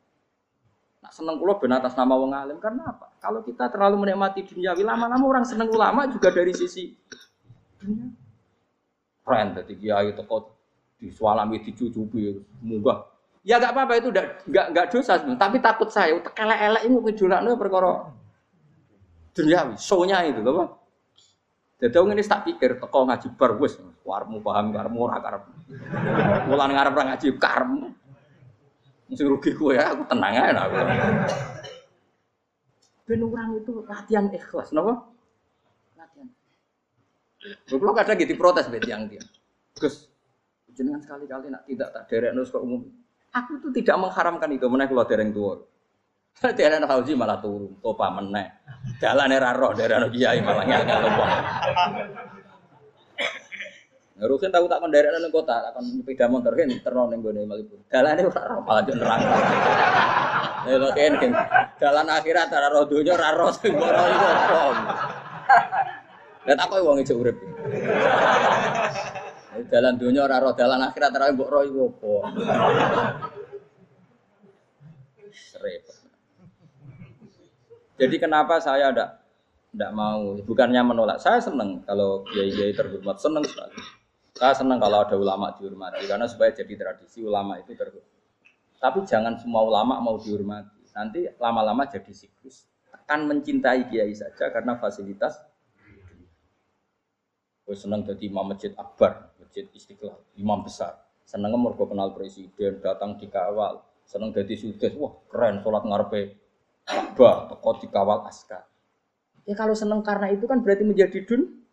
Nak 1.03 1.11
seneng 1.11 1.35
kulo 1.35 1.59
ben 1.59 1.75
atas 1.75 1.99
nama 1.99 2.15
wong 2.15 2.31
alim 2.31 2.57
karena 2.63 2.95
apa? 2.95 3.11
Kalau 3.19 3.43
kita 3.43 3.67
terlalu 3.67 4.07
menikmati 4.07 4.47
dunia, 4.47 4.71
lama-lama 4.71 5.25
orang 5.27 5.43
seneng 5.43 5.67
ulama 5.67 6.07
juga 6.07 6.31
dari 6.31 6.55
sisi 6.55 6.95
dunia. 7.75 8.07
Keren 9.27 9.47
tadi 9.51 9.73
kiai 9.75 10.15
teko 10.15 10.55
disualami 10.95 11.59
dicucupi 11.59 12.39
munggah. 12.63 13.18
Ya 13.49 13.57
gak 13.57 13.73
apa-apa 13.73 13.97
itu 13.97 14.13
gak, 14.13 14.45
gak, 14.45 14.67
gak 14.77 14.87
dosa 14.93 15.17
tapi 15.17 15.57
takut 15.57 15.89
saya 15.89 16.13
utek 16.13 16.37
elek-elek 16.37 16.85
ini 16.85 16.97
kejolakno 17.01 17.57
perkara 17.57 18.13
duniawi, 19.33 19.73
show-nya 19.73 20.21
itu 20.29 20.45
loh. 20.45 20.77
Jadi 21.79 21.95
orang 21.95 22.19
ini 22.19 22.27
tak 22.27 22.43
pikir 22.45 22.77
teko 22.77 23.07
ngaji 23.07 23.27
bar 23.39 23.55
wis 23.57 23.79
warmu 24.05 24.43
paham 24.43 24.69
karmu 24.75 24.99
ora 25.07 25.17
karep. 25.23 25.43
Mulan 26.45 26.75
ngarep 26.75 26.93
ora 26.93 27.05
ngaji 27.15 27.27
karmu. 27.39 27.89
Mesti 29.09 29.23
rugi 29.25 29.57
gue 29.57 29.79
ya, 29.79 29.97
aku 29.97 30.03
tenang 30.05 30.37
aja 30.37 30.69
aku. 30.69 30.75
Ben 33.09 33.25
orang 33.25 33.57
itu 33.57 33.71
latihan 33.89 34.29
ikhlas, 34.29 34.69
nopo? 34.69 35.09
Latihan. 35.97 36.29
Kalau 37.65 37.95
kadang 37.97 38.21
gitu 38.21 38.37
protes 38.37 38.69
bet 38.69 38.85
yang 38.85 39.09
dia. 39.09 39.23
Gus, 39.73 40.05
jenengan 40.77 41.01
sekali-kali 41.01 41.49
nak 41.49 41.65
tidak 41.65 41.89
tak 41.89 42.03
derek 42.11 42.37
nus 42.37 42.53
ke 42.53 42.59
umum. 42.61 42.85
Aku 43.29 43.61
itu 43.61 43.69
tidak 43.81 44.01
mengharamkan 44.01 44.49
itu, 44.49 44.65
mana 44.65 44.89
kalau 44.89 45.05
dereng 45.05 45.29
tua. 45.29 45.61
Derek 46.39 46.87
haji 46.87 47.13
malah 47.19 47.37
turun, 47.43 47.75
topa 47.83 48.07
meneh. 48.15 48.47
Jalan 49.03 49.29
era 49.29 49.51
roh 49.51 49.75
anak 49.75 50.09
kiai 50.15 50.39
malah 50.39 50.63
ngel 50.63 50.83
ngel 50.87 51.03
Rukin 54.19 54.51
tahu 54.51 54.67
tak 54.67 54.83
mendarat 54.83 55.15
nang 55.15 55.31
kota, 55.31 55.63
tak 55.63 55.71
kon 55.79 55.83
sepeda 55.95 56.27
motor 56.27 56.51
kan 56.51 56.67
terno 56.83 57.07
ning 57.07 57.23
gone 57.23 57.39
Malibu. 57.47 57.79
Dalane 57.87 58.19
ora 58.27 58.51
ora 58.51 58.59
malah 58.59 58.83
yo 58.83 58.93
nerang. 58.99 59.21
Lha 60.67 60.89
kan 60.91 61.13
kan 61.23 61.31
dalan 61.79 62.07
akhirat 62.11 62.51
ora 62.51 62.67
ro 62.67 62.83
donya 62.83 63.15
ora 63.15 63.31
ro 63.31 63.47
sing 63.55 63.79
apa. 63.79 64.11
Lah 66.43 66.55
tak 66.59 66.67
koyo 66.67 66.83
wong 66.83 66.99
ijo 66.99 67.15
urip. 67.15 67.39
Dalan 69.67 69.99
donya 69.99 70.23
ora 70.23 70.39
ro 70.39 70.55
dalan 70.55 70.87
akhirat 70.87 71.11
ora 71.11 71.33
mbok 71.35 71.49
ro 71.51 71.59
iku 71.67 71.79
apa. 71.91 72.13
Jadi 77.99 78.15
kenapa 78.15 78.63
saya 78.63 78.95
ndak 78.95 79.09
ndak 79.75 79.91
mau 79.91 80.39
bukannya 80.47 80.81
menolak 80.81 81.19
saya 81.19 81.43
seneng 81.43 81.83
kalau 81.83 82.23
kiai-kiai 82.31 82.71
terhormat 82.71 83.19
seneng 83.19 83.43
sekali 83.45 83.75
saya 84.39 84.55
senang 84.55 84.79
kalau 84.79 85.03
ada 85.03 85.19
ulama 85.19 85.51
dihormati 85.51 86.07
karena 86.07 86.23
supaya 86.23 86.55
jadi 86.55 86.73
tradisi 86.79 87.19
ulama 87.19 87.59
itu 87.59 87.75
terus. 87.75 88.07
Tapi 88.79 89.03
jangan 89.03 89.35
semua 89.35 89.67
ulama 89.67 89.99
mau 89.99 90.15
dihormati. 90.15 90.79
Nanti 90.95 91.27
lama-lama 91.35 91.83
jadi 91.83 92.07
siklus. 92.15 92.63
Akan 92.95 93.27
mencintai 93.27 93.91
kiai 93.91 94.15
saja 94.15 94.47
karena 94.47 94.79
fasilitas. 94.79 95.43
Gue 97.67 97.75
senang 97.75 98.07
jadi 98.07 98.31
imam 98.31 98.47
masjid 98.47 98.71
akbar, 98.79 99.28
masjid 99.49 99.65
istiqlal, 99.73 100.21
imam 100.37 100.61
besar. 100.61 101.01
Senang 101.25 101.57
mergo 101.57 101.89
kenal 101.89 102.13
presiden, 102.13 102.77
datang 102.85 103.17
dikawal. 103.17 103.81
Senang 104.05 104.29
jadi 104.29 104.53
sudes, 104.53 104.93
wah 104.93 105.25
keren 105.25 105.65
sholat 105.65 105.89
ngarepe 105.89 106.37
Ka'bah, 106.85 107.49
teko 107.49 107.81
dikawal 107.81 108.29
askar. 108.29 108.69
Ya 109.49 109.57
kalau 109.57 109.73
senang 109.73 110.05
karena 110.05 110.29
itu 110.29 110.45
kan 110.45 110.61
berarti 110.61 110.85
menjadi 110.85 111.25
dun 111.25 111.65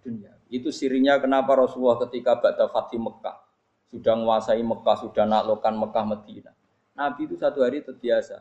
dunia. 0.00 0.32
Itu 0.48 0.72
sirinya 0.72 1.20
kenapa 1.20 1.52
Rasulullah 1.52 2.00
ketika 2.08 2.40
Ba'da 2.40 2.72
Fatih 2.72 2.96
Mekah 2.96 3.44
sudah 3.92 4.16
menguasai 4.16 4.64
Mekah, 4.64 4.96
sudah 5.04 5.24
naklukkan 5.28 5.76
Mekah 5.76 6.04
Medina. 6.08 6.52
Nabi 6.96 7.28
itu 7.28 7.36
satu 7.36 7.60
hari 7.60 7.84
terbiasa. 7.84 8.40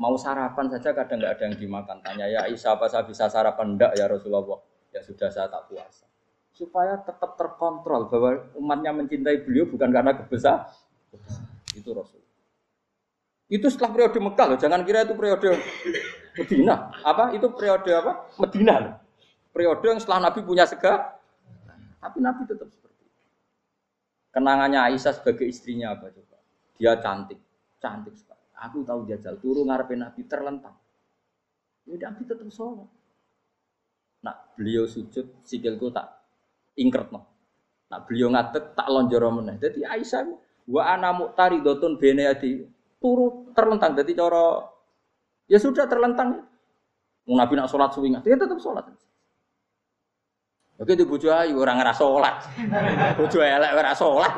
Mau 0.00 0.16
sarapan 0.16 0.72
saja 0.72 0.96
kadang 0.96 1.20
nggak 1.20 1.32
ada 1.36 1.44
yang 1.44 1.56
dimakan. 1.60 2.00
Tanya 2.00 2.24
ya 2.24 2.48
Isa 2.48 2.72
apa 2.72 2.88
saya 2.88 3.04
bisa 3.04 3.28
sarapan? 3.28 3.76
Enggak 3.76 3.92
ya 4.00 4.08
Rasulullah. 4.08 4.64
Ya 4.92 5.04
sudah 5.04 5.28
saya 5.28 5.48
tak 5.52 5.68
puasa. 5.68 6.11
Supaya 6.52 7.00
tetap 7.00 7.34
terkontrol 7.40 8.12
bahwa 8.12 8.44
umatnya 8.60 8.92
mencintai 8.92 9.40
beliau 9.42 9.64
bukan 9.64 9.88
karena 9.88 10.12
kebesar. 10.12 10.68
Itu 11.72 11.96
Rasul. 11.96 12.20
Itu 13.52 13.68
setelah 13.68 13.92
periode 13.92 14.16
Mekah 14.16 14.46
loh. 14.52 14.58
Jangan 14.60 14.80
kira 14.84 15.04
itu 15.04 15.12
periode 15.12 15.60
Medina. 16.36 16.92
Apa? 17.04 17.36
Itu 17.36 17.52
periode 17.52 17.90
apa? 17.92 18.32
Medina. 18.40 18.74
loh. 18.80 18.94
Periode 19.52 19.84
yang 19.84 20.00
setelah 20.00 20.28
Nabi 20.28 20.40
punya 20.40 20.64
segala. 20.64 21.20
Tapi 22.00 22.18
Nabi 22.24 22.48
tetap 22.48 22.72
seperti 22.72 23.04
itu. 23.04 23.20
Kenangannya 24.32 24.80
Aisyah 24.80 25.12
sebagai 25.20 25.44
istrinya 25.44 25.92
apa 25.92 26.08
coba? 26.08 26.40
Dia 26.80 26.96
cantik, 26.96 27.36
cantik 27.76 28.16
sekali. 28.16 28.40
Aku 28.56 28.80
tahu 28.88 29.04
jajal 29.04 29.36
turun 29.36 29.68
ngarepin 29.68 30.00
Nabi 30.00 30.24
terlentang. 30.24 30.72
Ya 31.84 32.08
Nabi 32.08 32.24
tetap 32.24 32.48
sholat. 32.48 32.88
Nah, 34.22 34.36
beliau 34.56 34.88
sujud, 34.88 35.28
sikilku 35.44 35.92
tak 35.92 36.21
ingkret 36.76 37.08
no. 37.12 37.28
Nah, 37.92 38.00
beliau 38.08 38.32
ngadeg 38.32 38.72
tak 38.72 38.88
lonjoro 38.88 39.28
meneh. 39.28 39.60
Jadi 39.60 39.84
Aisyah 39.84 40.24
wa 40.72 40.82
ana 40.88 41.12
muqtaridotun 41.12 42.00
bene 42.00 42.24
adi 42.24 42.64
turu 42.96 43.52
terlentang. 43.52 43.92
Jadi 43.92 44.16
cara 44.16 44.64
ya 45.50 45.60
sudah 45.60 45.84
terlentang. 45.84 46.48
Mau 47.22 47.38
Nabi 47.38 47.54
nak 47.54 47.70
sholat 47.70 47.94
suwi 47.94 48.10
dia 48.24 48.34
tetap 48.34 48.58
sholat. 48.58 48.82
Oke 50.80 50.98
di 50.98 51.06
bojo 51.06 51.30
ayu 51.30 51.60
orang 51.62 51.78
ngerasa 51.78 52.02
sholat. 52.02 52.36
Bojo 53.20 53.38
elek 53.38 53.70
ora 53.70 53.92
sholat. 53.94 54.32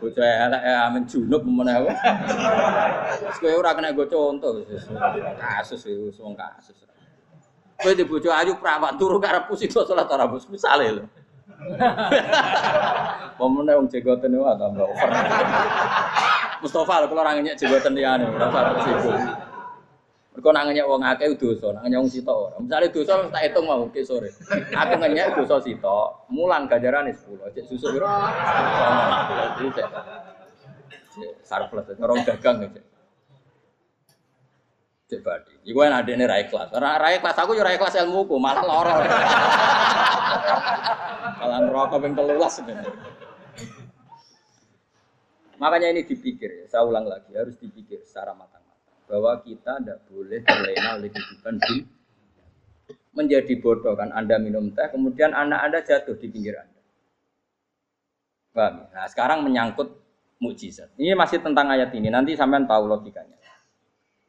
Bojo 0.00 0.22
elek 0.22 0.62
ya 0.64 0.88
amin 0.88 1.04
junub 1.04 1.44
meneh. 1.44 1.92
Wis 3.28 3.36
kowe 3.36 3.52
ora 3.52 3.76
kena 3.76 3.92
go 3.92 4.08
contoh. 4.08 4.64
Kasus 5.36 5.84
wis 5.84 6.16
wong 6.16 6.32
kasus. 6.32 6.88
Kowe 7.82 7.98
di 7.98 8.06
bojo 8.06 8.30
ayu 8.30 8.54
prawan 8.62 8.94
turu 8.94 9.18
karepku 9.18 9.58
sida 9.58 9.82
sholat 9.82 10.06
ora 10.06 10.30
bos 10.30 10.46
misale 10.46 11.02
lho. 11.02 11.04
Pemenang 13.38 13.82
wong 13.82 13.86
jegoten 13.90 14.38
wae 14.38 14.54
tambah 14.54 14.86
over. 14.86 15.10
Mustafa 16.62 16.94
kalau 17.10 17.18
orang 17.18 17.42
nyek 17.42 17.58
jegoten 17.58 17.98
liyane 17.98 18.30
ora 18.30 18.46
usah 18.46 18.62
tersinggung. 18.70 19.22
Mergo 20.32 20.48
nak 20.54 20.64
ngenyek 20.70 20.86
wong 20.88 21.02
akeh 21.02 21.34
dosa, 21.36 21.66
nak 21.74 21.82
ngenyek 21.84 22.00
wong 22.06 22.10
sitok 22.10 22.36
ora. 22.38 22.56
Misale 22.62 22.86
dosa 22.88 23.12
tak 23.28 23.42
hitung 23.42 23.66
mau 23.66 23.84
ke 23.90 24.00
sore. 24.06 24.30
Aku 24.70 24.94
ngenyek 25.02 25.34
dosa 25.34 25.58
sitok, 25.58 26.30
mulang 26.30 26.70
ganjarane 26.70 27.10
10. 27.10 27.50
Cek 27.50 27.64
susu 27.66 27.90
piro? 27.90 28.06
Surplus 31.42 31.86
ngerong 31.98 32.22
dagang 32.24 32.62
cek. 32.70 32.91
Cek 35.12 35.20
badi. 35.20 35.52
Iku 35.68 35.84
kan 35.84 35.92
adene 35.92 36.24
ra 36.24 36.40
ikhlas. 36.40 36.72
Ora 36.72 36.96
ra 36.96 37.12
ikhlas 37.12 37.36
aku 37.36 37.52
yo 37.52 37.60
ra 37.60 37.76
ikhlas 37.76 38.00
ilmuku, 38.00 38.40
malah 38.40 38.64
lara. 38.64 38.94
Malah 41.42 41.58
neraka 41.68 41.98
ping 41.98 42.14
13 42.14 42.38
sebenarnya. 42.48 42.94
Makanya 45.58 45.88
ini 45.90 46.02
dipikir 46.06 46.50
ya, 46.50 46.64
saya 46.70 46.86
ulang 46.86 47.06
lagi, 47.06 47.34
harus 47.34 47.58
dipikir 47.58 48.02
secara 48.06 48.30
matang-matang. 48.32 48.98
Bahwa 49.10 49.32
kita 49.42 49.82
tidak 49.82 50.06
boleh 50.06 50.38
terlena 50.42 50.98
oleh 50.98 51.10
kehidupan 51.10 51.54
di 51.60 51.76
menjadi 53.12 53.54
bodoh 53.60 53.92
kan 53.98 54.14
Anda 54.14 54.38
minum 54.38 54.72
teh, 54.72 54.86
kemudian 54.88 55.36
anak 55.36 55.60
Anda 55.66 55.78
jatuh 55.82 56.16
di 56.16 56.30
pinggir 56.30 56.56
Anda. 56.56 56.80
Paham? 58.54 58.86
ya? 58.86 58.86
Nah 59.02 59.06
sekarang 59.10 59.44
menyangkut 59.44 59.92
mukjizat. 60.38 60.94
Ini 60.94 61.14
masih 61.18 61.42
tentang 61.42 61.70
ayat 61.70 61.90
ini, 61.94 62.06
nanti 62.08 62.38
sampean 62.38 62.66
tahu 62.66 62.86
logikanya. 62.86 63.41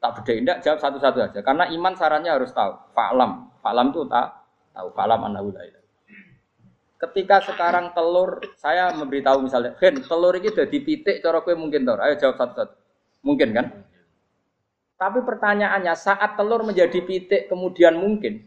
Tak 0.04 0.20
beda 0.20 0.32
indah, 0.36 0.56
jawab 0.60 0.84
satu-satu 0.84 1.18
aja. 1.24 1.40
Karena 1.40 1.64
iman 1.72 1.96
sarannya 1.96 2.28
harus 2.28 2.52
tahu. 2.52 2.76
Fa'lam. 2.92 3.48
Fa'lam 3.64 3.88
itu 3.88 4.04
tak 4.04 4.36
tahu. 4.76 4.92
Fa'lam 4.92 5.32
ilaha 5.32 5.80
Ketika 7.00 7.40
sekarang 7.40 7.96
telur, 7.96 8.36
saya 8.60 8.92
memberitahu 8.92 9.48
misalnya, 9.48 9.72
Hen, 9.80 10.04
telur 10.04 10.36
ini 10.36 10.52
udah 10.52 10.68
dipitik, 10.68 11.24
cara 11.24 11.40
kue 11.40 11.56
mungkin 11.56 11.88
tor. 11.88 12.04
Ayo 12.04 12.20
jawab 12.20 12.36
satu-satu. 12.36 12.76
Mungkin 13.24 13.48
kan? 13.56 13.66
Tapi 15.00 15.24
pertanyaannya, 15.24 15.96
saat 15.96 16.36
telur 16.36 16.68
menjadi 16.68 17.00
pitik 17.00 17.48
kemudian 17.48 17.96
mungkin, 17.96 18.44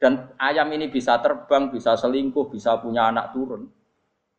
dan 0.00 0.32
ayam 0.40 0.72
ini 0.72 0.88
bisa 0.88 1.20
terbang, 1.20 1.68
bisa 1.68 2.00
selingkuh, 2.00 2.48
bisa 2.48 2.80
punya 2.80 3.12
anak 3.12 3.36
turun, 3.36 3.68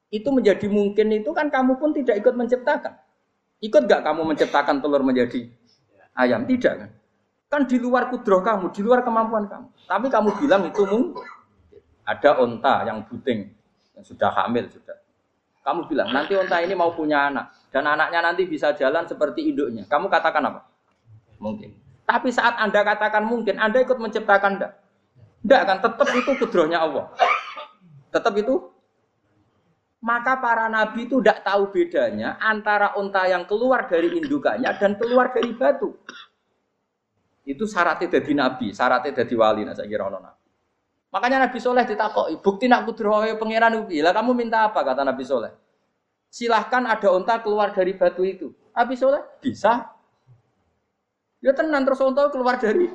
itu 0.09 0.29
menjadi 0.33 0.65
mungkin 0.65 1.13
itu 1.13 1.29
kan 1.29 1.53
kamu 1.53 1.77
pun 1.77 1.93
tidak 1.93 2.25
ikut 2.25 2.33
menciptakan. 2.33 2.97
Ikut 3.61 3.85
gak 3.85 4.01
kamu 4.01 4.33
menciptakan 4.33 4.81
telur 4.81 5.01
menjadi 5.01 5.47
ayam? 6.15 6.47
Tidak 6.47 6.73
kan? 6.79 6.89
Kan 7.51 7.61
di 7.69 7.77
luar 7.77 8.09
kudroh 8.09 8.41
kamu, 8.41 8.73
di 8.73 8.81
luar 8.81 9.05
kemampuan 9.05 9.45
kamu. 9.45 9.67
Tapi 9.85 10.07
kamu 10.09 10.29
bilang 10.41 10.61
itu 10.65 10.83
mungkin. 10.87 11.23
Ada 12.05 12.37
onta 12.37 12.85
yang 12.85 13.01
buting, 13.05 13.49
yang 13.97 14.05
sudah 14.05 14.29
hamil 14.29 14.69
sudah. 14.69 14.93
Kamu 15.65 15.89
bilang 15.89 16.13
nanti 16.13 16.37
onta 16.37 16.61
ini 16.61 16.77
mau 16.77 16.93
punya 16.93 17.33
anak 17.33 17.49
dan 17.73 17.89
anaknya 17.89 18.21
nanti 18.21 18.45
bisa 18.45 18.77
jalan 18.77 19.09
seperti 19.09 19.49
induknya. 19.49 19.89
Kamu 19.89 20.05
katakan 20.05 20.45
apa? 20.45 20.61
Mungkin. 21.41 21.73
Tapi 22.05 22.29
saat 22.29 22.61
anda 22.61 22.85
katakan 22.85 23.25
mungkin, 23.25 23.57
anda 23.57 23.81
ikut 23.81 23.97
menciptakan 23.97 24.61
enggak? 24.61 24.77
Enggak 25.41 25.61
kan? 25.65 25.77
Tetap 25.81 26.09
itu 26.13 26.31
kudrohnya 26.37 26.85
Allah. 26.85 27.09
Tetap 28.13 28.37
itu. 28.37 28.74
Maka 30.05 30.37
para 30.37 30.69
nabi 30.69 31.09
itu 31.09 31.17
tidak 31.17 31.41
tahu 31.41 31.73
bedanya 31.73 32.37
antara 32.37 32.93
onta 32.93 33.25
yang 33.25 33.49
keluar 33.49 33.89
dari 33.89 34.13
indukannya 34.13 34.69
dan 34.77 35.01
keluar 35.01 35.33
dari 35.33 35.49
batu. 35.57 35.97
Itu 37.41 37.65
syaratnya 37.65 38.21
jadi 38.21 38.31
nabi, 38.37 38.69
syaratnya 38.69 39.25
jadi 39.25 39.33
wali. 39.33 39.65
Nah, 39.65 39.73
saya 39.73 39.89
kira 39.89 40.05
nabi. 40.05 40.45
Makanya 41.15 41.47
Nabi 41.47 41.63
Soleh 41.63 41.87
ditakoki, 41.87 42.43
bukti 42.43 42.67
nak 42.67 42.83
kudrohe 42.83 43.39
pangeran. 43.39 43.87
Lah 43.87 44.11
kamu 44.11 44.35
minta 44.35 44.67
apa 44.67 44.83
kata 44.83 45.07
Nabi 45.07 45.23
Soleh? 45.23 45.47
Silahkan 46.27 46.83
ada 46.83 47.07
unta 47.15 47.39
keluar 47.39 47.71
dari 47.71 47.95
batu 47.95 48.27
itu. 48.27 48.51
Nabi 48.75 48.99
Soleh 48.99 49.23
bisa. 49.39 49.95
Ya 51.39 51.55
tenan 51.55 51.87
terus 51.87 52.03
unta 52.03 52.27
keluar 52.27 52.59
dari 52.59 52.91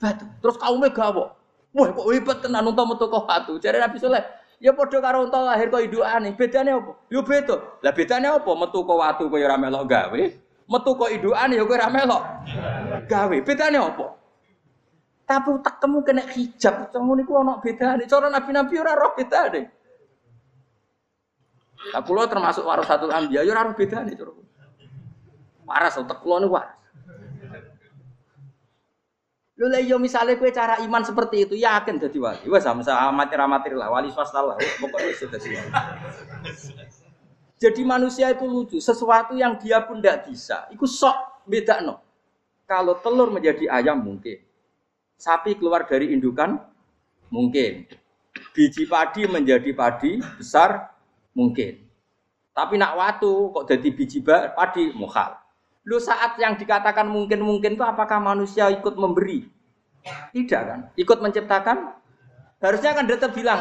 batu. 0.00 0.24
Terus 0.40 0.56
kaumnya 0.56 0.88
gawo. 0.88 1.36
Wah 1.76 1.88
kok 1.92 2.08
hebat 2.08 2.38
tenan 2.40 2.64
unta 2.64 2.80
metu 2.88 3.12
batu. 3.12 3.60
Jadi 3.60 3.76
Nabi 3.76 4.00
Soleh, 4.00 4.24
ya 4.64 4.72
padha 4.72 4.98
karo 5.04 5.28
unta 5.28 5.44
lahir 5.44 5.68
kok 5.68 5.84
idukane. 5.84 6.32
Bedane 6.32 6.72
apa? 6.72 6.92
Ya 7.12 7.20
beda. 7.20 7.56
Lah 7.84 7.92
bedane 7.92 8.26
apa? 8.32 8.50
Metu 8.56 8.80
kok 8.80 8.96
watu 8.96 9.28
kok 9.28 9.36
ya 9.36 9.46
ora 9.52 9.60
melok 9.60 9.84
gawe. 9.84 10.22
Metu 10.64 10.90
kok 10.96 11.10
idukane 11.12 11.60
ya 11.60 11.64
kowe 11.68 11.76
ora 11.76 11.88
melok 11.92 12.22
gawe. 13.04 13.36
Bedane 13.44 13.76
apa? 13.76 14.06
Tapi 15.24 15.50
kena 16.04 16.24
hijab, 16.32 16.92
ngono 16.96 17.20
niku 17.20 17.32
ana 17.36 17.60
bedane. 17.60 18.08
Cara 18.08 18.32
nabi-nabi 18.32 18.74
ora 18.80 18.92
roh 18.96 19.12
bedane. 19.12 19.68
Lah 21.92 22.00
kula 22.00 22.24
termasuk 22.24 22.64
warasatul 22.64 23.12
anbiya 23.12 23.44
ya 23.44 23.52
ora 23.52 23.68
roh 23.68 23.76
bedane 23.76 24.16
cara. 24.16 24.32
Waras 25.68 26.00
utek 26.00 26.24
kula 26.24 26.40
niku 26.40 26.56
waras. 26.56 26.83
Lho 29.54 29.70
yo 29.86 30.02
misale 30.02 30.34
kowe 30.34 30.50
cara 30.50 30.82
iman 30.82 31.06
seperti 31.06 31.46
itu 31.46 31.54
yakin 31.54 32.02
dadi 32.02 32.18
wali. 32.18 32.42
Wes 32.50 32.66
sama 32.66 32.82
amatir 32.82 33.38
amatir 33.38 33.78
lah 33.78 33.86
wali 33.86 34.10
swasta 34.10 34.42
lah. 34.42 34.58
Pokoknya 34.58 35.14
dadi 35.14 35.48
wali. 35.54 35.70
Jadi 37.54 37.80
manusia 37.86 38.34
itu 38.34 38.44
lucu, 38.44 38.76
sesuatu 38.82 39.38
yang 39.38 39.56
dia 39.56 39.78
pun 39.80 40.02
tidak 40.02 40.26
bisa, 40.28 40.68
itu 40.74 40.84
sok 40.84 41.46
beda 41.46 41.80
no. 41.80 42.02
Kalau 42.66 42.98
telur 42.98 43.30
menjadi 43.30 43.70
ayam 43.70 44.04
mungkin, 44.04 44.42
Sapi 45.14 45.54
keluar 45.54 45.86
dari 45.86 46.10
indukan 46.10 46.58
mungkin. 47.30 47.86
Biji 48.50 48.90
padi 48.90 49.30
menjadi 49.30 49.70
padi 49.70 50.18
besar 50.36 50.90
mungkin. 51.32 51.86
Tapi 52.54 52.74
nak 52.78 52.98
watu 52.98 53.54
kok 53.54 53.66
jadi 53.70 53.88
biji 53.94 54.18
padi 54.26 54.90
mukhal. 54.94 55.38
Lu 55.84 56.00
saat 56.00 56.40
yang 56.40 56.56
dikatakan 56.56 57.04
mungkin-mungkin 57.04 57.76
itu 57.76 57.84
apakah 57.84 58.16
manusia 58.16 58.72
ikut 58.72 58.96
memberi? 58.96 59.44
Tidak 60.32 60.62
kan? 60.64 60.80
Ikut 60.96 61.18
menciptakan? 61.20 61.92
Harusnya 62.60 62.96
kan 62.96 63.04
tetap 63.04 63.36
bilang, 63.36 63.60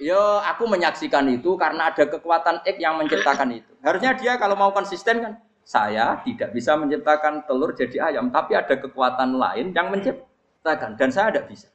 yo 0.00 0.40
aku 0.40 0.64
menyaksikan 0.64 1.28
itu 1.28 1.60
karena 1.60 1.92
ada 1.92 2.08
kekuatan 2.08 2.64
X 2.64 2.76
yang 2.80 2.96
menciptakan 2.96 3.52
itu. 3.52 3.72
Harusnya 3.84 4.16
dia 4.16 4.40
kalau 4.40 4.56
mau 4.56 4.72
konsisten 4.72 5.20
kan, 5.20 5.32
saya 5.60 6.24
tidak 6.24 6.56
bisa 6.56 6.72
menciptakan 6.80 7.44
telur 7.44 7.76
jadi 7.76 8.08
ayam, 8.12 8.32
tapi 8.32 8.56
ada 8.56 8.72
kekuatan 8.72 9.36
lain 9.36 9.76
yang 9.76 9.92
menciptakan 9.92 10.96
dan 10.96 11.12
saya 11.12 11.28
tidak 11.28 11.52
bisa. 11.52 11.68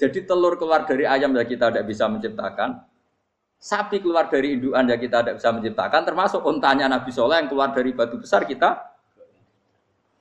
Jadi 0.00 0.24
telur 0.24 0.56
keluar 0.56 0.88
dari 0.88 1.04
ayam 1.04 1.36
ya 1.36 1.44
kita 1.44 1.68
tidak 1.68 1.84
bisa 1.84 2.08
menciptakan. 2.08 2.80
Sapi 3.62 4.02
keluar 4.02 4.26
dari 4.26 4.58
induan 4.58 4.90
ya 4.90 4.98
kita 4.98 5.22
tidak 5.22 5.38
bisa 5.38 5.54
menciptakan. 5.54 6.02
Termasuk 6.02 6.42
untanya 6.42 6.90
Nabi 6.90 7.14
Soleh 7.14 7.38
yang 7.38 7.46
keluar 7.46 7.70
dari 7.70 7.94
batu 7.94 8.18
besar 8.18 8.42
kita. 8.42 8.74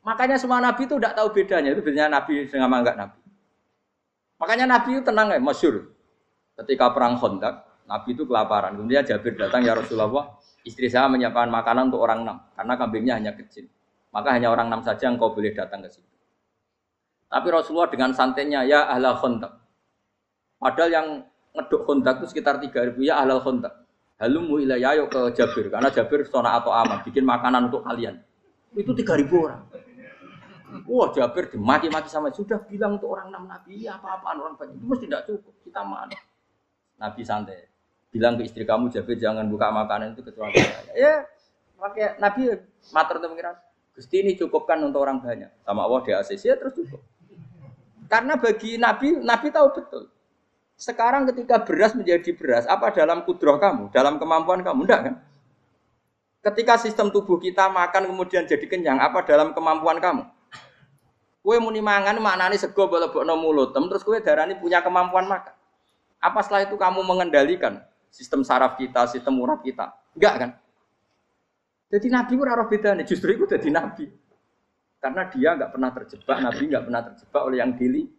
Makanya 0.06 0.38
semua 0.38 0.62
Nabi 0.62 0.86
itu 0.86 1.02
tidak 1.02 1.18
tahu 1.18 1.34
bedanya. 1.34 1.74
Itu 1.74 1.82
bedanya 1.82 2.22
Nabi 2.22 2.46
dengan 2.46 2.70
enggak 2.70 2.98
Nabi. 3.02 3.18
Makanya 4.38 4.66
Nabi 4.70 4.90
itu 4.94 5.02
tenang 5.02 5.34
ya, 5.34 5.42
masyur. 5.42 5.90
Ketika 6.54 6.94
perang 6.94 7.18
Khandaq, 7.18 7.86
Nabi 7.90 8.10
itu 8.14 8.30
kelaparan. 8.30 8.78
Kemudian 8.78 9.02
Jabir 9.10 9.34
datang, 9.34 9.66
ya 9.66 9.74
Rasulullah, 9.74 10.38
istri 10.62 10.86
saya 10.86 11.10
menyiapkan 11.10 11.50
makanan 11.50 11.90
untuk 11.90 12.06
orang 12.06 12.22
enam. 12.22 12.38
Karena 12.54 12.74
kambingnya 12.78 13.14
hanya 13.18 13.34
kecil. 13.34 13.66
Maka 14.14 14.38
hanya 14.38 14.54
orang 14.54 14.70
enam 14.70 14.86
saja 14.86 15.10
yang 15.10 15.18
kau 15.18 15.34
boleh 15.34 15.50
datang 15.50 15.82
ke 15.82 15.90
sini. 15.90 16.10
Tapi 17.26 17.48
Rasulullah 17.50 17.90
dengan 17.90 18.14
santainya 18.14 18.62
ya 18.70 18.86
ahlal 18.86 19.18
khondak. 19.18 19.54
Padahal 20.62 20.90
yang 20.94 21.08
ngeduk 21.52 21.82
khondak 21.84 22.24
itu 22.24 22.28
sekitar 22.32 22.60
3000 22.64 22.96
ya 23.04 23.20
ahlal 23.20 23.44
khondak. 23.44 23.84
Halumu 24.22 24.62
ilayah 24.62 25.02
yuk 25.02 25.10
ke 25.10 25.34
Jabir 25.34 25.74
karena 25.74 25.90
Jabir 25.90 26.22
sona 26.30 26.54
atau 26.62 26.70
aman 26.70 27.02
bikin 27.02 27.26
makanan 27.26 27.74
untuk 27.74 27.82
kalian. 27.82 28.22
Itu 28.78 28.94
3000 28.94 29.28
orang. 29.34 29.62
Wah 30.88 31.10
Jabir 31.12 31.52
dimaki-maki 31.52 32.08
sama 32.08 32.32
sudah 32.32 32.64
bilang 32.64 32.96
untuk 32.96 33.12
orang 33.12 33.34
enam 33.34 33.50
nabi 33.50 33.84
apa-apaan 33.90 34.38
orang 34.40 34.56
banyak. 34.56 34.78
Itu 34.78 34.86
mesti 34.88 35.06
tidak 35.10 35.24
cukup 35.28 35.56
kita 35.66 35.82
mana 35.84 36.16
Nabi 37.02 37.22
santai 37.26 37.66
bilang 38.14 38.38
ke 38.38 38.46
istri 38.46 38.64
kamu 38.68 38.94
Jabir 38.94 39.18
jangan 39.18 39.48
buka 39.50 39.74
makanan 39.74 40.14
itu 40.14 40.22
kecuali 40.22 40.56
saya. 40.62 40.92
Ya 40.94 41.14
pakai 41.82 42.22
Nabi 42.22 42.54
mater 42.94 43.18
untuk 43.18 43.34
mengira 43.34 43.58
Gusti 43.92 44.24
ini 44.24 44.40
cukupkan 44.40 44.80
untuk 44.86 45.04
orang 45.04 45.20
banyak? 45.20 45.52
Sama 45.68 45.84
Allah 45.84 46.00
di 46.06 46.12
ACC 46.16 46.44
ya 46.48 46.56
terus 46.56 46.78
cukup. 46.78 47.02
Karena 48.08 48.40
bagi 48.40 48.80
Nabi 48.80 49.20
Nabi 49.20 49.48
tahu 49.52 49.68
betul 49.76 50.04
sekarang 50.82 51.30
ketika 51.30 51.62
beras 51.62 51.94
menjadi 51.94 52.34
beras 52.34 52.66
apa 52.66 52.90
dalam 52.90 53.22
kudroh 53.22 53.62
kamu 53.62 53.94
dalam 53.94 54.18
kemampuan 54.18 54.66
kamu 54.66 54.90
enggak 54.90 55.02
kan 55.06 55.16
Ketika 56.42 56.74
sistem 56.82 57.14
tubuh 57.14 57.38
kita 57.38 57.70
makan 57.70 58.10
kemudian 58.10 58.50
jadi 58.50 58.66
kenyang, 58.66 58.98
apa 58.98 59.22
dalam 59.22 59.54
kemampuan 59.54 60.02
kamu? 60.02 60.26
Kue 61.46 61.58
muni 61.62 61.86
mangan 61.86 62.18
maknane 62.18 62.58
sego 62.58 62.90
bolebokno 62.90 63.38
mulutem 63.38 63.86
terus 63.86 64.02
kue 64.02 64.18
darani 64.26 64.58
punya 64.58 64.82
kemampuan 64.82 65.30
makan. 65.30 65.54
Apa 66.18 66.42
setelah 66.42 66.66
itu 66.66 66.78
kamu 66.78 67.06
mengendalikan 67.06 67.82
sistem 68.10 68.42
saraf 68.42 68.74
kita, 68.74 69.06
sistem 69.06 69.38
urat 69.38 69.62
kita? 69.62 69.94
Enggak 70.18 70.34
kan? 70.38 70.52
Jadi 71.94 72.08
Nabi 72.10 72.34
ora 72.42 72.58
roh 72.58 72.66
bedane, 72.66 73.06
justru 73.06 73.38
itu 73.38 73.46
jadi 73.46 73.70
Nabi. 73.70 74.10
Karena 74.98 75.30
dia 75.30 75.50
nggak 75.54 75.72
pernah 75.78 75.90
terjebak, 75.94 76.38
Nabi 76.42 76.64
nggak 76.74 76.84
pernah 76.90 77.02
terjebak 77.06 77.42
oleh 77.46 77.58
yang 77.62 77.74
dili. 77.78 78.10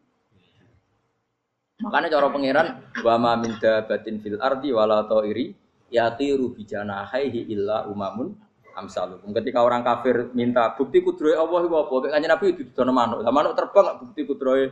Makanya 1.82 2.08
cara 2.14 2.30
pangeran 2.30 2.66
wa 3.02 3.14
ma 3.18 3.32
min 3.34 3.58
dabatin 3.58 4.22
fil 4.22 4.38
ardi 4.38 4.70
wala 4.70 5.02
iri 5.26 5.50
yatiru 5.90 6.54
bijanahihi 6.54 7.50
illa 7.50 7.90
umamun 7.90 8.38
amsalukum. 8.78 9.34
Ketika 9.36 9.60
orang 9.60 9.84
kafir 9.84 10.32
minta 10.32 10.72
bukti 10.72 11.04
kudrohe 11.04 11.36
Allah 11.36 11.60
iku 11.66 11.76
apa? 11.84 11.94
Kayaknya 12.08 12.28
Nabi 12.32 12.46
didono 12.56 12.92
manuk. 12.94 13.18
Lah 13.20 13.32
manuk 13.34 13.52
terbang 13.58 13.86
bukti 14.00 14.22
kudrohe 14.24 14.64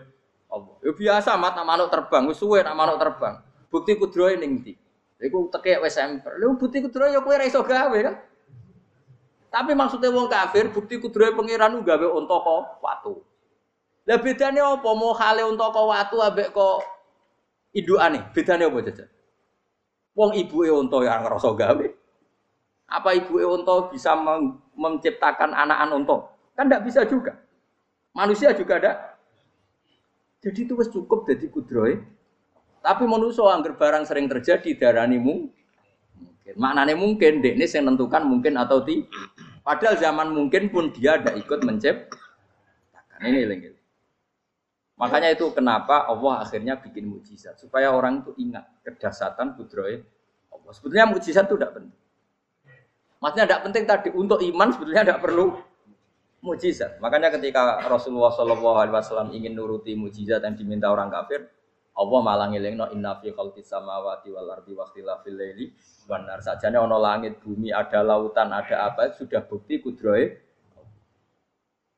Allah. 0.49 0.75
Ya 0.81 0.93
biasa 0.95 1.37
mat 1.37 1.59
manuk 1.61 1.89
terbang, 1.93 2.23
wis 2.27 2.41
suwe 2.41 2.65
nak 2.65 2.75
manuk 2.75 2.97
terbang. 2.97 3.43
Bukti 3.69 3.93
kudrohe 4.01 4.41
ning 4.41 4.65
ndi? 4.65 4.73
Iku 5.21 5.53
tekek 5.53 5.85
wis 5.85 6.01
emper. 6.01 6.41
Lha 6.41 6.57
bukti 6.57 6.81
kudrohe 6.81 7.13
ya 7.13 7.21
kowe 7.21 7.35
ora 7.37 7.45
iso 7.45 7.61
gawe 7.61 7.99
kan? 8.01 8.17
Tapi 9.51 9.73
maksudnya 9.75 10.15
wong 10.15 10.31
kafir 10.31 10.71
bukti 10.73 10.97
kudrohe 11.03 11.37
pangeran 11.37 11.77
gawe 11.85 12.07
unta 12.17 12.37
kok 12.41 12.81
watu. 12.81 13.15
Lah 14.09 14.19
bedane 14.19 14.59
apa? 14.65 14.91
Mau 14.97 15.13
hale 15.13 15.45
unta 15.45 15.69
kok 15.69 15.87
watu 15.87 16.17
ambek 16.25 16.57
kok 16.57 17.00
indukane? 17.75 18.21
Bedane 18.35 18.65
apa 18.67 18.79
jajan? 18.87 19.09
Wong 20.15 20.31
ibu 20.37 20.67
unta 20.67 20.99
yang 21.07 21.23
ngerasa 21.25 21.49
gawe. 21.55 21.87
Apa 22.91 23.11
ibu 23.15 23.39
unta 23.39 23.89
bisa 23.95 24.19
menciptakan 24.75 25.55
anak-anak 25.55 25.97
unta? 26.03 26.17
Kan 26.59 26.67
tidak 26.67 26.83
bisa 26.85 27.01
juga. 27.07 27.33
Manusia 28.11 28.51
juga 28.53 28.83
ada. 28.83 28.93
Jadi 30.43 30.67
itu 30.67 30.75
cukup 30.75 31.29
jadi 31.29 31.47
kudroy. 31.47 32.01
Tapi 32.81 33.05
manusia 33.05 33.45
angger 33.45 33.77
barang 33.77 34.09
sering 34.09 34.27
terjadi 34.27 34.73
darani 34.75 35.21
mungkin. 35.21 35.53
Maknanya 36.57 36.97
mungkin, 36.99 37.45
dek 37.45 37.55
ini 37.55 37.69
yang 37.69 37.93
menentukan 37.93 38.27
mungkin 38.27 38.59
atau 38.59 38.83
tidak. 38.83 39.07
Padahal 39.63 39.95
zaman 40.01 40.35
mungkin 40.35 40.73
pun 40.73 40.91
dia 40.91 41.21
ada 41.21 41.37
ikut 41.37 41.61
menciptakan. 41.63 43.21
Ini 43.21 43.41
lagi. 43.47 43.80
Makanya 45.01 45.33
itu 45.33 45.49
kenapa 45.57 46.05
Allah 46.05 46.45
akhirnya 46.45 46.77
bikin 46.77 47.09
mujizat 47.09 47.57
supaya 47.57 47.89
orang 47.89 48.21
itu 48.21 48.37
ingat 48.37 48.85
kedasatan 48.85 49.57
kudroy 49.57 49.97
Allah. 50.53 50.73
Sebetulnya 50.77 51.09
mujizat 51.09 51.49
itu 51.49 51.57
tidak 51.57 51.73
penting. 51.73 51.97
Maksudnya 53.21 53.47
tidak 53.49 53.63
penting 53.65 53.85
tadi 53.89 54.09
untuk 54.13 54.45
iman 54.45 54.69
sebetulnya 54.77 55.03
tidak 55.09 55.21
perlu 55.25 55.57
mujizat. 56.45 57.01
Makanya 57.01 57.33
ketika 57.33 57.81
Rasulullah 57.89 58.29
SAW 58.33 59.33
ingin 59.33 59.57
nuruti 59.57 59.97
mujizat 59.97 60.45
yang 60.45 60.53
diminta 60.53 60.93
orang 60.93 61.09
kafir, 61.09 61.49
Allah 61.97 62.21
malah 62.21 62.49
ngelingno 62.53 62.93
inna 62.93 63.17
fi 63.21 63.33
khalqis 63.33 63.73
samawati 63.73 64.29
wal 64.33 64.49
ardi 64.53 64.73
wa 64.73 64.85
ikhtilafil 64.89 65.37
laili 65.37 65.73
wan 66.09 66.29
nar. 66.29 66.45
Sajane 66.45 66.77
ana 66.77 66.97
langit, 66.97 67.41
bumi, 67.41 67.73
ada 67.73 68.01
lautan, 68.05 68.53
ada 68.53 68.89
apa 68.89 69.17
sudah 69.17 69.45
bukti 69.45 69.81
kudroy. 69.81 70.29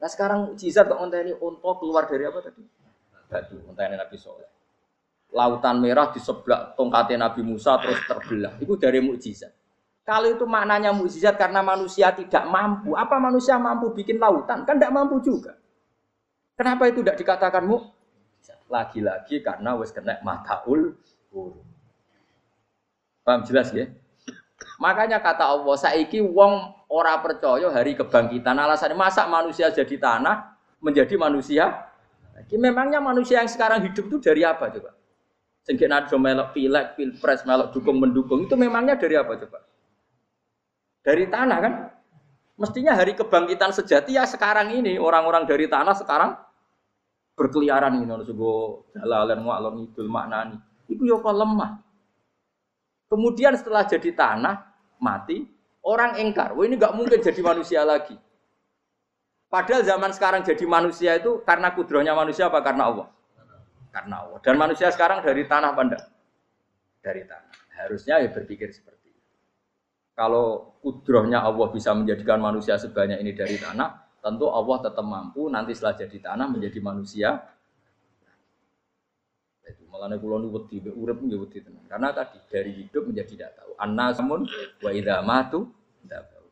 Nah 0.03 0.11
sekarang 0.11 0.55
mujizat 0.55 0.91
kok 0.91 0.99
ini 0.99 1.35
untuk 1.39 1.79
keluar 1.79 2.11
dari 2.11 2.27
apa 2.27 2.43
tadi? 2.43 2.82
Batu 3.33 3.57
entahnya 3.65 4.05
Nabi 4.05 4.21
Soleh. 4.21 4.51
Lautan 5.33 5.81
merah 5.81 6.13
di 6.13 6.21
sebelah 6.21 6.77
tongkatnya 6.77 7.33
Nabi 7.33 7.41
Musa 7.41 7.81
terus 7.81 8.05
terbelah. 8.05 8.61
Itu 8.61 8.77
dari 8.77 9.01
mukjizat. 9.01 9.49
Kalau 10.05 10.29
itu 10.29 10.45
maknanya 10.45 10.93
mukjizat 10.93 11.41
karena 11.41 11.65
manusia 11.65 12.13
tidak 12.13 12.45
mampu, 12.45 12.93
apa 12.93 13.17
manusia 13.17 13.57
mampu 13.57 13.97
bikin 13.97 14.21
lautan? 14.21 14.69
Kan 14.69 14.77
tidak 14.77 14.93
mampu 14.93 15.25
juga. 15.25 15.57
Kenapa 16.53 16.85
itu 16.93 17.01
tidak 17.01 17.17
dikatakan 17.17 17.65
mu? 17.65 17.81
Lagi-lagi 18.69 19.41
karena 19.41 19.73
wes 19.81 19.89
kena 19.89 20.21
mataul 20.21 21.01
huruf. 21.33 21.65
Paham 23.25 23.41
jelas 23.49 23.73
ya? 23.73 23.89
Makanya 24.83 25.23
kata 25.23 25.47
Allah, 25.47 25.77
saiki 25.79 26.21
wong 26.21 26.75
ora 26.91 27.17
percaya 27.23 27.71
hari 27.71 27.95
kebangkitan. 27.97 28.59
Alasannya 28.59 28.99
masa 28.99 29.25
manusia 29.31 29.71
jadi 29.71 29.97
tanah 29.97 30.59
menjadi 30.83 31.15
manusia 31.15 31.92
jadi 32.43 32.57
memangnya 32.59 32.99
manusia 32.99 33.39
yang 33.39 33.51
sekarang 33.51 33.85
hidup 33.87 34.11
itu 34.11 34.19
dari 34.19 34.43
apa 34.43 34.73
coba? 34.73 34.91
Sehingga 35.63 35.87
nado 35.87 36.17
melok 36.19 36.51
pilek, 36.51 36.99
pilpres, 36.99 37.47
melok 37.47 37.71
dukung 37.71 38.03
mendukung 38.03 38.43
itu 38.47 38.55
memangnya 38.59 38.99
dari 38.99 39.15
apa 39.15 39.39
coba? 39.39 39.63
Dari 41.03 41.25
tanah 41.31 41.59
kan? 41.63 41.75
Mestinya 42.59 42.95
hari 42.95 43.15
kebangkitan 43.19 43.75
sejati 43.75 44.15
ya 44.15 44.27
sekarang 44.27 44.71
ini 44.75 44.99
orang-orang 44.99 45.47
dari 45.49 45.67
tanah 45.67 45.95
sekarang 45.99 46.37
berkeliaran 47.33 47.97
ini 47.97 48.13
harus 48.13 48.29
go 48.31 48.87
jalalan 48.93 49.41
ngalor 49.43 49.73
ngidul 49.79 50.11
maknani. 50.11 50.59
Itu 50.87 51.03
ya 51.09 51.19
kok 51.19 51.33
lemah. 51.33 51.81
Kemudian 53.09 53.57
setelah 53.57 53.85
jadi 53.89 54.11
tanah 54.15 54.57
mati 55.01 55.45
orang 55.83 56.21
engkar, 56.23 56.55
wah 56.55 56.65
ini 56.65 56.79
nggak 56.79 56.95
mungkin 56.95 57.19
jadi 57.19 57.41
manusia 57.43 57.83
lagi. 57.83 58.15
Padahal 59.53 59.85
zaman 59.85 60.17
sekarang 60.17 60.41
jadi 60.49 60.65
manusia 60.65 61.21
itu 61.21 61.45
karena 61.45 61.77
kudrohnya 61.77 62.17
manusia 62.17 62.49
apa 62.49 62.65
karena 62.65 62.89
Allah? 62.89 63.07
Karena 63.93 64.25
Allah. 64.25 64.41
Dan 64.41 64.57
manusia 64.57 64.89
sekarang 64.89 65.21
dari 65.21 65.45
tanah 65.45 65.77
pandang. 65.77 66.01
Dari 67.05 67.21
tanah. 67.29 67.53
Harusnya 67.85 68.25
ya 68.25 68.33
berpikir 68.33 68.73
seperti 68.73 69.13
itu. 69.13 69.29
Kalau 70.17 70.73
kudrohnya 70.81 71.45
Allah 71.45 71.69
bisa 71.69 71.93
menjadikan 71.93 72.41
manusia 72.41 72.81
sebanyak 72.81 73.21
ini 73.21 73.37
dari 73.37 73.61
tanah, 73.61 74.25
tentu 74.25 74.49
Allah 74.49 74.89
tetap 74.89 75.05
mampu 75.05 75.53
nanti 75.53 75.77
setelah 75.77 76.01
jadi 76.01 76.33
tanah 76.33 76.47
menjadi 76.49 76.81
manusia. 76.81 77.37
Itu 79.69 79.85
malah 79.93 80.17
kulo 80.17 80.41
nu 80.41 80.49
wedi 80.49 80.81
urip 80.81 81.21
nggih 81.21 81.37
wedi 81.37 81.61
tenan. 81.61 81.85
Karena 81.93 82.09
tadi 82.17 82.41
dari 82.49 82.73
hidup 82.73 83.05
menjadi 83.05 83.29
tidak 83.37 83.61
tahu. 83.61 83.77
Annasamun 83.77 84.49
wa 84.81 84.91
idza 84.97 85.21
matu 85.21 85.69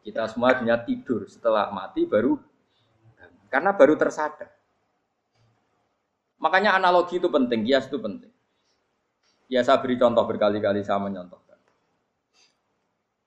kita 0.05 0.28
semua 0.28 0.53
punya 0.53 0.76
tidur 0.84 1.24
setelah 1.24 1.72
mati 1.72 2.05
baru 2.05 2.49
karena 3.51 3.74
baru 3.74 3.98
tersadar. 3.98 4.48
Makanya 6.40 6.80
analogi 6.80 7.20
itu 7.20 7.28
penting, 7.28 7.66
kias 7.68 7.90
itu 7.90 8.01
penting. 8.01 8.32
Ya 9.51 9.61
saya 9.66 9.82
beri 9.82 9.98
contoh 9.98 10.24
berkali-kali 10.24 10.80
saya 10.80 11.03
menyontohkan. 11.03 11.59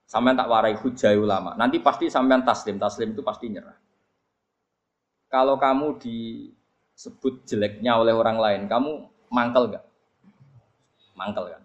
Sampai 0.08 0.34
tak 0.34 0.48
warai 0.50 0.74
hujai 0.74 1.14
ulama. 1.14 1.54
Nanti 1.54 1.78
pasti 1.78 2.10
sampai 2.10 2.42
taslim, 2.42 2.80
taslim 2.80 3.14
itu 3.14 3.22
pasti 3.22 3.52
nyerah. 3.52 3.76
Kalau 5.28 5.60
kamu 5.60 6.00
disebut 6.00 7.44
jeleknya 7.46 8.00
oleh 8.00 8.14
orang 8.16 8.38
lain, 8.40 8.62
kamu 8.66 9.06
mangkel 9.30 9.78
gak? 9.78 9.84
Mangkel 11.14 11.54
kan? 11.54 11.62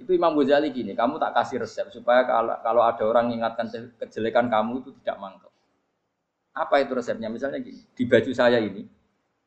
Itu 0.00 0.16
Imam 0.16 0.32
Ghazali 0.38 0.72
gini, 0.72 0.96
kamu 0.96 1.20
tak 1.20 1.36
kasih 1.36 1.60
resep 1.60 1.90
supaya 1.90 2.24
kalau, 2.24 2.56
kalau 2.64 2.82
ada 2.86 3.04
orang 3.04 3.28
mengingatkan 3.28 3.68
kejelekan 4.00 4.48
kamu 4.48 4.80
itu 4.80 4.90
tidak 5.02 5.16
mangkel. 5.20 5.47
Apa 6.54 6.82
itu 6.82 6.92
resepnya? 6.96 7.28
Misalnya 7.30 7.62
gini, 7.62 7.82
di 7.94 8.04
baju 8.04 8.30
saya 8.34 8.58
ini, 8.58 8.86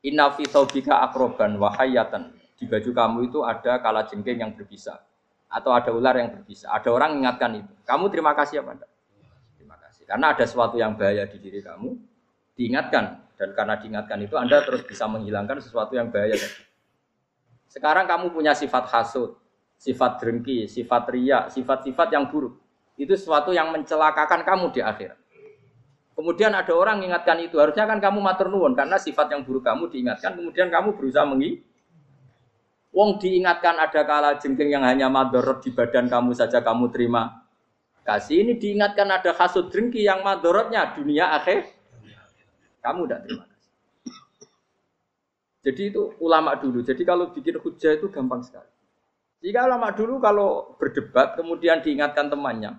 inna 0.06 0.32
fi 0.34 0.46
akroban 0.90 1.58
wahayatan. 1.58 2.34
Di 2.62 2.70
baju 2.70 2.92
kamu 2.94 3.18
itu 3.26 3.40
ada 3.42 3.82
kala 3.82 4.06
jengking 4.06 4.38
yang 4.42 4.52
berbisa. 4.54 5.02
Atau 5.52 5.74
ada 5.74 5.90
ular 5.92 6.16
yang 6.16 6.30
berbisa. 6.32 6.70
Ada 6.72 6.94
orang 6.94 7.18
mengingatkan 7.18 7.52
itu. 7.58 7.74
Kamu 7.84 8.06
terima 8.14 8.32
kasih 8.38 8.62
apa 8.62 8.78
enggak? 8.78 8.92
Terima 9.58 9.76
kasih. 9.82 10.04
Karena 10.06 10.26
ada 10.32 10.44
sesuatu 10.46 10.78
yang 10.78 10.94
bahaya 10.94 11.26
di 11.26 11.38
diri 11.42 11.60
kamu, 11.60 11.90
diingatkan. 12.56 13.20
Dan 13.36 13.58
karena 13.58 13.76
diingatkan 13.82 14.22
itu, 14.22 14.38
Anda 14.38 14.62
terus 14.62 14.86
bisa 14.86 15.10
menghilangkan 15.10 15.58
sesuatu 15.58 15.98
yang 15.98 16.14
bahaya. 16.14 16.38
Sekarang 17.66 18.06
kamu 18.06 18.30
punya 18.30 18.54
sifat 18.54 18.86
hasut, 18.94 19.42
sifat 19.82 20.22
drengki, 20.22 20.70
sifat 20.70 21.10
ria, 21.10 21.50
sifat-sifat 21.50 22.14
yang 22.14 22.30
buruk. 22.30 22.62
Itu 22.94 23.18
sesuatu 23.18 23.50
yang 23.50 23.74
mencelakakan 23.74 24.46
kamu 24.46 24.70
di 24.76 24.84
akhirat. 24.86 25.18
Kemudian 26.12 26.52
ada 26.52 26.74
orang 26.76 27.00
mengingatkan 27.00 27.40
itu. 27.40 27.58
Harusnya 27.58 27.88
kan 27.88 27.98
kamu 27.98 28.20
matur 28.20 28.52
nuwun 28.52 28.76
karena 28.76 29.00
sifat 29.00 29.32
yang 29.32 29.42
buruk 29.48 29.64
kamu 29.64 29.90
diingatkan. 29.90 30.36
Kemudian 30.38 30.68
kamu 30.68 30.94
berusaha 31.00 31.26
mengi. 31.26 31.64
Wong 32.92 33.16
diingatkan 33.24 33.80
ada 33.80 34.04
kala 34.04 34.36
jengking 34.36 34.76
yang 34.76 34.84
hanya 34.84 35.08
madorot 35.08 35.64
di 35.64 35.72
badan 35.72 36.12
kamu 36.12 36.36
saja 36.36 36.60
kamu 36.60 36.92
terima 36.92 37.48
kasih. 38.04 38.44
Ini 38.44 38.54
diingatkan 38.60 39.08
ada 39.08 39.32
kasut 39.32 39.72
jengki 39.72 40.04
yang 40.04 40.20
madorotnya 40.20 40.92
dunia 40.92 41.32
akhir. 41.32 41.72
Kamu 42.84 43.08
tidak 43.08 43.20
terima. 43.24 43.46
Jadi 45.62 45.82
itu 45.94 46.02
ulama 46.20 46.58
dulu. 46.58 46.82
Jadi 46.82 47.06
kalau 47.06 47.30
bikin 47.32 47.62
hujah 47.62 47.94
itu 47.96 48.10
gampang 48.10 48.42
sekali. 48.42 48.68
Jika 49.42 49.66
ulama 49.66 49.94
dulu 49.94 50.22
kalau 50.22 50.78
berdebat 50.78 51.34
kemudian 51.38 51.82
diingatkan 51.82 52.30
temannya, 52.30 52.78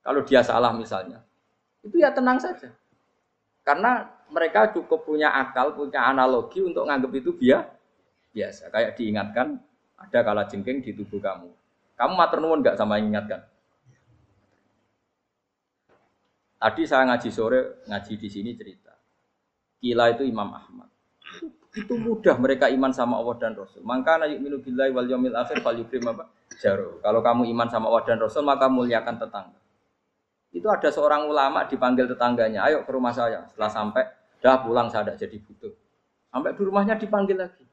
kalau 0.00 0.24
dia 0.24 0.40
salah 0.40 0.72
misalnya, 0.72 1.24
itu 1.84 1.96
ya 2.00 2.12
tenang 2.12 2.36
saja. 2.36 2.68
Karena 3.64 4.08
mereka 4.32 4.72
cukup 4.72 5.04
punya 5.04 5.32
akal, 5.32 5.76
punya 5.76 6.06
analogi 6.06 6.64
untuk 6.64 6.86
nganggap 6.88 7.12
itu 7.16 7.30
biar 7.36 7.68
biasa. 8.32 8.72
Kayak 8.72 8.96
diingatkan 8.96 9.60
ada 10.00 10.18
kala 10.24 10.48
jengking 10.48 10.80
di 10.80 10.96
tubuh 10.96 11.20
kamu. 11.20 11.50
Kamu 12.00 12.12
matur 12.16 12.40
nuwun 12.40 12.64
nggak 12.64 12.80
sama 12.80 12.96
ingatkan? 12.96 13.44
Tadi 16.60 16.82
saya 16.84 17.08
ngaji 17.08 17.28
sore, 17.32 17.60
ngaji 17.88 18.12
di 18.20 18.28
sini 18.28 18.50
cerita. 18.52 18.92
Kila 19.80 20.12
itu 20.12 20.28
Imam 20.28 20.48
Ahmad. 20.52 20.88
Itu 21.72 21.96
mudah 21.96 22.36
mereka 22.36 22.68
iman 22.68 22.92
sama 22.92 23.16
Allah 23.16 23.36
dan 23.40 23.52
Rasul. 23.56 23.80
Maka 23.80 24.20
naik 24.20 24.42
minu 24.42 24.60
billahi 24.60 24.90
wal 24.92 25.08
yamil 25.08 25.36
akhir 25.38 25.62
fal 25.64 25.76
yukrim 25.76 26.04
apa? 26.10 26.28
Jaro. 26.60 26.98
Kalau 27.00 27.20
kamu 27.22 27.48
iman 27.54 27.68
sama 27.70 27.88
Allah 27.88 28.04
dan 28.04 28.18
Rasul 28.20 28.44
maka 28.44 28.66
muliakan 28.66 29.16
tetangga. 29.16 29.59
Itu 30.50 30.66
ada 30.66 30.90
seorang 30.90 31.30
ulama 31.30 31.62
dipanggil 31.66 32.10
tetangganya, 32.10 32.66
ayo 32.66 32.82
ke 32.82 32.90
rumah 32.90 33.14
saya. 33.14 33.46
Setelah 33.50 33.70
sampai, 33.70 34.02
dah 34.42 34.58
pulang 34.62 34.90
saya 34.90 35.14
jadi 35.14 35.38
butuh. 35.38 35.70
Sampai 36.30 36.54
di 36.54 36.62
rumahnya 36.66 36.98
dipanggil 36.98 37.38
lagi. 37.38 37.64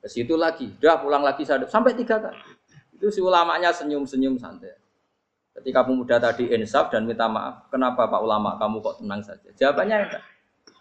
Ke 0.00 0.08
situ 0.08 0.36
lagi, 0.36 0.72
dah 0.80 1.00
pulang 1.00 1.24
lagi 1.24 1.44
saya 1.44 1.64
sampai 1.68 1.96
tiga 1.96 2.20
kali. 2.20 2.36
Itu 2.96 3.12
si 3.12 3.20
ulamanya 3.20 3.72
senyum-senyum 3.72 4.40
santai. 4.40 4.76
Ketika 5.54 5.86
pemuda 5.86 6.18
tadi 6.18 6.50
insaf 6.50 6.90
dan 6.90 7.06
minta 7.06 7.30
maaf, 7.30 7.70
kenapa 7.70 8.10
Pak 8.10 8.20
ulama 8.20 8.58
kamu 8.58 8.82
kok 8.82 8.98
tenang 8.98 9.22
saja? 9.22 9.48
Jawabannya 9.54 9.96
enggak. 10.02 10.22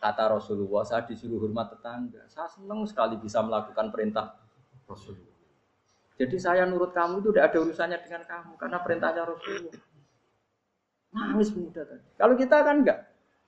Kata 0.01 0.35
Rasulullah, 0.35 0.83
saya 0.83 1.07
disuruh 1.07 1.39
hormat 1.39 1.71
tetangga. 1.71 2.25
Saya 2.27 2.49
senang 2.51 2.83
sekali 2.83 3.15
bisa 3.15 3.39
melakukan 3.39 3.87
perintah 3.93 4.35
Rasulullah. 4.83 5.31
Jadi 6.19 6.37
saya 6.41 6.67
nurut 6.67 6.91
kamu 6.91 7.23
itu 7.23 7.29
tidak 7.31 7.45
ada 7.53 7.57
urusannya 7.63 7.99
dengan 8.03 8.23
kamu 8.27 8.51
karena 8.59 8.77
perintahnya 8.83 9.23
Rasulullah. 9.23 9.92
Nangis 11.13 11.53
pemuda 11.53 11.85
tadi. 11.85 12.05
Kalau 12.17 12.33
kita 12.33 12.55
kan 12.65 12.75
enggak. 12.81 12.99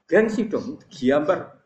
Gengsi 0.06 0.46
dong, 0.46 0.78
giambar. 0.94 1.58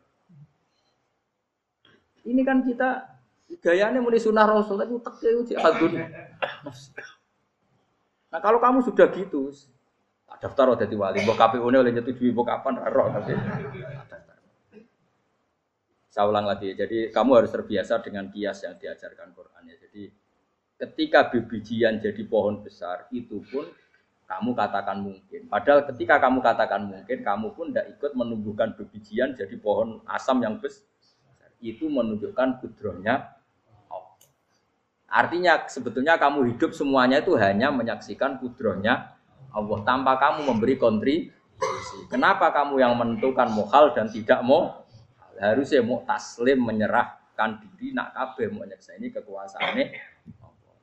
Ini 2.24 2.42
kan 2.48 2.64
kita 2.64 3.20
gayanya 3.60 4.00
mulai 4.00 4.22
sunnah 4.22 4.48
Rasul 4.48 4.80
tapi 4.80 4.96
utek 4.96 5.20
itu 5.20 5.44
jihadun. 5.52 6.00
Nah 8.32 8.40
kalau 8.40 8.64
kamu 8.64 8.86
sudah 8.86 9.12
gitu, 9.12 9.52
daftar 10.40 10.72
udah 10.72 10.88
wali, 10.88 11.20
mbok 11.26 11.36
KPU 11.36 11.68
ini 11.68 11.78
oleh 11.84 11.92
nyetujui 11.92 12.32
mbok 12.32 12.48
kapan 12.48 12.80
roh 12.88 13.12
tapi 13.12 13.34
saya 16.10 16.26
ulang 16.26 16.48
lagi, 16.48 16.74
jadi 16.74 17.14
kamu 17.14 17.44
harus 17.44 17.52
terbiasa 17.54 18.02
dengan 18.02 18.34
kias 18.34 18.66
yang 18.66 18.80
diajarkan 18.82 19.30
Quran 19.34 19.62
ya. 19.70 19.76
Jadi 19.78 20.04
ketika 20.80 21.30
bibijian 21.30 22.02
jadi 22.02 22.22
pohon 22.26 22.66
besar, 22.66 23.06
itu 23.14 23.46
pun 23.46 23.68
kamu 24.30 24.54
katakan 24.54 25.02
mungkin. 25.02 25.50
Padahal 25.50 25.90
ketika 25.90 26.22
kamu 26.22 26.46
katakan 26.46 26.86
mungkin, 26.86 27.26
kamu 27.26 27.48
pun 27.58 27.74
tidak 27.74 27.98
ikut 27.98 28.12
menumbuhkan 28.14 28.78
bibijian 28.78 29.34
jadi 29.34 29.58
pohon 29.58 30.06
asam 30.06 30.38
yang 30.46 30.62
besar. 30.62 30.86
Itu 31.58 31.90
menunjukkan 31.90 32.62
kudrohnya 32.62 33.36
Artinya 35.10 35.66
sebetulnya 35.66 36.22
kamu 36.22 36.54
hidup 36.54 36.70
semuanya 36.70 37.26
itu 37.26 37.34
hanya 37.34 37.74
menyaksikan 37.74 38.38
kudrohnya 38.38 39.18
Allah 39.50 39.82
tanpa 39.82 40.22
kamu 40.22 40.54
memberi 40.54 40.78
kontribusi. 40.78 42.06
Kenapa 42.14 42.54
kamu 42.54 42.78
yang 42.78 42.94
menentukan 42.94 43.50
mohal 43.50 43.90
dan 43.98 44.06
tidak 44.14 44.46
mau 44.46 44.86
harusnya 45.42 45.82
mau 45.82 46.06
taslim 46.06 46.62
menyerahkan 46.62 47.58
diri 47.58 47.98
nak 47.98 48.14
kabeh 48.14 48.54
mau 48.54 48.70
ini 48.70 49.08
kekuasaannya 49.10 49.86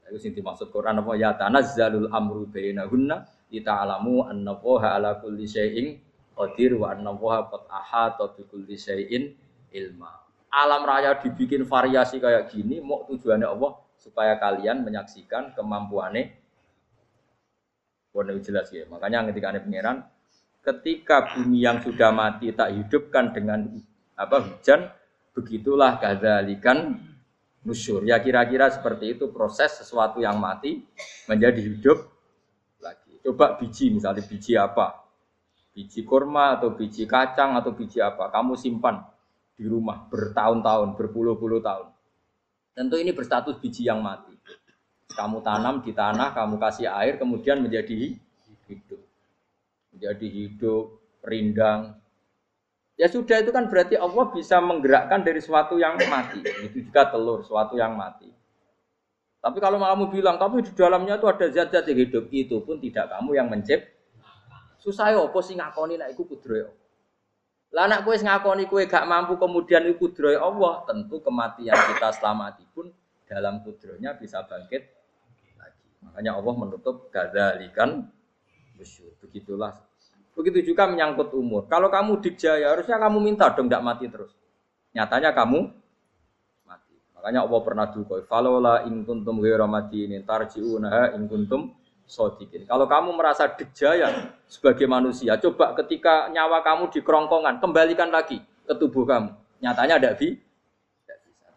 itu 0.07 0.19
sing 0.23 0.33
dimaksud 0.39 0.71
Quran 0.71 1.03
apa 1.03 1.13
ya 1.19 1.35
tanazzalul 1.35 2.09
amru 2.15 2.47
bainahunna 2.47 3.27
lita'lamu 3.53 4.27
anna 4.27 4.57
Allaha 4.59 4.89
ala 4.99 5.11
kulli 5.23 5.47
syai'in 5.47 5.99
qadir 6.35 6.77
wa 6.77 6.93
anna 6.93 7.15
Allaha 7.15 7.51
qad 7.51 7.63
ahata 7.71 8.25
bi 8.35 8.43
kulli 8.47 8.75
syai'in 8.75 9.33
ilma. 9.73 10.11
Alam 10.51 10.87
raya 10.89 11.19
dibikin 11.21 11.67
variasi 11.67 12.23
kayak 12.23 12.49
gini 12.51 12.81
mau 12.81 13.05
tujuannya 13.05 13.47
Allah 13.47 13.77
supaya 14.01 14.39
kalian 14.39 14.83
menyaksikan 14.87 15.53
kemampuannya. 15.53 16.33
Warna 18.17 18.33
jelas 18.41 18.73
ya. 18.73 18.89
Makanya 18.89 19.29
ketika 19.29 19.53
ada 19.53 19.61
pangeran 19.61 19.99
ketika 20.67 21.17
bumi 21.31 21.63
yang 21.63 21.79
sudah 21.79 22.11
mati 22.11 22.51
tak 22.51 22.75
hidupkan 22.75 23.31
dengan 23.31 23.71
apa 24.19 24.43
hujan 24.43 24.91
begitulah 25.31 26.03
kadzalikan 26.03 26.99
nusyur 27.63 28.03
ya 28.03 28.19
kira-kira 28.19 28.67
seperti 28.75 29.15
itu 29.15 29.31
proses 29.31 29.79
sesuatu 29.79 30.19
yang 30.19 30.43
mati 30.43 30.83
menjadi 31.31 31.61
hidup 31.63 32.16
coba 33.27 33.59
biji 33.59 33.91
misalnya 33.91 34.23
biji 34.23 34.55
apa? 34.55 35.03
Biji 35.75 36.07
kurma 36.07 36.55
atau 36.55 36.71
biji 36.71 37.11
kacang 37.11 37.59
atau 37.59 37.75
biji 37.75 37.99
apa? 37.99 38.31
Kamu 38.31 38.55
simpan 38.55 39.03
di 39.59 39.67
rumah 39.67 40.07
bertahun-tahun 40.07 40.95
berpuluh-puluh 40.95 41.59
tahun. 41.59 41.91
Tentu 42.79 42.95
ini 43.03 43.11
berstatus 43.11 43.59
biji 43.59 43.91
yang 43.91 43.99
mati. 43.99 44.31
Kamu 45.11 45.43
tanam 45.43 45.83
di 45.83 45.91
tanah 45.91 46.31
kamu 46.37 46.61
kasih 46.61 46.87
air 46.93 47.19
kemudian 47.19 47.59
menjadi 47.59 48.15
hidup. 48.71 49.03
Menjadi 49.91 50.27
hidup 50.29 50.85
rindang. 51.27 51.99
Ya 52.97 53.11
sudah 53.13 53.45
itu 53.45 53.53
kan 53.53 53.69
berarti 53.69 53.99
Allah 54.01 54.33
bisa 54.33 54.57
menggerakkan 54.63 55.21
dari 55.21 55.41
sesuatu 55.43 55.77
yang 55.77 56.01
mati. 56.09 56.41
Itu 56.65 56.81
juga 56.81 57.09
telur, 57.13 57.45
sesuatu 57.45 57.77
yang 57.77 57.93
mati. 57.93 58.29
Tapi 59.47 59.63
kalau 59.63 59.79
kamu 59.79 60.11
bilang, 60.11 60.43
tapi 60.43 60.59
di 60.59 60.75
dalamnya 60.75 61.23
itu 61.23 61.31
ada 61.31 61.47
zat-zat 61.47 61.87
yang 61.87 62.03
hidup, 62.03 62.27
itu 62.35 62.59
pun 62.67 62.83
tidak 62.83 63.15
kamu 63.15 63.39
yang 63.39 63.47
mencipt. 63.47 63.95
Susah 64.83 65.15
ya, 65.15 65.23
apa 65.23 65.39
sih 65.39 65.55
ngakoni 65.55 65.95
nak 65.95 66.11
iku 66.11 66.27
kudroy 66.27 66.67
Lah 67.71 67.87
anak 67.87 68.03
kue 68.03 68.19
ngakoni 68.19 68.67
kue 68.67 68.91
gak 68.91 69.07
mampu 69.07 69.39
kemudian 69.39 69.87
iku 69.87 70.11
kudroy 70.11 70.35
Allah, 70.35 70.83
tentu 70.91 71.23
kematian 71.23 71.79
kita 71.79 72.11
setelah 72.11 72.35
mati 72.35 72.67
pun 72.75 72.91
dalam 73.31 73.63
kudronya 73.63 74.19
bisa 74.19 74.43
bangkit 74.43 74.83
lagi. 75.63 75.87
Makanya 76.03 76.43
Allah 76.43 76.55
menutup 76.59 77.07
gadzalikan 77.15 78.11
Begitulah 79.23 79.73
Begitu 80.37 80.75
juga 80.75 80.85
menyangkut 80.85 81.33
umur. 81.33 81.65
Kalau 81.65 81.89
kamu 81.89 82.21
dikjaya, 82.21 82.77
harusnya 82.77 83.01
kamu 83.01 83.25
minta 83.25 83.49
dong 83.57 83.73
tidak 83.73 83.81
mati 83.81 84.05
terus. 84.13 84.37
Nyatanya 84.93 85.33
kamu. 85.33 85.73
Makanya 87.27 87.43
Allah 87.43 87.61
pernah 87.67 87.87
dukoi. 87.91 88.23
Falola 88.23 88.87
in 88.87 89.03
kuntum 89.03 89.43
ghairu 89.43 89.67
ini 89.99 90.23
tarji'unaha 90.23 91.19
in 91.19 91.27
kuntum 91.27 91.75
sodikin. 92.07 92.63
Kalau 92.71 92.87
kamu 92.87 93.19
merasa 93.19 93.51
dikjaya 93.51 94.31
sebagai 94.47 94.87
manusia, 94.87 95.35
coba 95.35 95.75
ketika 95.75 96.31
nyawa 96.31 96.63
kamu 96.63 96.87
di 96.95 97.03
kerongkongan, 97.03 97.59
kembalikan 97.59 98.15
lagi 98.15 98.39
ke 98.39 98.79
tubuh 98.79 99.03
kamu. 99.03 99.35
Nyatanya 99.59 99.99
ada 99.99 100.15
bi. 100.15 100.39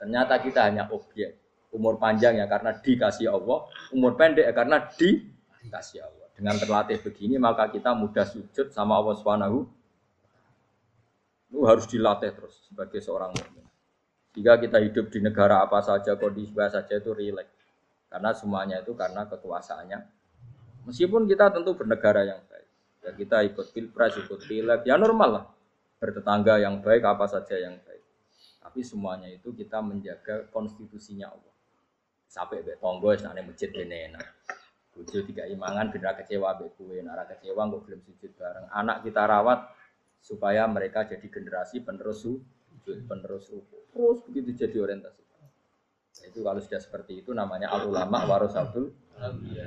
Ternyata 0.01 0.41
kita 0.41 0.74
hanya 0.74 0.89
objek. 0.89 1.38
Umur 1.70 2.01
panjang 2.01 2.41
ya 2.41 2.49
karena 2.49 2.74
dikasih 2.74 3.30
Allah, 3.30 3.70
umur 3.93 4.17
pendek 4.17 4.49
ya 4.49 4.53
karena 4.57 4.82
dikasih 4.89 6.01
Allah. 6.01 6.34
Dengan 6.34 6.57
terlatih 6.57 6.97
begini 6.97 7.38
maka 7.38 7.70
kita 7.70 7.93
mudah 7.93 8.26
sujud 8.26 8.74
sama 8.74 8.97
Allah 8.97 9.13
Subhanahu. 9.22 9.70
Itu 11.53 11.61
harus 11.70 11.86
dilatih 11.86 12.34
terus 12.34 12.57
sebagai 12.65 13.05
seorang 13.05 13.38
mukmin. 13.38 13.59
Jika 14.38 14.61
kita 14.61 14.77
hidup 14.77 15.09
di 15.09 15.19
negara 15.25 15.65
apa 15.65 15.82
saja, 15.82 16.13
kondisi 16.13 16.53
apa 16.53 16.69
saja 16.69 17.01
itu 17.01 17.11
rileks. 17.13 17.49
Karena 18.09 18.34
semuanya 18.34 18.82
itu 18.82 18.93
karena 18.93 19.25
kekuasaannya. 19.25 19.99
Meskipun 20.86 21.30
kita 21.30 21.53
tentu 21.53 21.77
bernegara 21.77 22.25
yang 22.25 22.41
baik. 22.49 22.67
Ya 23.05 23.11
kita 23.13 23.38
ikut 23.45 23.73
pilpres, 23.73 24.17
ikut 24.17 24.41
pileg, 24.45 24.82
ya 24.86 24.97
normal 24.97 25.30
lah. 25.30 25.45
Bertetangga 26.01 26.57
yang 26.61 26.82
baik, 26.82 27.05
apa 27.05 27.25
saja 27.30 27.57
yang 27.57 27.77
baik. 27.86 28.01
Tapi 28.61 28.86
semuanya 28.86 29.30
itu 29.30 29.49
kita 29.53 29.82
menjaga 29.82 30.45
konstitusinya 30.53 31.30
Allah. 31.34 31.55
Sampai 32.30 32.61
be 32.61 32.77
tonggo, 32.77 33.09
sana 33.17 33.41
masjid 33.41 33.73
ini 33.73 34.13
enak. 34.13 34.27
Bojo 34.93 35.25
tiga 35.25 35.49
imangan 35.49 35.89
benar 35.89 36.13
kecewa 36.13 36.53
mbek 36.59 36.77
kowe, 36.77 36.97
nara 37.01 37.25
kecewa 37.25 37.65
nggak 37.65 37.82
belum 37.88 37.99
sujud 38.05 38.32
bareng. 38.38 38.67
Anak 38.69 39.01
kita 39.01 39.25
rawat 39.25 39.59
supaya 40.21 40.67
mereka 40.69 41.07
jadi 41.07 41.23
generasi 41.23 41.82
penerus 41.82 42.27
sujud, 42.27 42.97
penerus 43.09 43.49
ruku. 43.49 43.78
Terus 43.90 44.20
begitu 44.26 44.50
jadi 44.66 44.78
orientasi. 44.80 45.22
Nah, 45.26 46.26
itu 46.28 46.40
kalau 46.44 46.60
sudah 46.62 46.82
seperti 46.82 47.24
itu 47.26 47.32
namanya 47.34 47.74
al 47.74 47.90
ulama 47.90 48.26
warasatul. 48.26 48.94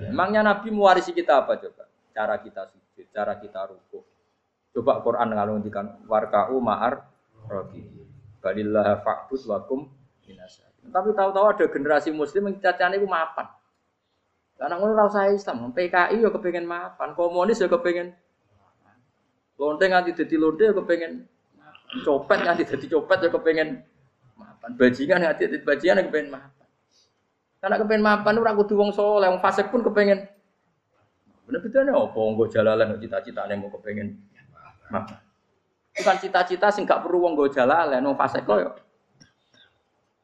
Emangnya 0.09 0.41
Nabi 0.41 0.73
mewarisi 0.73 1.13
kita 1.13 1.45
apa 1.45 1.61
coba? 1.61 1.85
Cara 2.13 2.41
kita 2.41 2.69
sujud, 2.69 3.07
cara 3.13 3.37
kita 3.37 3.69
ruku. 3.69 4.01
Coba 4.73 5.05
Quran 5.05 5.37
ngalungikan 5.37 6.05
warka'u 6.09 6.57
ma'ar 6.61 7.05
rogi. 7.49 7.85
Balillah 8.41 9.05
fa'bud 9.05 9.43
wakum 9.49 9.89
minasa. 10.25 10.65
Tapi 10.83 11.15
tahu-tahu 11.15 11.47
ada 11.47 11.65
generasi 11.69 12.11
muslim 12.11 12.49
yang 12.49 12.57
cacane 12.59 12.97
itu 12.99 13.07
mapan. 13.07 13.47
Karena 14.57 14.79
ngono 14.79 14.95
ora 14.95 15.11
usah 15.11 15.31
Islam, 15.31 15.75
PKI 15.75 16.23
yo 16.23 16.31
kepengen 16.31 16.65
mapan, 16.65 17.19
komunis 17.19 17.61
yo 17.61 17.69
kepengen 17.69 18.15
lonte 19.63 19.85
nganti 19.87 20.11
dadi 20.17 20.35
lonte 20.35 20.67
yo 20.67 20.75
kepengen 20.75 21.23
copet 22.03 22.39
nganti 22.43 22.63
dadi 22.67 22.87
copet 22.91 23.19
yo 23.23 23.31
kepengen 23.31 23.85
mapan. 24.43 24.71
Bajingan 24.75 25.23
hati 25.23 25.47
bajingan 25.63 26.11
kepengen 26.11 26.35
mapan. 26.35 26.67
Karena 27.63 27.77
kepengen 27.79 28.03
mapan 28.03 28.35
ora 28.43 28.53
kudu 28.59 28.75
wong 28.75 28.91
saleh, 28.91 29.31
wong 29.31 29.39
fasik 29.39 29.71
pun 29.71 29.87
kepengen. 29.87 30.27
Bener 31.47 31.63
bedane 31.63 31.91
apa 31.95 32.19
nggo 32.19 32.45
jalalan 32.51 32.99
cita-citane 32.99 33.55
mau 33.55 33.71
kepengen 33.71 34.19
mapan. 34.91 35.23
Bukan 35.93 36.17
cita-cita 36.19 36.75
sing 36.75 36.83
gak 36.83 37.07
perlu 37.07 37.23
wong 37.23 37.39
nggo 37.39 37.55
jalalan, 37.55 38.03
wong 38.03 38.19
fasik 38.19 38.43
kok 38.43 38.59
yo. 38.59 38.71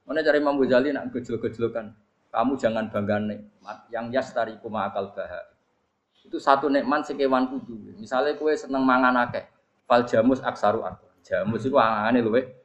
Mana 0.08 0.24
cari 0.24 0.40
Imam 0.40 0.56
Ghazali 0.56 0.88
nak 0.90 1.12
gejol-gejolokan. 1.12 1.92
Kamu 2.32 2.56
jangan 2.56 2.88
bangga 2.88 3.20
nikmat 3.20 3.78
yang 3.92 4.08
kuma 4.60 4.88
akal 4.88 5.12
bahak. 5.12 5.52
Itu 6.24 6.36
satu 6.36 6.68
nikmat 6.68 7.04
sing 7.04 7.16
kewan 7.16 7.48
kudu. 7.48 7.96
Misalnya 7.96 8.36
kue 8.36 8.52
seneng 8.56 8.84
mangan 8.84 9.16
akeh, 9.28 9.48
fal 9.88 10.04
jamus 10.04 10.44
aksaru 10.44 10.84
aku. 10.84 11.08
Jamus 11.24 11.64
itu 11.64 11.76
angane 11.76 12.20
luwe. 12.24 12.57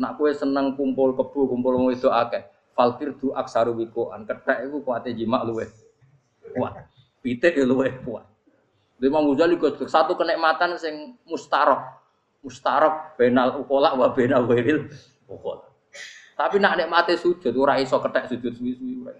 Nak 0.00 0.16
kue 0.16 0.32
seneng 0.32 0.72
kumpul 0.80 1.12
kebu, 1.12 1.44
kumpul 1.44 1.76
wong 1.76 1.92
itu 1.92 2.08
akeh. 2.08 2.40
Fal 2.72 2.96
firdu 2.96 3.36
aksaru 3.36 3.76
wikoan. 3.76 4.24
Kethek 4.24 4.64
iku 4.64 4.80
kuate 4.80 5.12
jima 5.12 5.44
luwe 5.44 5.68
kuat. 6.56 6.88
Pitik 7.20 7.60
ya 7.60 7.68
luwe 7.68 7.92
kuat. 8.00 8.24
Imam 9.00 9.28
Ghazali 9.32 9.60
satu 9.84 10.16
kenikmatan 10.16 10.80
sing 10.80 11.20
mustarok. 11.28 12.00
Mustarok 12.40 13.20
benal 13.20 13.60
ukola 13.60 13.92
wa 13.92 14.08
benal 14.16 14.48
wiril 14.48 14.88
ukola. 15.28 15.68
Tapi 16.32 16.56
nak 16.56 16.80
nikmate 16.80 17.20
sujud 17.20 17.52
ora 17.52 17.76
iso 17.76 18.00
kethek 18.00 18.32
sujud 18.32 18.56
suwi-suwi 18.56 19.04
ora. 19.04 19.12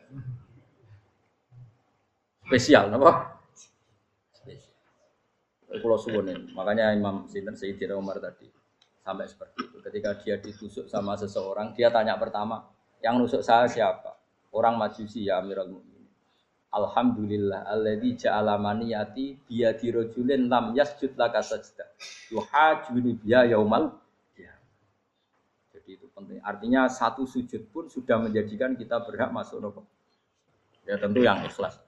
Spesial 2.48 2.88
napa? 2.88 3.36
Pulau 5.70 6.00
suwun 6.00 6.50
makanya 6.56 6.90
Imam 6.96 7.28
Sinten 7.30 7.54
Sayyidina 7.54 7.94
Umar 7.94 8.18
tadi 8.18 8.59
sampai 9.10 9.26
seperti 9.26 9.66
itu. 9.66 9.76
Ketika 9.82 10.10
dia 10.22 10.38
ditusuk 10.38 10.86
sama 10.86 11.18
seseorang, 11.18 11.74
dia 11.74 11.90
tanya 11.90 12.14
pertama, 12.14 12.62
yang 13.02 13.18
nusuk 13.18 13.42
saya 13.42 13.66
siapa? 13.66 14.14
Orang 14.54 14.78
majusi 14.78 15.26
ya 15.26 15.42
Amirul 15.42 15.74
Mukminin. 15.74 16.06
Alhamdulillah 16.70 17.66
alladzi 17.66 18.26
ja'ala 18.26 18.54
maniyati 18.54 19.42
biyadi 19.42 19.90
rajulin 19.90 20.46
lam 20.46 20.70
yasjud 20.78 21.18
laka 21.18 21.42
sajda. 21.42 21.90
Yuhajuni 22.30 23.18
biya 23.18 23.50
yaumal 23.50 23.98
Jadi 25.70 25.90
itu 25.96 26.06
penting. 26.14 26.38
Artinya 26.42 26.86
satu 26.86 27.26
sujud 27.26 27.66
pun 27.74 27.90
sudah 27.90 28.22
menjadikan 28.22 28.78
kita 28.78 29.02
berhak 29.02 29.34
masuk 29.34 29.58
neraka. 29.58 29.82
Ya 30.86 30.98
tentu 30.98 31.22
yang 31.22 31.42
ikhlas. 31.46 31.78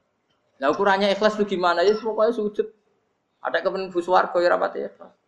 Nah 0.58 0.70
ukurannya 0.70 1.10
ikhlas 1.14 1.38
itu 1.38 1.58
gimana? 1.58 1.82
Ya 1.86 1.94
pokoknya 1.98 2.34
sujud 2.34 2.66
ada 3.42 3.58
kepen 3.58 3.90
buswarga 3.90 4.38
ya 4.38 4.48
rapati 4.54 4.86
ikhlas. 4.86 5.21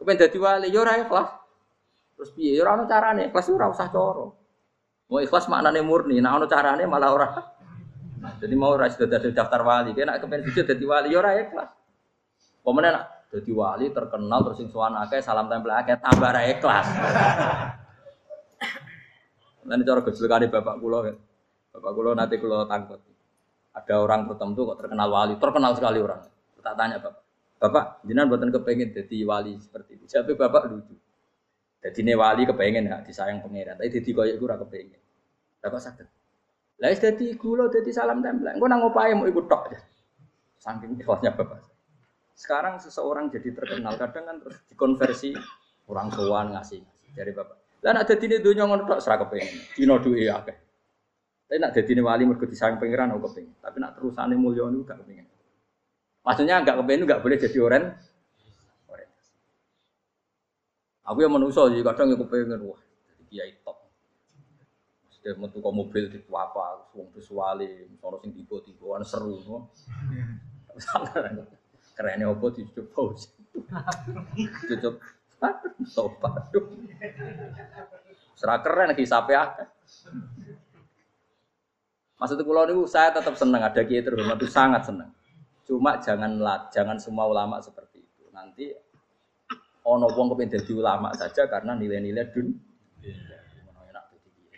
Kepen 0.00 0.16
dadi 0.16 0.38
wali 0.40 0.72
ya 0.72 0.80
ora 0.80 0.96
ikhlas. 0.96 1.28
Terus 2.16 2.30
piye 2.32 2.56
ya 2.56 2.64
ora 2.64 2.80
ono 2.80 2.88
carane, 2.88 3.28
ikhlas 3.28 3.52
ora 3.52 3.68
usah 3.68 3.92
cara. 3.92 4.32
Mau 5.12 5.20
ikhlas 5.20 5.44
maknane 5.52 5.84
murni, 5.84 6.16
nah 6.24 6.40
ono 6.40 6.48
carane 6.48 6.88
malah 6.88 7.10
ora. 7.12 7.28
Jadi 8.40 8.54
mau 8.56 8.72
ora 8.72 8.88
sudah 8.88 9.20
dadi 9.20 9.36
daftar 9.36 9.60
wali, 9.60 9.92
kena 9.92 10.16
kepen 10.16 10.40
sujud 10.48 10.64
wali 10.88 11.12
ya 11.12 11.20
ora 11.20 11.36
ikhlas. 11.36 11.68
Pemene 12.64 12.88
nak 12.96 13.28
dadi 13.28 13.52
wali 13.52 13.92
terkenal 13.92 14.40
terus 14.48 14.56
sing 14.56 14.72
sowan 14.72 14.96
akeh 15.04 15.20
salam 15.20 15.52
tempel 15.52 15.68
akeh 15.68 16.00
tambah 16.00 16.32
ora 16.32 16.48
ikhlas. 16.48 16.86
Nanti 19.68 19.84
cara 19.84 20.00
gejolakane 20.00 20.48
bapak 20.48 20.74
kula. 20.80 20.98
Bapak 21.76 21.92
kula 21.92 22.10
nanti 22.16 22.40
kula 22.40 22.64
tangkut. 22.64 23.04
Ada 23.76 24.00
orang 24.00 24.26
tertentu 24.32 24.64
kok 24.64 24.80
terkenal 24.80 25.12
wali, 25.12 25.36
terkenal 25.36 25.76
sekali 25.76 26.00
orang. 26.00 26.24
Tak 26.60 26.76
tanya 26.76 27.00
bapak, 27.00 27.19
Bapak, 27.60 28.00
jenengan 28.08 28.32
buatan 28.32 28.48
kepengen 28.48 28.88
jadi 28.96 29.16
wali 29.28 29.60
seperti 29.60 30.00
itu. 30.00 30.08
Siapa 30.08 30.32
bapak 30.32 30.72
lucu. 30.72 30.96
Jadi 31.84 32.00
ini 32.00 32.16
wali 32.16 32.48
kepengen 32.48 32.88
ya 32.88 33.04
disayang 33.04 33.44
pangeran. 33.44 33.76
Tapi 33.76 33.92
jadi 34.00 34.10
koyok 34.16 34.36
gue 34.40 34.56
kepengen. 34.64 35.00
Bapak 35.60 35.80
sakit. 35.84 36.08
Lah 36.80 36.88
jadi 36.96 37.26
gula 37.36 37.68
jadi 37.68 37.92
salam 37.92 38.24
tempel. 38.24 38.56
Gue 38.56 38.64
nang 38.64 38.80
ngopain 38.80 39.12
mau 39.12 39.28
ikut 39.28 39.44
tok. 39.44 39.76
Saking 40.56 41.04
ikhlasnya 41.04 41.36
bapak. 41.36 41.60
Sekarang 42.32 42.80
seseorang 42.80 43.28
jadi 43.28 43.52
terkenal, 43.52 44.00
kadang 44.00 44.24
kan 44.24 44.36
terus 44.40 44.56
dikonversi 44.72 45.36
orang 45.92 46.08
tuan 46.08 46.56
ngasih, 46.56 46.80
ngasih 46.80 47.10
dari 47.12 47.32
bapak. 47.36 47.56
Lah 47.84 47.92
nak 47.92 48.04
dadi 48.08 48.40
dunia 48.40 48.64
ngono 48.64 48.88
tok 48.88 49.00
serah 49.04 49.20
kepengen. 49.20 49.76
Dino 49.76 50.00
duwe 50.00 50.32
akeh. 50.32 50.56
Tapi 51.48 51.58
nak 51.60 51.76
dadi 51.76 51.92
wali 52.00 52.24
mergo 52.24 52.48
disayang 52.48 52.80
pangeran 52.80 53.12
aku 53.12 53.28
kepengen. 53.28 53.52
Tapi 53.60 53.76
nak 53.76 53.92
terusane 54.00 54.36
mulya 54.40 54.64
niku 54.72 54.88
gak 54.88 55.04
kepengen. 55.04 55.28
Maksudnya 56.20 56.60
nggak 56.60 56.76
kepengen 56.84 57.04
nggak 57.08 57.22
boleh 57.24 57.36
jadi 57.40 57.58
orang. 57.60 57.84
Aku 61.10 61.18
yang 61.26 61.34
manusia 61.34 61.66
jadi 61.66 61.82
kadang 61.82 62.14
yang 62.14 62.20
kepengen 62.22 62.60
wah 62.70 62.80
jadi 63.10 63.22
kiai 63.26 63.52
top. 63.66 63.78
Sudah 65.10 65.34
metu 65.36 65.58
ke 65.58 65.70
mobil 65.72 66.04
di 66.06 66.18
apa, 66.30 66.86
wong 66.94 67.10
visuali, 67.10 67.88
sono 67.98 68.16
sing 68.22 68.30
tiba-tiba 68.30 69.02
seru. 69.02 69.36
Kerennya 71.98 72.32
apa 72.32 72.46
dicucuk 72.54 72.86
pause. 72.94 73.28
Cucuk 74.70 74.96
tobat. 75.92 76.48
Serah 78.36 78.58
keren 78.64 78.96
hisape 78.96 79.34
akeh. 79.36 79.68
Maksud 82.20 82.40
kula 82.44 82.68
niku 82.68 82.84
saya 82.84 83.12
tetap 83.12 83.36
senang 83.36 83.64
ada 83.64 83.80
kiai 83.80 84.04
terhormat 84.04 84.36
itu 84.40 84.48
sangat 84.48 84.84
senang. 84.84 85.12
Cuma 85.70 86.02
jangan 86.02 86.34
jangan 86.74 86.98
semua 86.98 87.30
ulama 87.30 87.62
seperti 87.62 88.02
itu. 88.02 88.26
Nanti 88.34 88.74
ono 89.86 90.10
wong 90.10 90.34
kepengen 90.34 90.58
jadi 90.58 90.72
ulama 90.74 91.14
saja 91.14 91.46
karena 91.46 91.78
nilai-nilai 91.78 92.26
dun. 92.34 92.58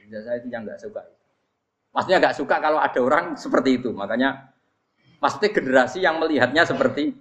Ya, 0.08 0.20
saya 0.24 0.40
itu 0.40 0.48
yang 0.48 0.64
nggak 0.64 0.80
suka. 0.80 1.04
Maksudnya 1.92 2.16
nggak 2.16 2.36
suka 2.40 2.56
kalau 2.64 2.80
ada 2.80 3.00
orang 3.04 3.36
seperti 3.36 3.76
itu. 3.76 3.92
Makanya 3.92 4.56
pasti 5.20 5.52
generasi 5.52 6.00
yang 6.00 6.16
melihatnya 6.16 6.64
seperti 6.64 7.12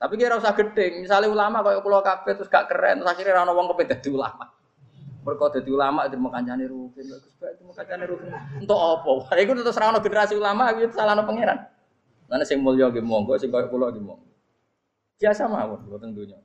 tapi 0.00 0.20
kira 0.20 0.36
usah 0.36 0.52
gede. 0.52 1.00
Misalnya 1.00 1.32
ulama 1.32 1.64
kayak 1.64 1.80
pulau 1.80 2.04
kafe 2.04 2.36
terus 2.36 2.52
gak 2.52 2.68
keren, 2.68 3.00
terus 3.00 3.08
akhirnya 3.08 3.40
orang 3.40 3.56
wong 3.56 3.66
kepengen 3.72 4.00
jadi 4.00 4.10
ulama. 4.12 4.44
Mereka 5.24 5.44
jadi 5.56 5.70
ulama 5.72 6.00
itu 6.04 6.16
rugen, 6.20 7.04
bagus 7.08 7.32
banget 7.40 7.56
itu 7.56 7.64
makanya 7.64 8.04
rugen. 8.04 8.32
Untuk 8.60 8.76
apa? 8.76 9.32
Itu 9.40 9.60
terus 9.64 9.80
orang 9.80 9.96
generasi 10.04 10.36
ulama, 10.36 10.76
itu 10.76 10.92
salah 10.92 11.16
no 11.16 11.24
pangeran. 11.24 11.73
Mana 12.28 12.42
sing 12.42 12.64
mulya 12.64 12.88
nggih 12.88 13.04
monggo, 13.04 13.36
sing 13.36 13.52
koyo 13.52 13.68
kula 13.68 13.92
nggih 13.92 14.04
monggo. 14.04 14.32
Biasa 15.20 15.46
mawon 15.46 15.80
boten 15.86 16.10
dunya. 16.16 16.40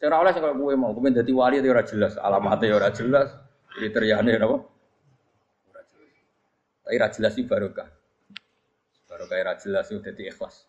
Sing 0.00 0.06
ora 0.08 0.24
oleh 0.24 0.32
sing 0.32 0.42
koyo 0.42 0.56
kowe 0.56 0.74
mau, 0.76 0.96
kowe 0.96 1.08
dadi 1.12 1.32
wali 1.32 1.60
ora 1.60 1.84
jelas, 1.84 2.16
alamatnya 2.16 2.72
ora 2.72 2.88
jelas, 2.90 3.28
kriteriane 3.76 4.40
napa? 4.40 4.56
Ora 5.68 5.82
jelas. 5.84 6.12
Tapi 6.82 6.94
ora 6.96 7.08
jelas 7.12 7.32
iki 7.36 7.44
barokah. 7.44 7.88
Barokah 9.06 9.36
ora 9.36 9.54
jelas 9.60 9.84
itu 9.92 10.00
dadi 10.00 10.22
ikhlas. 10.32 10.64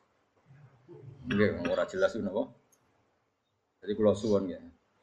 Nggih, 1.32 1.72
ora 1.72 1.88
jelas 1.88 2.12
itu 2.12 2.22
napa? 2.22 2.52
Jadi 3.82 3.92
kula 3.98 4.14
suwon 4.14 4.46
ya. 4.52 4.60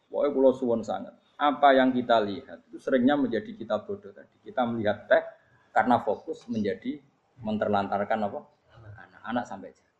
Pokoknya 0.06 0.30
kula 0.30 0.50
suwon 0.54 0.80
sangat. 0.86 1.14
Apa 1.38 1.74
yang 1.74 1.94
kita 1.94 2.18
lihat 2.22 2.66
itu 2.70 2.78
seringnya 2.82 3.14
menjadi 3.14 3.54
kita 3.54 3.86
bodoh 3.86 4.10
tadi. 4.10 4.42
Kita 4.42 4.66
melihat 4.66 5.06
teh 5.06 5.22
karena 5.70 6.02
fokus 6.02 6.46
menjadi 6.50 6.98
menterlantarkan 7.42 8.18
apa? 8.26 8.57
Anak 9.28 9.44
sampai 9.44 9.70
jatuh. 9.70 9.96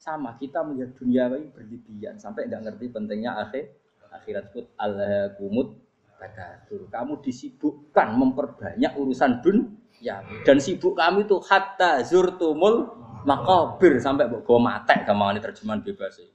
Sama 0.00 0.32
kita 0.40 0.64
melihat 0.64 0.96
dunia 0.96 1.28
ini 1.36 1.52
berlebihan 1.52 2.16
sampai 2.16 2.48
nggak 2.48 2.72
ngerti 2.72 2.86
pentingnya 2.88 3.36
akhir 3.36 3.76
akhirat 4.10 4.50
pun 4.50 4.64
Allah 4.80 5.36
kumut 5.38 5.76
bakatur. 6.18 6.88
Kamu 6.90 7.20
disibukkan 7.22 8.16
memperbanyak 8.16 8.92
urusan 8.96 9.44
dunia 9.44 10.24
dan 10.42 10.56
sibuk 10.58 10.96
kami 10.96 11.28
itu 11.28 11.36
hatta 11.44 12.00
zurtumul 12.02 12.88
makabir 13.28 14.00
sampai 14.00 14.26
bawa 14.26 14.56
mate 14.56 15.04
gampang 15.04 15.36
ini 15.36 15.40
terjemahan 15.44 15.80
bebas 15.84 16.16
sih. 16.16 16.28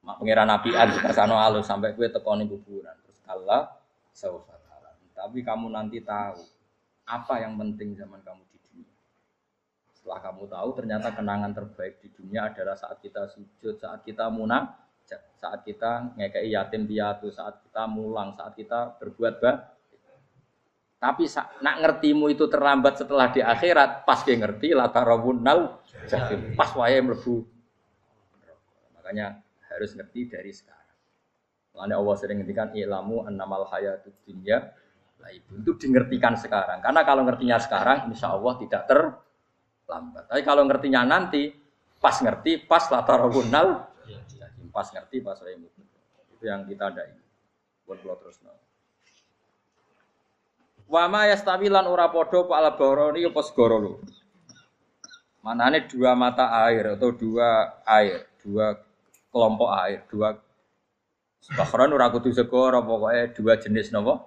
Mak 0.00 0.16
pengiran 0.20 0.48
Nabi 0.48 0.72
An 0.72 0.88
sana 1.12 1.36
alus 1.44 1.68
sampai 1.68 1.92
kue 1.92 2.08
tekoni 2.08 2.48
kuburan 2.48 2.96
terus 3.04 3.20
Allah 3.28 3.68
Tapi 5.20 5.44
kamu 5.44 5.68
nanti 5.68 6.00
tahu 6.00 6.40
apa 7.04 7.44
yang 7.44 7.60
penting 7.60 7.92
zaman 7.92 8.24
kamu 8.24 8.40
setelah 10.00 10.32
kamu 10.32 10.48
tahu 10.48 10.68
ternyata 10.80 11.12
kenangan 11.12 11.52
terbaik 11.52 12.00
di 12.00 12.08
dunia 12.08 12.48
adalah 12.48 12.72
saat 12.72 13.04
kita 13.04 13.28
sujud, 13.28 13.76
saat 13.76 14.00
kita 14.00 14.32
munah, 14.32 14.72
saat 15.36 15.60
kita 15.60 16.16
ngekei 16.16 16.56
yatim 16.56 16.88
piatu, 16.88 17.28
saat 17.28 17.60
kita 17.60 17.84
mulang, 17.84 18.32
saat 18.32 18.56
kita 18.56 18.96
berbuat 18.96 19.34
baik. 19.44 19.60
Tapi 21.00 21.24
nak 21.60 21.76
ngertimu 21.84 22.32
itu 22.32 22.48
terlambat 22.48 22.96
setelah 22.96 23.28
di 23.28 23.44
akhirat, 23.44 24.08
pas 24.08 24.24
dia 24.24 24.40
ngerti 24.40 24.72
latarawunal 24.72 25.84
jahim, 26.08 26.56
pas 26.56 26.72
wae 26.72 26.96
mlebu. 27.00 27.44
Makanya 28.96 29.36
harus 29.68 29.92
ngerti 29.92 30.32
dari 30.32 30.52
sekarang. 30.52 30.96
Makanya 31.76 31.96
Allah 32.00 32.14
sering 32.16 32.40
ngertikan 32.40 32.72
ilamu 32.72 33.28
annamal 33.28 33.68
hayatud 33.68 34.16
dunya 34.24 34.64
lah 35.20 35.30
itu 35.36 35.52
itu 35.60 35.72
dingertikan 35.76 36.32
sekarang. 36.36 36.80
Karena 36.80 37.04
kalau 37.04 37.28
ngertinya 37.28 37.60
sekarang, 37.60 38.08
insya 38.08 38.32
Allah 38.32 38.56
tidak 38.56 38.88
ter 38.88 39.00
lambat. 39.90 40.30
Tapi 40.30 40.46
kalau 40.46 40.62
ngertinya 40.70 41.02
nanti, 41.02 41.50
pas 41.98 42.14
ngerti, 42.22 42.62
pas 42.62 42.86
latarawunal, 42.86 43.90
pas 44.70 44.86
ngerti, 44.86 45.18
pas 45.18 45.36
remu. 45.42 45.66
Itu 46.38 46.46
yang 46.46 46.62
kita 46.64 46.94
ada 46.94 47.02
ini. 47.10 47.22
Buat 47.84 48.22
terus. 48.22 48.38
Wama 50.90 51.30
yastawilan 51.30 51.86
ora 51.86 52.10
padha 52.10 52.42
apa 52.42 52.54
al-bahrani 52.58 53.22
apa 53.22 53.40
segara 53.46 53.78
loro. 53.78 54.02
Manane 55.46 55.86
dua 55.86 56.18
mata 56.18 56.50
air 56.66 56.98
atau 56.98 57.14
dua 57.14 57.78
air, 57.86 58.26
dua 58.42 58.74
kelompok 59.30 59.70
air, 59.86 60.02
dua 60.10 60.34
bahron 61.54 61.94
ora 61.94 62.10
kudu 62.10 62.34
segara, 62.34 62.82
pokoknya 62.82 63.30
dua 63.32 63.54
jenis 63.54 63.94
napa? 63.94 64.26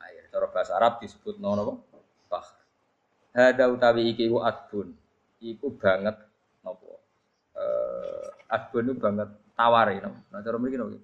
Air. 0.00 0.24
Cara 0.32 0.48
bahasa 0.48 0.72
Arab 0.80 1.04
disebut 1.04 1.36
napa? 1.36 1.76
Hada 3.30 3.70
utawi 3.70 4.10
iki 4.10 4.26
ku 4.26 4.42
adbun. 4.42 4.94
Iku 5.40 5.74
banget 5.78 6.16
napa? 6.62 6.92
Eh 7.56 8.26
adbun 8.50 8.96
banget 8.98 9.28
tawar 9.54 9.88
ya. 9.94 10.10
Nah 10.10 10.40
cara 10.42 10.56
mriki 10.58 10.76
napa? 10.76 10.98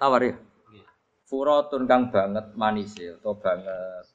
Tawar 0.00 0.20
ya. 0.26 0.34
Furatun 1.30 1.86
kang 1.86 2.10
banget 2.10 2.54
manis 2.58 2.98
atau 2.98 3.38
banget 3.38 4.06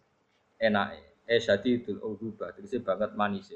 enak. 0.60 1.00
Eh 1.26 1.40
jadi 1.42 1.70
itu 1.82 1.98
ubah, 1.98 2.54
tegese 2.54 2.84
banget 2.84 3.18
manis 3.18 3.50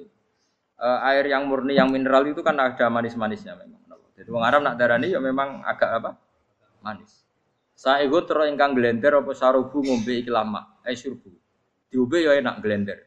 uh, 0.80 1.00
air 1.12 1.28
yang 1.28 1.46
murni 1.46 1.76
yang 1.76 1.92
mineral 1.92 2.24
itu 2.26 2.40
kan 2.42 2.56
ada 2.58 2.88
manis-manisnya 2.88 3.54
memang. 3.60 3.84
Jadi 4.16 4.30
wong 4.36 4.44
Arab 4.44 4.64
nak 4.68 4.76
darani 4.76 5.12
ya 5.12 5.20
memang 5.24 5.64
agak 5.64 6.04
apa? 6.04 6.12
Manis. 6.84 7.24
Saya 7.76 8.04
ikut 8.04 8.28
terus 8.28 8.52
ingkang 8.52 8.76
blender 8.76 9.24
apa 9.24 9.32
sarubu 9.32 9.80
ngombe 9.80 10.20
iki 10.20 10.28
lama, 10.28 10.84
eh 10.84 10.96
surbu. 10.96 11.32
Diombe 11.88 12.20
ya 12.20 12.36
enak 12.36 12.60
blender. 12.60 13.00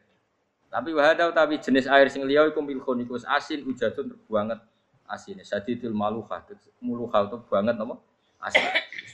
Tapi 0.73 0.89
wahada 0.89 1.29
tapi 1.29 1.61
jenis 1.61 1.85
air 1.85 2.09
sing 2.09 2.25
liya 2.25 2.49
iku 2.49 2.65
milkhun 2.65 3.05
iku 3.05 3.21
asin 3.29 3.61
ujatun 3.61 4.17
banget 4.25 4.57
asin. 5.05 5.37
Sadidul 5.45 5.93
maluha, 5.93 6.41
muluha 6.81 7.29
itu 7.29 7.37
banget 7.45 7.77
apa? 7.77 8.01
Asin. 8.41 8.65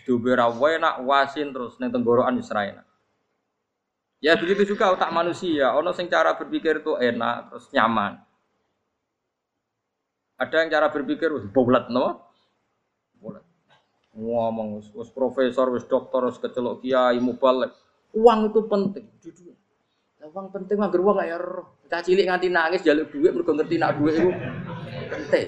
Diombe 0.07 0.31
ra 0.39 0.47
enak 0.47 1.03
wasin 1.03 1.51
terus 1.51 1.75
ning 1.75 1.91
tenggorokan 1.91 2.39
wis 2.39 2.47
enak. 2.47 2.87
Ya 4.23 4.39
begitu 4.39 4.71
juga 4.71 4.95
otak 4.95 5.11
manusia, 5.11 5.75
ono 5.75 5.91
sing 5.91 6.07
cara 6.07 6.31
berpikir 6.39 6.79
itu 6.79 6.95
enak 6.95 7.51
terus 7.51 7.67
nyaman. 7.75 8.23
Ada 10.39 10.63
yang 10.63 10.69
cara 10.71 10.87
berpikir 10.87 11.27
wis 11.35 11.43
bulat 11.51 11.91
no? 11.91 12.23
Bulat. 13.19 13.43
Ngomong 14.15 14.79
wis 14.95 15.11
profesor, 15.11 15.75
wis 15.75 15.83
dokter, 15.83 16.23
wis 16.23 16.39
kecelok 16.39 16.79
kiai 16.79 17.19
mubalek. 17.19 17.75
Uang 18.15 18.47
itu 18.47 18.63
penting. 18.63 19.05
Jujur. 19.19 19.58
Uang 20.29 20.53
penting 20.53 20.77
mah 20.77 20.93
uang 20.93 21.25
ya 21.25 21.37
roh. 21.41 21.81
Cah 21.89 22.05
cilik 22.05 22.29
nganti 22.29 22.53
nangis 22.53 22.85
jaluk 22.85 23.09
duit 23.09 23.33
mergo 23.33 23.49
ngerti 23.57 23.81
nak 23.81 23.97
duit 23.97 24.13
itu 24.13 24.29
penting. 25.09 25.47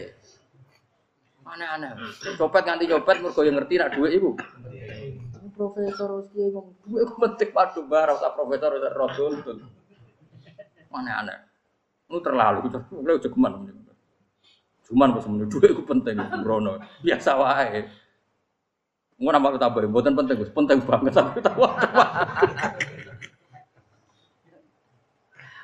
Aneh-aneh. 1.45 1.91
Copet 2.39 2.63
nganti 2.65 2.89
nyopet 2.89 3.17
mergo 3.21 3.41
yang 3.45 3.61
ngerti 3.61 3.77
nak 3.77 3.93
duit 3.93 4.17
itu. 4.17 4.33
Profesor 5.53 6.25
kiai 6.33 6.49
ngomong 6.49 6.73
duit 6.81 7.05
itu 7.05 7.13
penting 7.13 7.49
padu 7.53 7.85
barang 7.85 8.17
tak 8.17 8.33
profesor 8.33 8.69
wis 8.73 8.85
rodol. 8.97 9.33
Aneh-aneh. 10.89 11.37
Lu 12.09 12.17
terlalu, 12.19 12.67
lu 13.05 13.21
jogeman. 13.21 13.69
Cuman 14.89 15.15
pas 15.15 15.23
menurut 15.29 15.47
duit 15.47 15.71
itu 15.71 15.83
penting, 15.87 16.19
Brono. 16.41 16.81
Biasa 16.99 17.37
wae. 17.37 17.87
Mau 19.21 19.29
nambah 19.29 19.61
tambah, 19.61 19.85
buatan 19.87 20.17
penting. 20.17 20.41
Penting 20.49 20.81
banget 20.83 21.13
tapi 21.13 21.39
tahu. 21.39 21.63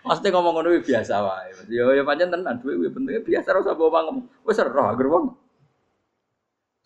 Pasti 0.08 0.28
ngomong 0.32 0.54
ngono 0.56 0.80
biasa 0.80 1.16
wae. 1.20 1.52
Yo 1.68 1.92
yo 1.92 2.08
pancen 2.08 2.32
tenan 2.32 2.56
duit 2.64 2.80
kuwi 2.80 2.90
penting 2.96 3.20
biasa 3.28 3.52
ora 3.52 3.60
usah 3.60 3.76
bawa 3.76 4.00
ngomong. 4.08 4.26
Wis 4.48 4.60
roh 4.64 4.88
agar 4.88 5.08
wong. 5.12 5.26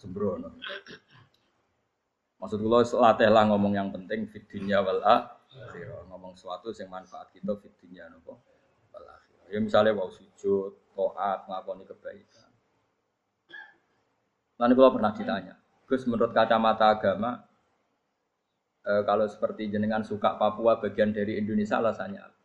Sembrono. 0.02 0.50
Maksud 2.42 2.58
kula 2.58 2.82
latih 2.82 3.30
lah 3.30 3.46
ngomong 3.54 3.78
yang 3.78 3.94
penting 3.94 4.26
fitnya 4.26 4.82
wal 4.82 4.98
akhirah. 5.06 6.10
Ngomong 6.10 6.34
sesuatu 6.34 6.74
yang 6.74 6.90
manfaat 6.90 7.30
kita 7.30 7.54
fitnya 7.62 8.10
nopo. 8.10 8.42
Wal 8.90 9.06
Ya 9.54 9.60
misalnya 9.62 9.94
mau 9.94 10.10
sujud, 10.10 10.74
toat, 10.98 11.44
ngakoni 11.46 11.84
kebaikan. 11.86 12.50
Nanti 14.58 14.74
kalau 14.80 14.96
pernah 14.96 15.12
ditanya, 15.12 15.60
Gus 15.84 16.08
menurut 16.08 16.32
kacamata 16.32 16.96
agama, 16.96 17.44
e, 18.80 19.04
kalau 19.04 19.28
seperti 19.28 19.68
jenengan 19.68 20.08
suka 20.08 20.40
Papua 20.40 20.80
bagian 20.80 21.12
dari 21.12 21.36
Indonesia 21.36 21.84
alasannya 21.84 22.41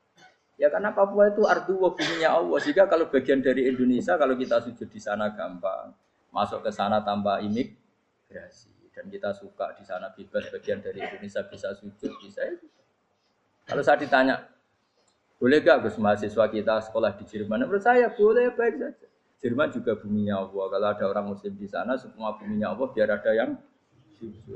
Ya 0.57 0.73
karena 0.73 0.89
Papua 0.89 1.29
itu 1.29 1.45
ardu 1.45 1.77
buminya 1.77 2.41
Allah. 2.41 2.59
Jika 2.65 2.89
kalau 2.89 3.13
bagian 3.13 3.45
dari 3.45 3.69
Indonesia, 3.69 4.17
kalau 4.17 4.33
kita 4.33 4.65
sujud 4.65 4.89
di 4.89 4.97
sana 4.97 5.29
gampang, 5.37 5.93
masuk 6.33 6.65
ke 6.65 6.73
sana 6.73 7.05
tanpa 7.05 7.45
imigrasi. 7.45 8.73
Dan 8.97 9.13
kita 9.13 9.37
suka 9.37 9.77
di 9.77 9.85
sana 9.85 10.09
bebas 10.09 10.49
bagian 10.49 10.81
dari 10.81 11.05
Indonesia 11.05 11.45
bisa 11.45 11.77
sujud, 11.77 12.09
bisa 12.25 12.41
itu. 12.49 12.65
Kalau 13.69 13.85
saya 13.85 14.01
ditanya, 14.01 14.49
boleh 15.37 15.61
gak 15.61 15.85
Gus 15.85 16.01
mahasiswa 16.01 16.49
kita 16.49 16.81
sekolah 16.89 17.13
di 17.21 17.29
Jerman? 17.29 17.69
Menurut 17.69 17.85
saya 17.85 18.09
boleh, 18.09 18.49
baik 18.57 18.81
saja. 18.81 19.07
Jerman 19.45 19.69
juga 19.69 19.93
buminya 20.01 20.41
Allah. 20.41 20.65
Kalau 20.73 20.89
ada 20.89 21.05
orang 21.05 21.27
Muslim 21.37 21.53
di 21.61 21.69
sana, 21.69 22.01
semua 22.01 22.33
buminya 22.41 22.73
Allah 22.73 22.89
biar 22.89 23.13
ada 23.13 23.33
yang 23.37 23.53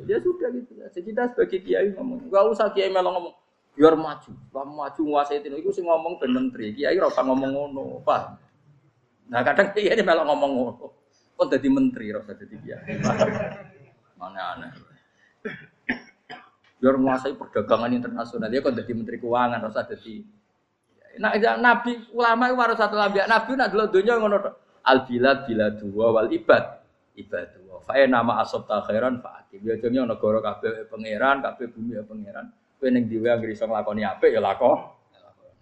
Ya 0.09 0.17
sudah 0.17 0.49
gitu. 0.57 0.73
Jadi 0.73 1.13
kita 1.13 1.37
sebagai 1.37 1.61
kiai 1.61 1.93
ngomong, 1.93 2.33
gak 2.33 2.45
usah 2.49 2.73
kiai 2.73 2.89
malah 2.89 3.13
ngomong, 3.13 3.35
biar 3.75 3.95
maju, 3.97 4.31
kamu 4.31 4.73
maju 4.75 5.01
nguasai 5.01 5.41
itu. 5.41 5.49
Itu 5.57 5.71
sih 5.75 5.85
ngomong 5.85 6.19
ben 6.19 6.33
menteri. 6.35 6.75
Kiai 6.75 6.99
rasa 6.99 7.23
ngomong 7.23 7.51
ngono, 7.51 8.03
pak. 8.03 8.23
Nah 9.31 9.41
kadang 9.47 9.71
kiai 9.73 9.95
ini 9.95 10.03
malah 10.03 10.27
ngomong 10.27 10.51
ngono. 10.53 10.87
Kok 11.39 11.47
jadi 11.49 11.69
menteri 11.73 12.07
rasa 12.13 12.37
jadi 12.37 12.57
kiai. 12.61 13.01
Mana 14.21 14.59
aneh. 14.59 14.71
Biar 16.81 16.97
menguasai 16.97 17.37
perdagangan 17.37 17.93
internasional, 17.93 18.49
dia 18.49 18.65
kok 18.65 18.73
jadi 18.73 18.93
menteri 18.97 19.21
keuangan, 19.21 19.61
rasa 19.61 19.85
jadi 19.85 20.25
Nah, 21.19 21.35
nabi 21.59 21.99
ulama 22.15 22.47
itu 22.47 22.57
harus 22.63 22.79
satu 22.79 22.95
nabi. 22.95 23.19
Nabi 23.27 23.51
nak 23.59 23.75
dulu 23.75 23.91
dunia 23.91 24.15
ngono 24.15 24.37
al 24.87 24.99
bilad 25.11 25.43
biladu 25.43 25.91
wal 25.91 26.31
ibad 26.31 26.87
ibadu. 27.19 27.67
Fa 27.83 27.97
nama 28.07 28.45
asob 28.45 28.69
khairan 28.69 29.19
fa 29.19 29.43
ati. 29.43 29.59
Biasanya 29.59 30.07
negara 30.07 30.39
kabeh 30.39 30.87
pangeran, 30.87 31.43
kabeh 31.43 31.67
bumi 31.73 31.99
ya 31.99 32.05
pangeran. 32.07 32.47
Kowe 32.81 32.89
ning 32.89 33.13
diwe 33.13 33.29
anggere 33.29 33.53
iso 33.53 33.69
nglakoni 33.69 34.03
apik 34.09 34.33
ya 34.33 34.41
lakon. 34.41 34.81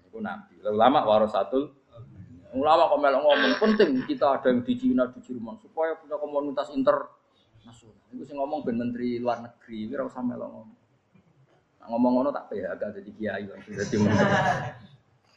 Iku 0.07 0.23
nabi. 0.23 0.63
Ulama 0.63 1.03
warasatul 1.03 1.75
Ulama 2.49 2.89
kok 2.89 3.01
melok 3.05 3.23
ngomong 3.29 3.55
penting 3.61 3.91
kita 4.09 4.41
ada 4.41 4.49
yang 4.49 4.65
di 4.65 4.73
Cina 4.81 5.05
di 5.13 5.21
Jerman 5.21 5.61
supaya 5.61 5.93
punya 6.01 6.17
komunitas 6.17 6.73
internasional. 6.73 8.09
Itu 8.09 8.25
sih 8.25 8.33
ngomong 8.33 8.65
ben 8.65 8.81
menteri 8.81 9.21
luar 9.21 9.45
negeri, 9.45 9.85
ora 9.93 10.09
usah 10.09 10.25
melok 10.25 10.49
ngomong. 10.49 10.79
Nah, 11.77 11.87
ngomong 11.93 12.13
ngono 12.17 12.29
tak 12.33 12.49
agak 12.49 12.97
jadi 12.97 13.11
kiai 13.21 13.45
jadi 13.53 13.97
menteri. 14.01 14.33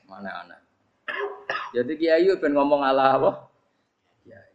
Mana 0.08 0.32
anak. 0.48 0.60
Jadi 1.76 1.94
kiai 2.00 2.32
ben 2.40 2.56
ngomong 2.56 2.80
ala 2.80 3.06
apa? 3.20 3.32
Kiai. 4.24 4.52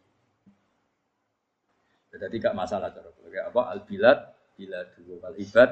Jadi 2.17 2.37
gak 2.41 2.57
masalah 2.57 2.89
cara 2.89 3.13
apa 3.37 3.61
al 3.69 3.85
bilad 3.85 4.33
bila 4.57 4.81
dua 4.97 5.17
kali 5.29 5.45
ibad 5.45 5.71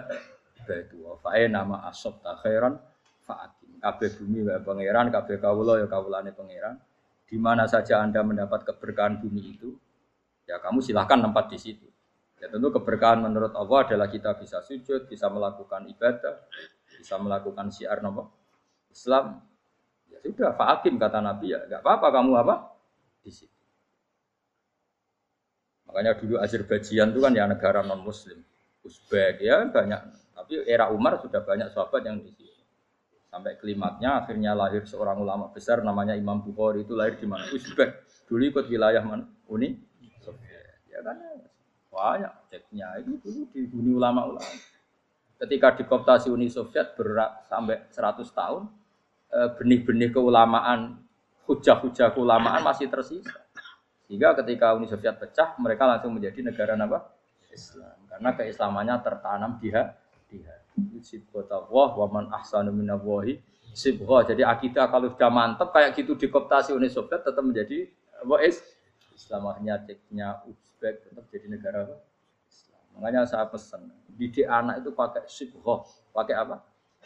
dua 0.67 1.21
fae 1.21 1.47
nama 1.47 1.85
asob 1.89 2.21
takhiran 2.25 2.81
faatim. 3.25 3.77
Kabeh 3.85 4.11
bumi 4.17 4.49
wa 4.49 4.57
pangeran, 4.65 5.13
kabeh 5.13 5.37
kawula 5.37 5.81
ya 5.81 5.87
kawulane 5.87 6.33
pangeran. 6.33 6.81
Di 7.25 7.37
mana 7.37 7.69
saja 7.69 8.01
Anda 8.01 8.25
mendapat 8.25 8.65
keberkahan 8.65 9.21
bumi 9.21 9.57
itu, 9.57 9.77
ya 10.49 10.61
kamu 10.61 10.81
silahkan 10.81 11.21
tempat 11.21 11.53
di 11.53 11.59
situ. 11.61 11.89
Ya 12.41 12.49
tentu 12.49 12.73
keberkahan 12.73 13.21
menurut 13.25 13.53
Allah 13.57 13.89
adalah 13.89 14.09
kita 14.09 14.37
bisa 14.37 14.61
sujud, 14.61 15.09
bisa 15.09 15.29
melakukan 15.33 15.89
ibadah, 15.89 16.45
bisa 16.97 17.17
melakukan 17.17 17.73
syiar 17.73 18.05
nama 18.05 18.29
Islam, 18.93 19.41
sudah 20.25 20.57
fakim 20.57 20.97
kata 20.97 21.21
Nabi 21.21 21.53
ya, 21.53 21.61
nggak 21.69 21.85
apa-apa 21.85 22.09
kamu 22.09 22.33
apa 22.41 22.55
di 23.21 23.29
situ. 23.29 23.61
Makanya 25.85 26.17
dulu 26.17 26.41
Azerbaijan 26.41 27.13
itu 27.13 27.21
kan 27.21 27.37
ya 27.37 27.45
negara 27.45 27.85
non 27.85 28.01
Muslim, 28.01 28.41
Uzbek 28.81 29.45
ya 29.45 29.69
banyak. 29.69 30.24
Tapi 30.35 30.67
era 30.67 30.91
Umar 30.91 31.23
sudah 31.23 31.41
banyak 31.41 31.71
sahabat 31.71 32.03
yang 32.05 32.19
di. 32.21 32.35
Sampai 33.31 33.59
klimaknya 33.59 34.23
akhirnya 34.23 34.55
lahir 34.55 34.87
seorang 34.87 35.19
ulama 35.19 35.51
besar 35.51 35.83
namanya 35.83 36.15
Imam 36.15 36.39
Bukhari 36.39 36.87
itu 36.87 36.95
lahir 36.95 37.19
di 37.19 37.27
mana? 37.27 37.43
Uzbek. 37.51 38.07
Dulu 38.31 38.43
ikut 38.47 38.71
wilayah 38.71 39.03
mana? 39.03 39.27
Uni 39.51 39.75
Soviet. 40.23 40.87
Ya 40.87 41.03
kan 41.03 41.19
banyak 41.91 42.31
ceknya 42.47 43.03
itu 43.03 43.19
dulu 43.19 43.41
di 43.51 43.67
Uni 43.75 43.91
ulama-ulama. 43.91 44.55
Ketika 45.35 45.75
dikoptasi 45.83 46.31
Uni 46.31 46.47
Soviet 46.47 46.95
berat 46.95 47.43
sampai 47.51 47.91
100 47.91 48.31
tahun, 48.31 48.71
Eh, 49.35 49.51
benih-benih 49.59 50.15
keulamaan, 50.15 50.95
hujah-hujah 51.51 52.15
keulamaan 52.15 52.63
masih 52.63 52.87
tersisa. 52.87 53.35
Sehingga 54.07 54.31
ketika 54.39 54.79
Uni 54.79 54.87
Soviet 54.87 55.19
pecah, 55.19 55.59
mereka 55.59 55.91
langsung 55.91 56.15
menjadi 56.15 56.39
negara 56.39 56.79
apa? 56.79 57.11
Islam. 57.51 57.99
Karena 58.07 58.31
keislamannya 58.39 58.95
tertanam 59.03 59.59
di 59.59 59.75
hati. 59.75 60.04
Sibghatullah 61.05 61.89
wa 61.95 62.07
man 62.11 62.25
ahsanu 62.35 62.75
minallahi 62.75 63.39
sibghah. 63.75 64.27
Jadi 64.27 64.43
akidah 64.43 64.89
kalau 64.89 65.11
sudah 65.13 65.31
mantap 65.31 65.71
kayak 65.71 65.95
gitu 65.95 66.19
dikoptasi 66.19 66.73
Uni 66.73 66.89
Soviet 66.91 67.23
tetap 67.23 67.43
menjadi 67.45 67.91
apa 68.23 68.41
is 68.43 68.63
Islam 69.15 69.51
akhirnya 69.53 69.79
ceknya 69.85 70.29
Uzbek 70.49 71.07
tetap 71.07 71.25
jadi 71.31 71.47
negara 71.47 71.87
apa? 71.87 71.97
Islam. 72.51 72.83
Makanya 72.99 73.21
saya 73.27 73.47
pesan 73.47 73.91
didik 74.15 74.47
anak 74.47 74.83
itu 74.83 74.91
pakai 74.95 75.23
sibghah, 75.27 75.83
pakai 76.15 76.35
apa? 76.39 76.57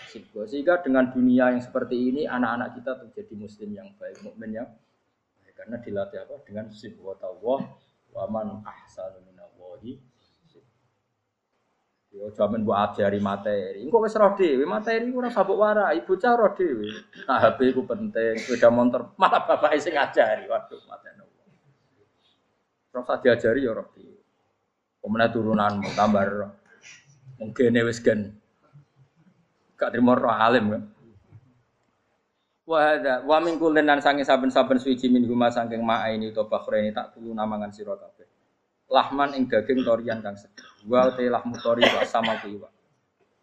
sibgo. 0.07 0.47
Sehingga 0.47 0.79
dengan 0.79 1.11
dunia 1.11 1.51
yang 1.51 1.63
seperti 1.63 1.97
ini 1.99 2.23
anak-anak 2.31 2.79
kita 2.79 2.93
terjadi 3.03 3.35
muslim 3.35 3.71
yang 3.75 3.89
baik, 3.99 4.23
mukmin 4.23 4.63
yang. 4.63 4.69
Karena 5.59 5.83
dilatih 5.83 6.23
apa? 6.23 6.39
Dengan 6.47 6.71
sibgo 6.71 7.19
tawah 7.19 7.67
wa 8.15 8.25
man 8.31 8.63
ahsanu 8.63 9.27
minallahi 9.27 9.99
Yo 12.19 12.35
jamin 12.35 12.67
mbok 12.67 12.75
ajari 12.75 13.23
materi. 13.23 13.87
Engko 13.87 14.03
wis 14.03 14.19
roh 14.19 14.35
dhewe, 14.35 14.67
materi 14.67 15.07
ora 15.15 15.31
sabuk 15.31 15.55
warai, 15.55 16.03
bocah 16.03 16.35
roh 16.35 16.51
dhewe. 16.51 16.91
Nah, 17.31 17.39
HP 17.39 17.71
ku 17.71 17.87
penting, 17.87 18.43
sepeda 18.43 18.75
motor 18.75 19.11
malah 19.23 19.47
bapak 19.47 19.79
sing 19.79 19.95
ngajari. 19.95 20.51
Waduh, 20.51 20.83
mateni. 20.91 21.23
Terus 22.91 23.07
diajari 23.23 23.63
ya 23.63 23.71
roh 23.71 23.87
dhewe. 23.95 24.19
Turunan 25.31 25.79
tambah 25.95 26.27
roh. 26.27 26.53
Mungkin 27.39 27.79
wis 27.87 28.03
gen 28.03 28.35
gak 29.79 29.95
terima 29.95 30.19
roh 30.19 30.35
alim 30.35 30.75
kan. 30.75 30.83
Wa 32.67 32.79
hadza 32.83 33.23
wa 33.23 33.39
min 33.41 33.57
sange 34.03 34.27
saben-saben 34.27 34.77
suci 34.83 35.07
min 35.07 35.25
huma 35.25 35.49
ma'a 35.55 36.13
ini 36.13 36.35
to 36.35 36.45
bakhreni 36.51 36.91
tak 36.91 37.15
tulu 37.15 37.31
namangan 37.31 37.71
sira. 37.71 37.95
Lahman 38.89 39.37
ing 39.37 39.45
daging 39.49 39.85
torian 39.85 40.25
kang 40.25 40.37
seger. 40.37 40.65
Wa 40.89 41.13
te 41.13 41.29
lahmu 41.29 41.61
tori 41.61 41.85
wa 41.85 42.03
sama 42.09 42.41
kiwa. 42.41 42.69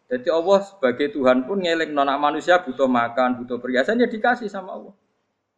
Jadi 0.05 0.29
Allah 0.29 0.59
sebagai 0.61 1.13
Tuhan 1.13 1.49
pun 1.49 1.65
ngelek 1.65 1.89
nona 1.89 2.17
manusia 2.17 2.61
butuh 2.61 2.85
makan, 2.85 3.41
butuh 3.41 3.57
perhiasan 3.57 3.97
ya 3.97 4.05
dikasih 4.05 4.45
sama 4.45 4.77
Allah. 4.77 4.93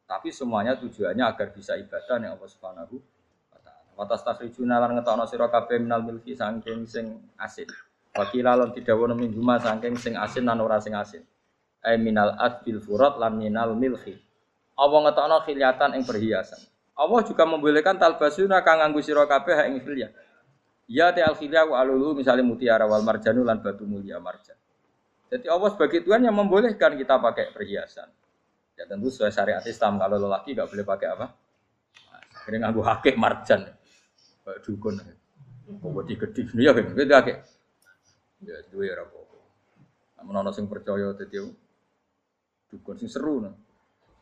Tapi 0.08 0.32
semuanya 0.32 0.80
tujuannya 0.80 1.24
agar 1.28 1.52
bisa 1.52 1.76
ibadah 1.76 2.16
yang 2.16 2.40
Allah 2.40 2.48
Subhanahu 2.48 2.96
wa 3.52 3.60
taala. 3.60 3.92
Wa 3.92 4.08
tastakhrijuna 4.08 4.80
lan 4.80 4.96
ngetokno 4.96 5.28
sira 5.28 5.52
minal 5.80 6.04
milki 6.08 6.32
saking 6.32 6.88
sing 6.88 7.28
asin. 7.36 7.68
Wakila 8.16 8.56
lan 8.56 8.72
didhawuhna 8.72 9.12
min 9.20 9.36
huma 9.36 9.60
saking 9.60 10.00
sing 10.00 10.16
asin 10.16 10.48
lan 10.48 10.64
ora 10.64 10.80
sing 10.80 10.96
asin. 10.96 11.28
Ai 11.84 12.00
minal 12.00 12.40
adbil 12.40 12.80
furat 12.80 13.20
lan 13.20 13.36
minal 13.36 13.76
milhi. 13.76 14.16
Allah 14.80 15.00
ngetokno 15.12 15.44
khilyatan 15.44 16.00
ing 16.00 16.08
perhiasan. 16.08 16.60
Allah 16.98 17.22
juga 17.22 17.46
membolehkan 17.46 18.02
talbasuna 18.02 18.66
kang 18.66 18.82
nganggo 18.82 19.06
sira 19.06 19.30
kabeh 19.30 19.70
ing 19.70 19.86
khilyah. 19.86 20.10
Ya 20.90 21.14
te 21.14 21.22
al 21.22 21.38
khilya 21.38 21.70
wa 21.70 21.78
alulu 21.78 22.18
misalnya 22.18 22.42
mutiara 22.42 22.90
wal 22.90 23.06
marjanu 23.06 23.46
lan 23.46 23.62
batu 23.62 23.86
mulia 23.86 24.18
marjan. 24.18 24.58
Jadi 25.30 25.46
Allah 25.46 25.70
sebagai 25.70 26.02
Tuhan 26.02 26.26
yang 26.26 26.34
membolehkan 26.34 26.98
kita 26.98 27.22
pakai 27.22 27.54
perhiasan. 27.54 28.10
Ya 28.74 28.90
tentu 28.90 29.14
sesuai 29.14 29.30
syariat 29.30 29.62
Islam 29.68 30.02
kalau 30.02 30.18
lelaki 30.18 30.58
nggak 30.58 30.70
boleh 30.74 30.86
pakai 30.88 31.08
apa? 31.14 31.26
Nah, 32.08 32.22
akhirnya 32.34 32.60
nganggo 32.66 32.82
hakik 32.82 33.16
marjan. 33.20 33.62
Kayak 34.42 34.60
dukun. 34.66 34.96
Kok 35.68 36.04
digedhi 36.08 36.42
ya 36.58 36.72
kan? 36.72 36.86
Gitu 36.96 37.14
hakik. 37.14 37.38
Ya 38.48 38.58
duwe 38.74 38.90
ora 38.90 39.04
apa-apa. 39.06 39.38
Ana 40.24 40.50
sing 40.56 40.66
percaya 40.66 41.14
dadi 41.14 41.46
dukun 42.72 42.96
sing 42.98 43.12
seru 43.12 43.44
nah. 43.44 43.54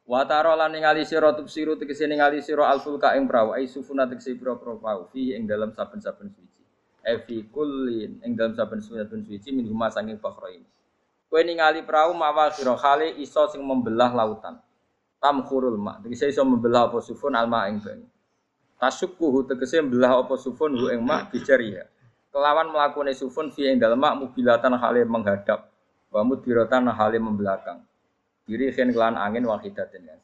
Wa 0.06 0.22
taro 0.30 0.54
lan 0.54 0.70
ningali 0.78 1.02
sira 1.02 1.34
tubsiru 1.34 1.74
tegese 1.82 2.06
ningali 2.06 2.38
sira 2.40 2.70
alfulka 2.70 3.18
ing 3.18 3.26
prawu 3.26 3.58
ai 3.58 3.66
sufuna 3.66 4.06
tegese 4.06 4.38
pira-pira 4.38 4.78
prawu 4.78 5.10
fi 5.10 5.34
ing 5.34 5.50
dalam 5.50 5.74
saben-saben 5.74 6.30
suci. 6.30 6.62
E 7.02 7.18
fi 7.26 7.42
kullin 7.50 8.22
ing 8.22 8.38
dalam 8.38 8.54
saben-saben 8.54 9.26
suci 9.26 9.50
min 9.50 9.66
huma 9.66 9.90
sanging 9.90 10.22
bakhrain. 10.22 10.62
Kowe 11.26 11.42
ningali 11.42 11.82
prawu 11.82 12.14
mawa 12.14 12.54
sira 12.54 12.78
khali 12.78 13.18
iso 13.18 13.50
sing 13.50 13.66
membelah 13.66 14.14
lautan. 14.14 14.62
Tamkhurul 15.18 15.82
ma 15.82 15.98
tegese 16.06 16.30
iso 16.30 16.46
membelah 16.46 16.94
apa 16.94 17.02
sufun 17.02 17.34
alma 17.34 17.66
ing 17.74 17.82
banyu. 17.82 18.06
Tasukkuhu 18.78 19.50
tegese 19.50 19.82
membelah 19.82 20.22
apa 20.22 20.38
sufun 20.38 20.78
hu 20.78 20.94
ing 20.94 21.02
ma 21.02 21.26
bijariha 21.26 21.96
kelawan 22.36 22.68
melakukan 22.68 23.16
sufun 23.16 23.48
fi 23.48 23.72
ing 23.72 23.80
dalem 23.80 24.04
mubilatan 24.20 24.76
hale 24.76 25.08
menghadap 25.08 25.72
wa 26.12 26.20
mudbiratan 26.28 26.92
hale 26.92 27.16
membelakang 27.16 27.80
diri 28.46 28.70
khen 28.72 28.94
kelan 28.94 29.18
angin 29.18 29.44
wahidatin 29.50 30.06
yang 30.06 30.22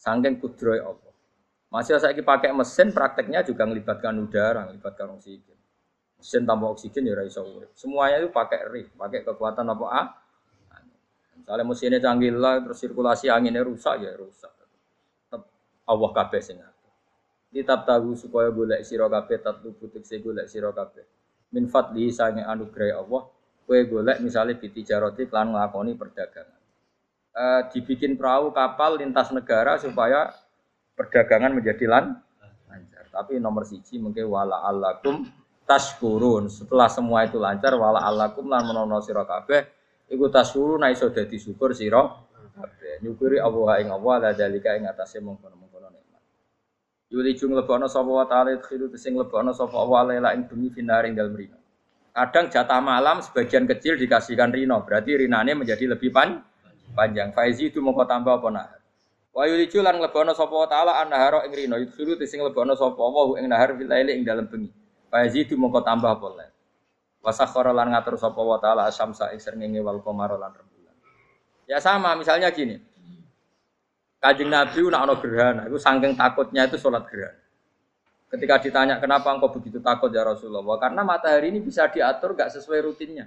sangking 0.00 0.40
kudroy 0.40 0.80
apa? 0.80 1.12
Masih 1.70 2.00
saya 2.02 2.16
pakai 2.16 2.50
mesin 2.50 2.90
prakteknya 2.90 3.46
juga 3.46 3.62
melibatkan 3.68 4.16
udara 4.18 4.66
melibatkan 4.66 5.14
oksigen. 5.14 5.54
Mesin 6.18 6.42
tanpa 6.48 6.66
oksigen 6.72 7.06
ya 7.06 7.20
iso 7.22 7.44
urip. 7.44 7.70
Semuanya 7.76 8.24
itu 8.24 8.32
pakai 8.32 8.66
rig 8.72 8.88
pakai 8.96 9.22
kekuatan 9.22 9.68
apa? 9.68 9.86
Ah 9.86 10.08
misalnya 11.40 11.64
mesinnya 11.64 11.98
canggih 12.02 12.36
lah 12.36 12.60
terus 12.60 12.78
sirkulasi 12.80 13.30
anginnya 13.30 13.62
rusak 13.62 14.02
ya 14.02 14.12
rusak. 14.16 14.50
Tetap 15.28 15.46
Allah 15.86 16.10
kabeh 16.16 16.40
sing 16.42 16.58
Kitab 17.50 17.82
tahu 17.82 18.14
supaya 18.14 18.46
golek 18.54 18.86
sira 18.86 19.10
kabeh 19.10 19.42
tatlubu 19.42 19.90
tekse 19.90 20.22
golek 20.22 20.46
sira 20.46 20.70
kabeh. 20.70 21.02
Min 21.50 21.66
fadli 21.66 22.06
sange 22.14 22.46
anugerah 22.46 23.02
Allah, 23.02 23.26
kowe 23.70 23.86
golek 23.86 24.18
misalnya 24.18 24.58
biti 24.58 24.82
jaroti 24.82 25.30
lan 25.30 25.54
nglakoni 25.54 25.94
perdagangan. 25.94 26.58
E, 27.30 27.44
dibikin 27.70 28.18
perahu 28.18 28.50
kapal 28.50 28.98
lintas 28.98 29.30
negara 29.30 29.78
supaya 29.78 30.26
perdagangan 30.98 31.54
menjadi 31.54 31.86
lan 31.86 32.18
lancar. 32.66 33.06
Tapi 33.14 33.38
nomor 33.38 33.62
siji 33.62 34.02
mungkin 34.02 34.26
wala 34.26 34.66
alakum 34.66 35.22
taskurun. 35.70 36.50
Setelah 36.50 36.90
semua 36.90 37.22
itu 37.22 37.38
lancar 37.38 37.78
wala 37.78 38.02
alakum 38.02 38.50
lan 38.50 38.66
menono 38.66 38.98
sira 38.98 39.22
kabeh 39.22 39.70
iku 40.10 40.26
taskurun 40.26 40.82
iso 40.90 41.14
dadi 41.14 41.38
syukur 41.38 41.70
sira 41.70 42.02
kabeh. 42.58 43.06
Nyukuri 43.06 43.38
Allah 43.38 43.86
ing 43.86 43.94
Allah 43.94 44.14
la 44.18 44.30
dalika 44.34 44.74
ing 44.74 44.90
atase 44.90 45.22
mongkon 45.22 45.60
Yuli 47.10 47.34
jung 47.34 47.58
lebono 47.58 47.90
sapa 47.90 48.06
wa 48.06 48.22
ta'ala 48.22 48.54
khiru 48.62 48.86
sing 48.94 49.18
lebono 49.18 49.50
sapa 49.50 49.82
wa 49.82 50.06
laila 50.06 50.30
ing 50.30 50.46
bumi 50.46 50.70
finaring 50.70 51.18
dalem. 51.18 51.50
Kadang 52.10 52.50
jatah 52.50 52.82
malam 52.82 53.22
sebagian 53.22 53.70
kecil 53.70 53.94
dikasihkan 53.94 54.50
rino, 54.50 54.82
berarti 54.82 55.14
rinane 55.14 55.54
menjadi 55.54 55.86
lebih 55.94 56.10
pan 56.10 56.42
panjang. 56.92 57.30
Faizi 57.30 57.70
itu 57.70 57.78
mau 57.78 57.94
tambah 58.02 58.42
apa 58.42 58.48
nah. 58.50 58.66
Wa 59.30 59.46
yuli 59.46 59.70
lan 59.78 60.02
lebono 60.02 60.34
sapa 60.34 60.66
ta'ala 60.66 61.06
annahara 61.06 61.46
ing 61.46 61.54
rino, 61.54 61.78
yudkhiru 61.78 62.18
sing 62.26 62.42
lebono 62.42 62.74
sapa 62.74 62.98
wa 62.98 63.38
ing 63.38 63.46
nahar 63.46 63.78
fil 63.78 63.86
laili 63.86 64.18
ing 64.18 64.26
dalem 64.26 64.50
bengi. 64.50 64.70
Faizi 65.06 65.46
itu 65.46 65.54
mau 65.54 65.70
tambah 65.70 66.10
apa 66.10 66.26
lain. 66.34 66.52
Wasakhara 67.22 67.70
lan 67.70 67.94
ngatur 67.94 68.18
sapa 68.18 68.40
wa 68.42 68.58
ta'ala 68.58 68.90
asyamsa 68.90 69.30
ing 69.30 69.38
srengenge 69.38 69.78
wal 69.78 70.02
qamara 70.02 70.34
lan 70.34 70.50
rembulan. 70.50 70.96
Ya 71.70 71.78
sama, 71.78 72.18
misalnya 72.18 72.50
gini. 72.50 72.82
Kajing 74.20 74.50
Nabi 74.50 74.84
nak 74.90 75.00
ono 75.08 75.14
gerhana, 75.16 75.62
itu 75.70 75.78
saking 75.80 76.12
takutnya 76.18 76.66
itu 76.68 76.76
sholat 76.76 77.06
gerhana. 77.08 77.40
Ketika 78.30 78.62
ditanya 78.62 79.02
kenapa 79.02 79.34
engkau 79.34 79.50
begitu 79.50 79.82
takut 79.82 80.14
ya 80.14 80.22
Rasulullah, 80.22 80.78
karena 80.78 81.02
matahari 81.02 81.50
ini 81.50 81.58
bisa 81.58 81.90
diatur 81.90 82.38
gak 82.38 82.54
sesuai 82.54 82.86
rutinnya. 82.86 83.26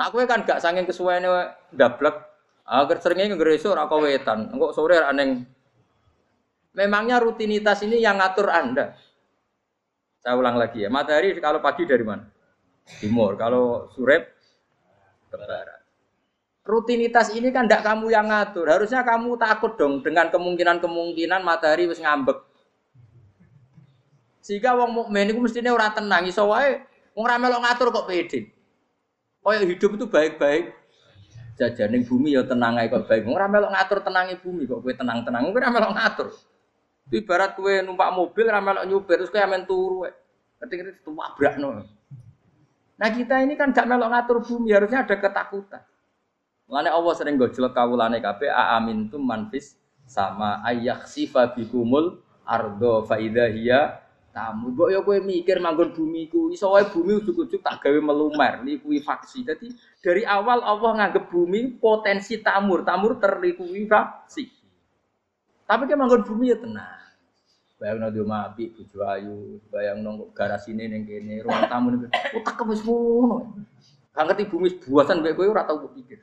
Nah, 0.00 0.08
aku 0.08 0.24
kan 0.24 0.40
gak 0.48 0.64
saking 0.64 0.88
kesuainya 0.88 1.52
dablek, 1.68 2.16
agar 2.64 2.96
seringnya 3.04 3.36
ngereso 3.36 3.76
ora 3.76 3.84
wetan, 3.84 4.48
engkau 4.56 4.72
sore 4.72 4.96
aneh. 5.04 5.44
Memangnya 6.72 7.20
rutinitas 7.20 7.84
ini 7.84 8.00
yang 8.00 8.16
ngatur 8.16 8.48
Anda. 8.48 8.96
Saya 10.24 10.32
ulang 10.40 10.56
lagi 10.56 10.80
ya, 10.80 10.88
matahari 10.88 11.36
kalau 11.36 11.60
pagi 11.60 11.84
dari 11.84 12.04
mana? 12.04 12.24
Timur, 13.04 13.36
kalau 13.36 13.92
sore 13.92 14.16
ke 15.28 15.36
barat 15.36 15.80
rutinitas 16.70 17.34
ini 17.34 17.50
kan 17.50 17.66
tidak 17.66 17.82
kamu 17.82 18.14
yang 18.14 18.30
ngatur. 18.30 18.70
Harusnya 18.70 19.02
kamu 19.02 19.34
takut 19.40 19.74
dong 19.74 20.06
dengan 20.06 20.30
kemungkinan-kemungkinan 20.30 21.42
matahari 21.42 21.90
wis 21.90 21.98
ngambek. 21.98 22.49
Sehingga 24.40 24.72
wong 24.72 24.90
mukmin 24.92 25.28
itu 25.28 25.40
mestinya 25.40 25.72
ora 25.76 25.92
tenang 25.92 26.24
iso 26.24 26.48
wae 26.48 26.80
wong 27.12 27.24
ra 27.28 27.36
melok 27.36 27.60
ngatur 27.60 27.88
kok 27.92 28.06
pede. 28.08 28.40
Kaya 29.40 29.64
hidup 29.64 29.96
itu 29.96 30.06
baik-baik. 30.08 30.72
Jajaning 31.60 32.08
bumi 32.08 32.36
ya 32.36 32.42
tenang 32.44 32.80
kok 32.88 33.04
baik. 33.04 33.28
Wong 33.28 33.36
ra 33.36 33.46
melok 33.48 33.70
ngatur 33.72 33.98
tenangi 34.00 34.34
bumi 34.40 34.64
kok 34.64 34.80
kowe 34.80 34.92
tenang-tenang. 34.96 35.52
Kowe 35.52 35.60
ra 35.60 35.70
melok 35.72 35.92
ngatur. 35.92 36.28
Ibarat 37.10 37.52
kowe 37.56 37.74
numpak 37.84 38.08
mobil 38.16 38.46
ra 38.48 38.60
melok 38.64 38.84
nyupir 38.88 39.20
terus 39.20 39.32
kowe 39.32 39.40
amen 39.40 39.68
turu 39.68 40.08
wae. 40.08 40.12
Ketika 40.60 40.92
itu 40.92 41.12
wabrakno. 41.12 41.84
Nah 43.00 43.08
kita 43.08 43.40
ini 43.40 43.56
kan 43.56 43.72
gak 43.72 43.88
melok 43.88 44.12
ngatur 44.12 44.44
bumi, 44.44 44.76
harusnya 44.76 45.08
ada 45.08 45.16
ketakutan. 45.16 45.80
Mulane 46.68 46.92
Allah 46.92 47.12
sering 47.16 47.40
gojlok 47.40 47.72
kawulane 47.72 48.20
kabeh 48.20 48.52
a 48.52 48.76
amintum 48.76 49.24
manfis 49.24 49.74
sama 50.04 50.60
ayak 50.68 51.08
sifa 51.08 51.48
bikumul 51.56 52.20
ardo 52.44 53.02
faida 53.08 53.48
hiya 53.50 54.04
tamu. 54.30 54.72
Kok 54.74 54.88
ya 54.90 55.00
kowe 55.02 55.18
mikir 55.18 55.58
manggon 55.58 55.92
bumi 55.92 56.30
ku 56.30 56.48
iso 56.50 56.70
wae 56.72 56.86
bumi 56.86 57.18
ujug-ujug 57.20 57.60
tak 57.60 57.82
gawe 57.82 57.98
melumer 57.98 58.62
likuifaksi. 58.64 59.44
Jadi 59.44 59.74
dari 60.00 60.22
awal 60.24 60.62
Allah 60.62 60.90
nganggep 61.02 61.28
bumi 61.28 61.78
potensi 61.78 62.38
tamur, 62.40 62.86
tamur 62.86 63.18
terlikuifaksi. 63.18 64.44
Tapi 65.66 65.82
kan 65.86 65.98
manggon 65.98 66.26
bumi 66.26 66.50
ya 66.50 66.58
tenang. 66.58 66.98
Bayang 67.80 67.96
nado 67.96 68.22
mapi, 68.28 68.76
bojo 68.76 68.98
ayu, 69.08 69.56
bayang 69.72 70.04
nongko 70.04 70.36
garasine 70.36 70.84
ning 70.84 71.08
kene, 71.08 71.40
ruang 71.40 71.64
tamu 71.64 71.96
ning 71.96 72.12
utak 72.36 72.60
wis 72.68 72.84
ngono. 72.84 73.56
Gak 74.12 74.24
ngerti 74.26 74.44
bumi 74.50 74.68
buasan 74.84 75.24
mbek 75.24 75.38
kowe 75.38 75.48
ora 75.48 75.64
tau 75.64 75.88
pikir. 75.88 76.20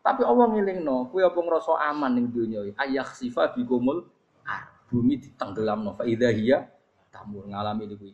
Tapi 0.00 0.22
Allah 0.24 0.48
no, 0.80 1.12
kue 1.12 1.20
apa 1.20 1.36
ngerasa 1.36 1.76
aman 1.92 2.16
ning 2.16 2.26
dunia 2.32 2.64
ini. 2.64 2.72
Ayak 2.78 3.12
sifa 3.12 3.52
bikumul 3.52 4.06
ar. 4.06 4.19
Bumi 4.90 5.22
ditenggelam 5.22 5.86
no. 5.86 5.94
Faidah 5.94 6.34
iya 6.34 6.66
tamur 7.14 7.46
ngalami 7.46 7.86
di 7.86 7.94
kue 7.94 8.10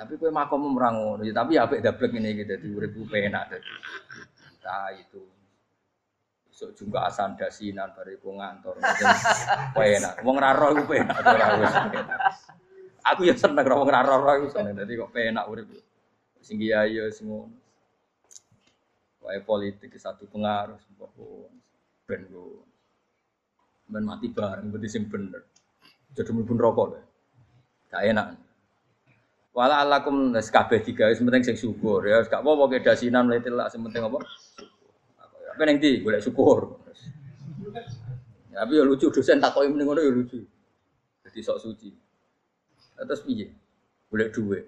Tapi 0.00 0.16
kue 0.16 0.32
makom 0.32 0.80
ora 0.80 0.96
ngono, 0.96 1.20
ya, 1.28 1.36
tapi 1.36 1.60
apik 1.60 1.84
ngene 1.84 2.32
iki 2.32 2.48
dadi 2.48 2.72
urip 2.72 2.96
ku 2.96 3.04
penak 3.04 3.52
dadi. 3.52 3.68
Nah 4.64 4.88
itu. 4.96 5.20
Besok 6.48 6.72
juga 6.72 7.04
asan 7.04 7.36
dasinan 7.36 7.92
bare 7.92 8.16
ku 8.16 8.32
ngantor. 8.32 8.80
Penak. 9.76 10.24
Ra 10.24 10.50
roh 10.56 10.72
iku 10.72 10.84
penak. 10.88 11.20
Aku 13.12 13.28
ya 13.28 13.36
seneng 13.36 13.68
wong 13.68 13.92
ra 13.92 14.00
roh 14.00 14.40
iku 14.40 14.48
seneng 14.48 14.72
dadi 14.80 14.96
kok 14.96 15.12
penak 15.12 15.44
urip. 15.52 15.68
Sing 16.40 16.56
kiai 16.56 16.96
ya 16.96 17.04
sing 17.12 17.28
ngono. 17.28 17.52
Wae 19.20 19.44
politik 19.44 19.92
satu 20.00 20.24
pengaruh 20.32 20.80
ben. 22.08 22.24
Ben 23.90 24.06
mati 24.06 24.30
bareng 24.30 24.70
berarti 24.70 24.88
sing 24.88 25.10
bener. 25.10 25.42
Jadi 26.14 26.30
pun 26.30 26.58
rokok 26.58 26.86
deh. 26.94 27.04
Gak 27.90 28.02
enak. 28.06 28.26
Wala 29.50 29.82
alakum 29.82 30.30
nes 30.30 30.46
kabeh 30.46 30.78
digawe 30.78 31.10
penting 31.10 31.42
sing 31.42 31.56
syukur 31.58 32.06
ya. 32.06 32.22
Gak 32.22 32.46
apa-apa 32.46 32.78
ke 32.78 32.86
dasinan 32.86 33.26
lak 33.26 33.68
sing 33.74 33.82
penting 33.82 34.06
apa? 34.06 34.22
Apa 35.50 35.62
ning 35.66 35.82
ndi 35.82 36.06
golek 36.06 36.22
syukur. 36.22 36.78
Tapi 38.50 38.76
ya 38.76 38.84
lucu 38.84 39.08
dosen 39.08 39.40
takoki 39.40 39.72
mending 39.72 39.88
ngono 39.88 40.00
ya 40.04 40.12
lucu. 40.12 40.38
Jadi 41.26 41.38
sok 41.42 41.58
suci. 41.58 41.90
Terus 43.00 43.22
piye? 43.24 43.46
Golek 44.12 44.30
duit. 44.36 44.64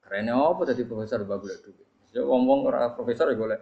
Kerennya 0.00 0.34
apa 0.34 0.64
tadi 0.64 0.82
profesor 0.88 1.22
bag 1.28 1.44
golek 1.44 1.60
duit? 1.60 1.86
Ya 2.10 2.26
wong-wong 2.26 2.66
ora 2.66 2.90
profesor 2.96 3.30
ya 3.30 3.36
golek. 3.36 3.60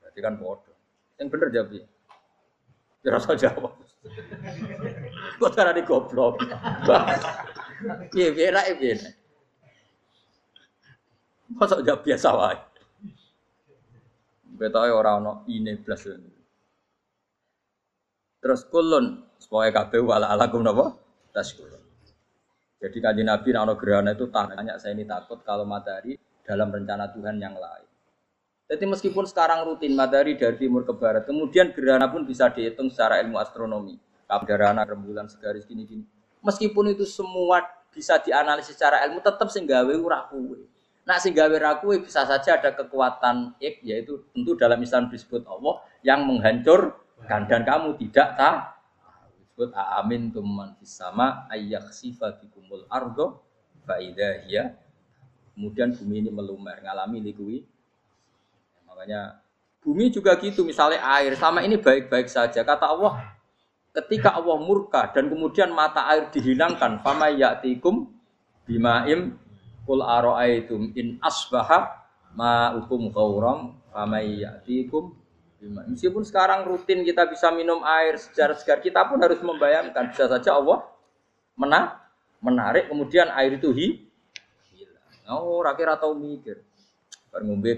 Berarti 0.00 0.20
kan 0.22 0.38
bodoh. 0.38 0.76
Yang 1.18 1.28
bener 1.34 1.48
jawab 1.50 1.68
ya. 1.74 1.84
Ya 3.02 3.10
rasa 3.18 3.34
jawab. 3.34 3.74
Kok 5.38 5.52
cara 5.54 5.74
di 5.74 5.82
goblok. 5.82 6.38
Piye 8.14 8.48
ra 8.54 8.62
piye. 8.78 8.94
Masa 11.52 11.82
jawab 11.82 12.06
biasa 12.06 12.28
wae. 12.32 12.58
Betoke 14.54 14.90
ora 14.94 15.18
ono 15.18 15.42
ine 15.50 15.74
blas. 15.82 16.06
Terus 18.42 18.62
kulun 18.70 19.22
supaya 19.38 19.70
kabeh 19.74 20.02
wala 20.02 20.30
alakum 20.30 20.62
napa? 20.62 20.94
Taskurun. 21.34 21.82
Jadi 22.82 22.98
kanji 22.98 23.22
Nabi 23.22 23.54
nak 23.54 23.62
ono 23.66 23.74
gerhana 23.78 24.10
itu 24.14 24.26
tanya 24.30 24.74
saya 24.78 24.94
ini 24.94 25.06
takut 25.06 25.38
kalau 25.46 25.62
matahari 25.62 26.18
dalam 26.42 26.74
rencana 26.74 27.10
Tuhan 27.14 27.38
yang 27.38 27.54
lain. 27.54 27.91
Jadi 28.70 28.84
meskipun 28.88 29.24
sekarang 29.28 29.68
rutin 29.68 29.92
matahari 29.92 30.38
dari 30.38 30.56
timur 30.56 30.82
ke 30.86 30.94
barat, 30.96 31.28
kemudian 31.28 31.70
gerhana 31.74 32.08
pun 32.08 32.24
bisa 32.24 32.48
dihitung 32.48 32.88
secara 32.88 33.20
ilmu 33.20 33.36
astronomi. 33.36 34.00
Gerhana 34.48 34.88
rembulan 34.88 35.28
segaris 35.28 35.68
gini-gini. 35.68 36.08
Meskipun 36.40 36.96
itu 36.96 37.04
semua 37.04 37.60
bisa 37.92 38.16
dianalisis 38.16 38.72
secara 38.72 39.04
ilmu, 39.04 39.20
tetap 39.20 39.52
singgawe 39.52 39.92
ora 39.92 40.24
kuwe. 40.32 40.64
Nah 41.04 41.20
ora 41.20 41.82
kuwe 41.82 42.00
bisa 42.00 42.24
saja 42.24 42.56
ada 42.56 42.72
kekuatan 42.72 43.60
ik, 43.60 43.84
yaitu 43.84 44.24
tentu 44.32 44.56
dalam 44.56 44.80
Islam 44.80 45.12
disebut 45.12 45.44
Allah 45.44 45.84
yang 46.00 46.24
menghancurkan 46.24 47.50
dan 47.50 47.62
kamu 47.62 47.98
tidak 48.00 48.34
tahu 48.38 48.58
disebut 49.52 49.70
amin 49.76 50.32
tuman 50.34 50.74
sama 50.82 51.46
ayak 51.52 51.92
sifatikumul 51.94 52.88
ardo 52.90 53.44
ya 54.48 54.74
kemudian 55.54 55.92
bumi 55.94 56.24
ini 56.24 56.30
melumer 56.32 56.80
ngalami 56.82 57.20
likui 57.20 57.62
makanya 58.92 59.40
bumi 59.80 60.12
juga 60.12 60.36
gitu 60.36 60.62
misalnya 60.62 61.00
air 61.18 61.32
sama 61.34 61.64
ini 61.64 61.80
baik-baik 61.80 62.28
saja. 62.28 62.60
Kata 62.60 62.92
Allah 62.92 63.32
ketika 63.92 64.36
Allah 64.36 64.56
murka 64.60 65.08
dan 65.12 65.28
kemudian 65.28 65.72
mata 65.72 66.04
air 66.12 66.28
dihilangkan 66.32 67.00
fama 67.00 67.28
ya'tikum 67.28 68.08
bimaim 68.64 69.36
kul 69.84 70.00
aro'aitum 70.00 70.96
in 70.96 71.18
asbaha 71.20 71.92
ma'ukum 72.32 73.12
ghauram 73.12 73.76
fama 73.92 74.24
ya'tikum 74.24 75.12
meskipun 75.62 76.22
sekarang 76.24 76.64
rutin 76.66 77.04
kita 77.04 77.28
bisa 77.28 77.52
minum 77.52 77.84
air 77.84 78.16
secara 78.16 78.56
segar 78.56 78.80
kita 78.80 79.04
pun 79.06 79.20
harus 79.20 79.38
membayangkan 79.44 80.10
bisa 80.10 80.26
saja 80.26 80.56
Allah 80.56 80.88
mena 81.58 82.00
menarik 82.40 82.88
kemudian 82.88 83.28
air 83.34 83.60
itu 83.60 83.70
hi 83.76 84.08
hilang. 84.72 85.36
Oh 85.36 85.60
rakyat 85.60 86.00
atau 86.00 86.16
mikir 86.16 86.64
baru 87.28 87.44
ngombe 87.44 87.76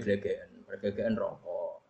glegeken 0.65 1.15
rokok 1.15 1.85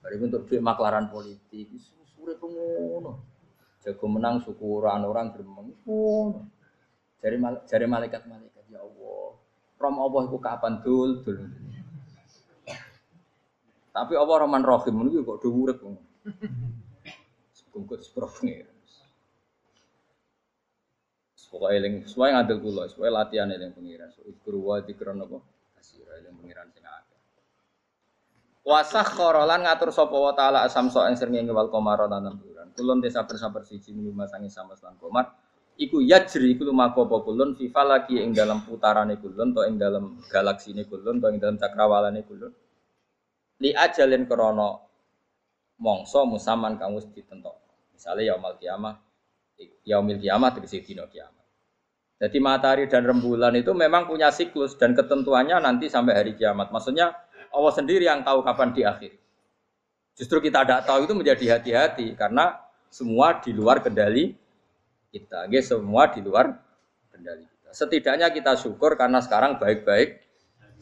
baru 0.00 0.24
untuk 0.24 0.46
duit 0.48 0.62
maklaran 0.62 1.10
politik 1.10 1.70
sore 2.14 2.38
pengono 2.38 3.34
Jago 3.84 4.08
menang 4.08 4.40
syukuran 4.40 5.04
orang 5.04 5.36
gremeng. 5.36 5.68
Oh. 5.84 6.40
Jari 7.20 7.36
jari 7.68 7.84
malaikat-malaikat 7.84 8.64
ya 8.72 8.80
Allah. 8.80 9.36
Rom 9.76 9.96
Allah 10.00 10.20
itu 10.24 10.38
kapan 10.40 10.80
dul 10.80 11.20
dul. 11.20 11.36
Tapi 13.92 14.12
Allah 14.16 14.36
Rahman 14.40 14.64
Rahim 14.64 15.04
itu 15.06 15.20
kok 15.22 15.38
dhuwur 15.44 15.76
kok. 15.76 16.00
Bungkut 17.76 18.00
seprofnya. 18.00 18.64
Pokoknya 21.54 21.78
eling 21.78 21.94
sesuai 22.02 22.34
ngadil 22.34 22.58
kula, 22.66 22.90
sesuai 22.90 23.14
latihan 23.14 23.46
eling 23.46 23.70
pengiran. 23.78 24.10
So, 24.10 24.26
ikru 24.26 24.58
wa 24.58 24.82
dikron 24.82 25.22
apa? 25.22 25.38
Asira 25.78 26.18
eling 26.18 26.34
pengiran 26.42 26.66
sing. 26.74 26.82
Wasah 28.64 29.04
korolan 29.12 29.60
ngatur 29.60 29.92
sapa 29.92 30.16
wa 30.16 30.32
taala 30.32 30.64
asam 30.64 30.88
so 30.88 31.04
ing 31.04 31.20
srengenge 31.20 31.52
wal 31.52 31.68
qamara 31.68 32.08
lan 32.08 32.40
kulon 32.72 32.98
desa 33.04 33.22
sabar 33.22 33.62
siji 33.62 33.92
minuma 33.92 34.24
sangi 34.24 34.48
sama 34.50 34.74
selan 34.74 34.96
komar 34.96 35.30
iku 35.76 36.00
yajri 36.00 36.54
iku 36.54 36.72
lumaku 36.72 37.06
apa 37.06 37.16
kulon 37.28 37.54
fi 37.58 37.70
falaki 37.70 38.24
ing 38.24 38.32
dalam 38.32 38.62
putarane 38.64 39.20
kulon 39.20 39.52
to 39.52 39.60
ing 39.66 39.76
dalam 39.76 40.16
galaksine 40.32 40.88
kulon 40.88 41.20
to 41.20 41.26
ing 41.30 41.38
dalam 41.38 41.60
cakrawalane 41.60 42.22
kulon. 42.24 42.52
Li 43.62 43.70
ajalin 43.70 44.26
krana 44.26 44.80
mongso 45.78 46.26
musaman 46.26 46.80
kamu 46.80 47.04
ditentok 47.14 47.54
misalnya 47.94 48.34
yaumul 48.34 48.56
kiamah 48.58 48.94
yaumil 49.86 50.18
kiamah 50.18 50.50
tegese 50.54 50.82
dina 50.82 51.06
kiamat. 51.06 51.44
Jadi 52.18 52.38
matahari 52.38 52.86
dan 52.86 53.04
rembulan 53.04 53.52
itu 53.58 53.74
memang 53.74 54.06
punya 54.06 54.30
siklus 54.30 54.78
dan 54.78 54.94
ketentuannya 54.94 55.58
nanti 55.58 55.90
sampai 55.90 56.14
hari 56.14 56.32
kiamat. 56.38 56.70
Maksudnya 56.70 57.12
Allah 57.54 57.72
sendiri 57.72 58.04
yang 58.04 58.26
tahu 58.26 58.42
kapan 58.42 58.74
di 58.74 58.82
akhir. 58.82 59.12
Justru 60.18 60.42
kita 60.42 60.66
tidak 60.66 60.82
tahu 60.86 61.06
itu 61.06 61.14
menjadi 61.14 61.58
hati-hati 61.58 62.14
karena 62.18 62.58
semua 62.90 63.38
di 63.38 63.50
luar 63.50 63.82
kendali 63.82 64.34
kita. 65.10 65.46
Oke, 65.46 65.62
semua 65.62 66.10
di 66.10 66.22
luar 66.22 66.54
kendali 67.10 67.46
kita. 67.46 67.70
Setidaknya 67.74 68.30
kita 68.30 68.54
syukur 68.58 68.94
karena 68.94 69.18
sekarang 69.18 69.58
baik-baik 69.58 70.22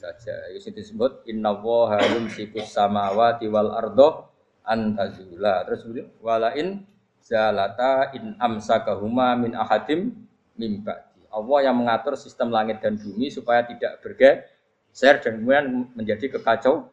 saja. 0.02 0.34
Itu 0.52 0.74
disebut 0.74 1.24
inna 1.30 1.56
woha 1.56 2.02
yumsikus 2.12 2.74
samawati 2.74 3.48
wal 3.48 3.72
ardo 3.72 4.28
antazula. 4.66 5.62
Terus 5.64 5.86
kemudian 5.86 6.08
walain 6.18 6.84
zalata 7.22 8.10
in 8.18 8.34
amsakahuma 8.36 9.38
min 9.38 9.56
ahadim 9.56 10.12
mimbati. 10.60 11.24
Allah 11.32 11.72
yang 11.72 11.80
mengatur 11.80 12.12
sistem 12.20 12.52
langit 12.52 12.84
dan 12.84 13.00
bumi 13.00 13.32
supaya 13.32 13.64
tidak 13.64 14.04
bergeser 14.04 14.51
dan 14.92 15.40
kemudian 15.40 15.64
menjadi 15.96 16.36
kekacau. 16.36 16.88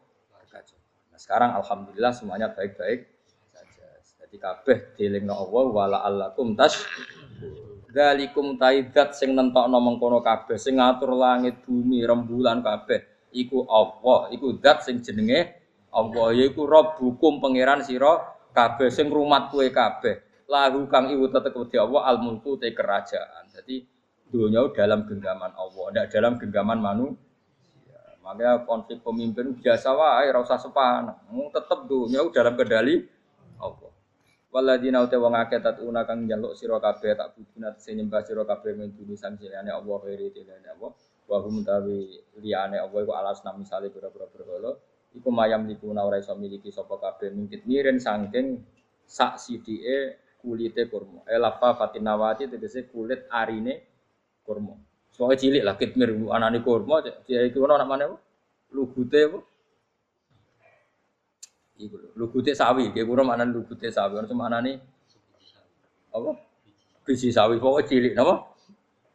kekacau. 0.48 0.78
Nah, 1.12 1.20
sekarang 1.20 1.52
alhamdulillah 1.60 2.16
semuanya 2.16 2.48
baik-baik 2.52 3.20
jadi 4.30 4.46
kabeh 4.46 4.78
dielingno 4.94 5.34
Allah 5.34 5.66
wala 5.74 5.98
allakum 6.06 6.54
tas 6.54 6.86
Dalikum 7.90 8.62
taidat 8.62 9.18
sing 9.18 9.34
nentokno 9.34 9.82
mengkono 9.82 10.22
kabeh 10.22 10.62
sing 10.62 10.78
ngatur 10.78 11.18
langit 11.18 11.66
bumi 11.66 12.06
rembulan 12.06 12.62
kabeh. 12.62 13.02
Iku 13.34 13.66
Allah 13.66 14.30
iku 14.30 14.62
zat 14.62 14.86
sing 14.86 15.02
jenenge 15.02 15.58
Allah. 15.90 16.38
Yaiku 16.38 16.70
Rabbukum 16.70 17.42
pangeran 17.42 17.82
sira 17.82 18.38
kabeh 18.54 18.94
sing 18.94 19.10
rumat 19.10 19.50
kue 19.50 19.74
kabeh. 19.74 20.46
Lahu 20.46 20.86
kang 20.86 21.10
iwu 21.10 21.34
tetep 21.34 21.58
di 21.66 21.82
Allah 21.82 22.14
al 22.14 22.22
mulku 22.22 22.62
te 22.62 22.70
kerajaan. 22.70 23.50
Jadi 23.58 23.82
dunia 24.30 24.70
dalam 24.70 25.10
genggaman 25.10 25.58
Allah 25.58 25.86
tidak 25.90 26.08
dalam 26.14 26.38
genggaman 26.38 26.78
manusia 26.78 27.29
makanya 28.30 28.62
konflik 28.62 29.02
pemimpin 29.02 29.58
biasa 29.58 29.90
wae 29.98 30.30
ora 30.30 30.46
usah 30.46 30.62
sepan. 30.62 31.10
Tetep 31.50 31.90
dunia 31.90 32.22
dalam 32.30 32.54
kendali 32.54 33.02
Allah. 33.58 33.90
Waladina 34.54 35.02
uta 35.02 35.18
wong 35.18 35.34
akeh 35.34 35.58
tatuna 35.62 36.06
kang 36.06 36.30
njaluk 36.30 36.54
sira 36.54 36.78
kabeh 36.78 37.18
tak 37.18 37.34
buduna 37.34 37.74
sing 37.82 37.98
nyembah 37.98 38.22
sira 38.22 38.46
kabeh 38.46 38.78
min 38.78 38.94
sang 39.18 39.34
liyane 39.42 39.74
Allah 39.74 39.98
khairi 40.06 40.30
tilane 40.30 40.70
Allah. 40.78 40.94
Wa 41.26 41.38
hum 41.42 41.66
tawi 41.66 42.22
liyane 42.38 42.78
Allah 42.78 43.00
iku 43.02 43.14
alas 43.18 43.42
nam 43.42 43.66
misale 43.66 43.90
pira-pira 43.90 44.30
berhala. 44.30 44.78
Iku 45.18 45.34
mayam 45.34 45.66
likuna 45.66 46.06
ora 46.06 46.22
iso 46.22 46.38
miliki 46.38 46.70
sapa 46.70 47.02
kabeh 47.02 47.34
mingkit 47.34 47.66
miren 47.66 47.98
saking 47.98 48.62
sak 49.10 49.42
sidike 49.42 50.22
kulite 50.38 50.86
kurma. 50.86 51.26
Elafa 51.26 51.74
fatinawati 51.74 52.46
tegese 52.46 52.86
kulit 52.94 53.26
arine 53.34 53.86
kurma 54.46 54.78
soalnya 55.20 55.36
cilik 55.36 55.64
lah 55.68 55.76
kitmir 55.76 56.16
anane 56.32 56.64
kurma 56.64 57.04
dia 57.04 57.52
ana 57.52 57.84
mana 57.84 58.16
lugute 58.72 59.20
apa 59.28 59.40
Iku 61.80 61.96
lugute 62.20 62.52
sawi, 62.52 62.92
nggih 62.92 63.08
kula 63.08 63.24
maknane 63.24 63.56
lugute 63.56 63.88
sawi, 63.88 64.20
ono 64.20 64.28
maknane 64.36 64.84
apa? 66.12 66.36
Biji 67.08 67.32
sawi 67.32 67.56
pokoknya 67.56 67.88
cilik 67.88 68.14
napa? 68.20 68.52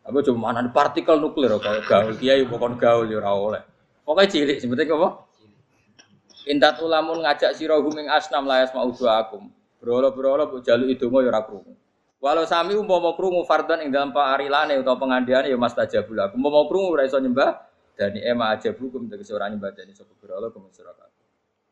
Apa 0.01 0.19
cuma 0.25 0.49
mana 0.49 0.65
partikel 0.73 1.21
nuklir 1.21 1.53
kok 1.61 1.85
gaul 1.85 2.17
kiai 2.17 2.49
bukan 2.49 2.81
gaul 2.81 3.05
ya 3.05 3.21
oleh. 3.21 3.61
Pokoke 4.09 4.33
cilik 4.33 4.57
sebetulnya 4.65 4.97
apa? 4.97 5.09
Intat 6.49 6.81
ulamun 6.81 7.21
ngajak 7.21 7.53
sira 7.53 7.77
huming 7.77 8.09
asnam 8.09 8.49
layas 8.49 8.73
mau 8.73 8.89
akum. 8.89 9.53
Berolo-berolo 9.85 10.49
bu 10.49 10.65
jaluk 10.65 10.89
idonga 10.89 11.21
ya 11.21 11.29
ora 11.37 11.41
krungu. 11.45 11.73
Walau 12.25 12.49
sami 12.49 12.73
umpama 12.73 13.13
krungu 13.13 13.45
fardan 13.45 13.85
ing 13.85 13.93
dalam 13.93 14.09
parilane 14.09 14.81
utawa 14.81 14.97
pengandiane 14.97 15.53
ya 15.53 15.61
mastajabul 15.61 16.17
aku. 16.25 16.41
Umpama 16.41 16.65
krungu 16.65 16.97
ora 16.97 17.05
nyembah 17.05 17.69
dani 18.01 18.25
ema 18.25 18.49
aja 18.49 18.73
bukum 18.73 19.13
tegese 19.13 19.37
ora 19.37 19.53
nyembah 19.53 19.77
dani 19.77 19.93
sapa 19.93 20.17
berolo 20.17 20.49
kumun 20.49 20.73
sira 20.73 20.97
kabeh. 20.97 21.21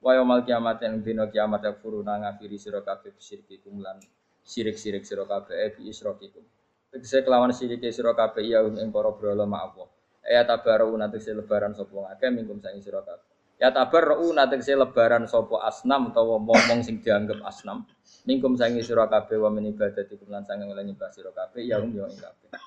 Wa 0.05 0.13
yaumul 0.13 0.45
kiamat 0.45 0.85
yang 0.85 1.01
dina 1.01 1.25
kiamat 1.33 1.65
yakfuruna 1.65 2.21
ngafiri 2.21 2.61
sira 2.61 2.85
kabeh 2.85 3.17
bisyirikikum 3.17 3.81
lan 3.81 3.97
sirik-sirik 4.45 5.09
sira 5.09 5.25
kabeh 5.25 5.57
eh, 5.57 5.73
bi 5.73 5.89
isrokikum. 5.89 6.45
Tegese 6.93 7.25
kelawan 7.25 7.57
sirike 7.57 7.89
sira 7.89 8.13
kabeh 8.13 8.45
ya 8.45 8.61
ing 8.61 8.93
para 8.93 9.09
brala 9.09 9.49
ma'awa. 9.49 9.89
Ya 10.21 10.45
tabaru 10.45 11.01
tegese 11.01 11.33
lebaran 11.33 11.73
sapa 11.73 11.97
ngake 11.97 12.29
mingkum 12.29 12.61
sang 12.61 12.77
sira 12.85 13.01
kabeh. 13.01 13.32
Ya 13.63 13.71
tabaru 13.71 14.35
tegese 14.35 14.75
lebaran 14.75 15.31
sapa 15.31 15.63
asnam 15.63 16.11
utawa 16.11 16.43
momong 16.43 16.83
sing 16.83 16.99
dianggap 16.99 17.47
asnam. 17.47 17.87
Mingkum 18.27 18.59
sang 18.59 18.75
sira 18.83 19.07
kabeh 19.07 19.39
wa 19.39 19.55
min 19.55 19.71
ibadatikum 19.71 20.27
lan 20.35 20.43
sang 20.43 20.67
lan 20.67 20.83
nyembah 20.83 21.15
sira 21.15 21.31
kabeh 21.31 21.71
ya 21.71 21.79
um 21.79 21.95
ing 21.95 22.19
kabeh. 22.19 22.59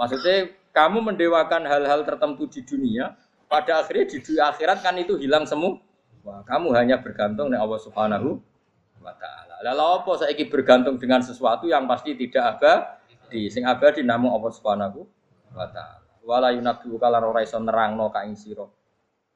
Maksudnya 0.00 0.48
kamu 0.72 1.12
mendewakan 1.12 1.68
hal-hal 1.68 2.08
tertentu 2.08 2.48
di 2.48 2.64
dunia, 2.64 3.12
pada 3.52 3.84
akhirnya 3.84 4.08
di 4.08 4.18
dunia 4.24 4.48
akhirat 4.48 4.80
kan 4.80 4.96
itu 4.96 5.20
hilang 5.20 5.44
semua. 5.44 5.76
Wah, 6.24 6.40
kamu 6.40 6.72
hanya 6.72 7.04
bergantung 7.04 7.52
dengan 7.52 7.68
Allah 7.68 7.80
Subhanahu 7.84 8.40
wa 9.04 9.12
taala. 9.20 9.60
Lalu 9.60 9.84
apa 9.84 10.12
saiki 10.24 10.48
bergantung 10.48 10.96
dengan 10.96 11.20
sesuatu 11.20 11.68
yang 11.68 11.84
pasti 11.84 12.16
tidak 12.16 12.56
abadi 12.56 13.04
abadi. 13.34 13.50
Sing 13.50 13.64
abadi 13.66 14.00
namung 14.06 14.32
Allah 14.36 14.52
Subhanahu 14.52 15.00
wa 15.56 15.66
taala. 15.72 16.06
Wala 16.24 16.48
yunabbiu 16.56 16.96
kala 16.96 17.20
ora 17.20 17.44
iso 17.44 17.58
nerangno 17.60 18.08
ka 18.08 18.24
ing 18.24 18.36
sira. 18.38 18.64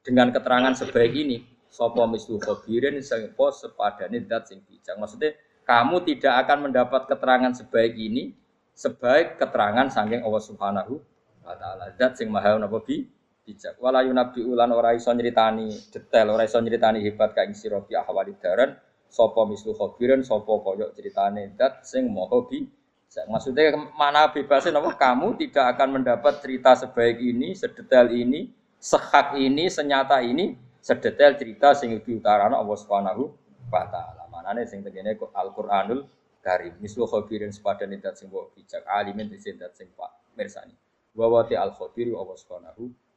Dengan 0.03 0.33
keterangan 0.33 0.73
sebaik 0.73 1.13
ini, 1.13 1.45
sapa 1.69 2.03
mislu 2.09 2.41
khabirin 2.41 2.99
sapa 3.05 3.47
sepadane 3.53 4.25
zat 4.25 4.51
sing 4.51 4.65
bijak. 4.65 4.97
Maksudnya 4.97 5.37
kamu 5.69 6.03
tidak 6.09 6.35
akan 6.47 6.59
mendapat 6.71 7.07
keterangan 7.07 7.53
sebaik 7.53 7.95
ini 7.95 8.33
sebaik 8.73 9.37
keterangan 9.37 9.93
saking 9.93 10.25
Allah 10.25 10.43
Subhanahu 10.43 10.99
wa 11.45 11.55
taala. 11.55 11.93
Zat 11.95 12.19
sing 12.19 12.33
maha 12.33 12.57
napa 12.57 12.81
bi 12.81 13.05
bijak. 13.45 13.77
Wala 13.79 14.03
yunabbiu 14.03 14.57
lan 14.57 14.73
ora 14.73 14.97
iso 14.97 15.13
nyritani 15.13 15.69
detail, 15.93 16.33
ora 16.33 16.49
iso 16.49 16.59
nyritani 16.59 17.05
hebat 17.05 17.37
ka 17.37 17.45
ing 17.45 17.53
sira 17.53 17.85
bi 17.85 17.93
ahwalid 17.95 18.41
daran 18.41 18.75
sapa 19.09 19.45
mislu 19.45 19.77
khabirin 19.77 20.25
sapa 20.25 20.53
kaya 20.65 20.93
critane 20.97 21.53
zat 21.57 21.85
sing 21.85 22.09
maha 22.09 22.41
bi 22.49 22.65
Maksudnya 23.09 23.73
mana 23.97 24.29
bebasin 24.29 24.77
apa? 24.77 24.93
Kamu 24.93 25.41
tidak 25.41 25.65
akan 25.75 26.01
mendapat 26.01 26.45
cerita 26.45 26.77
sebaik 26.77 27.17
ini, 27.17 27.57
sedetail 27.57 28.13
ini, 28.13 28.53
sehak 28.79 29.35
ini, 29.39 29.67
senyata 29.67 30.23
ini, 30.23 30.55
sedetail 30.79 31.35
cerita 31.37 31.75
sing 31.75 31.99
diutarana 32.01 32.57
Allah 32.57 32.79
Subhanahu 32.79 33.23
wa 33.69 33.85
taala. 33.91 34.25
Manane 34.31 34.65
sing 34.65 34.81
tegene 34.81 35.19
Al-Qur'anul 35.19 36.07
Karim. 36.41 36.79
Mislu 36.81 37.05
khabirin 37.05 37.51
sepadan 37.53 37.93
dat 37.99 38.17
sing 38.17 38.31
bijak, 38.31 38.87
alimin 38.87 39.29
dat 39.35 39.75
sing 39.75 39.91
pak 39.93 40.33
mirsani. 40.39 40.73
Wa 41.13 41.27
wati 41.27 41.59
al-khabiru 41.59 42.15
Allah 42.15 42.37
Subhanahu 42.39 43.08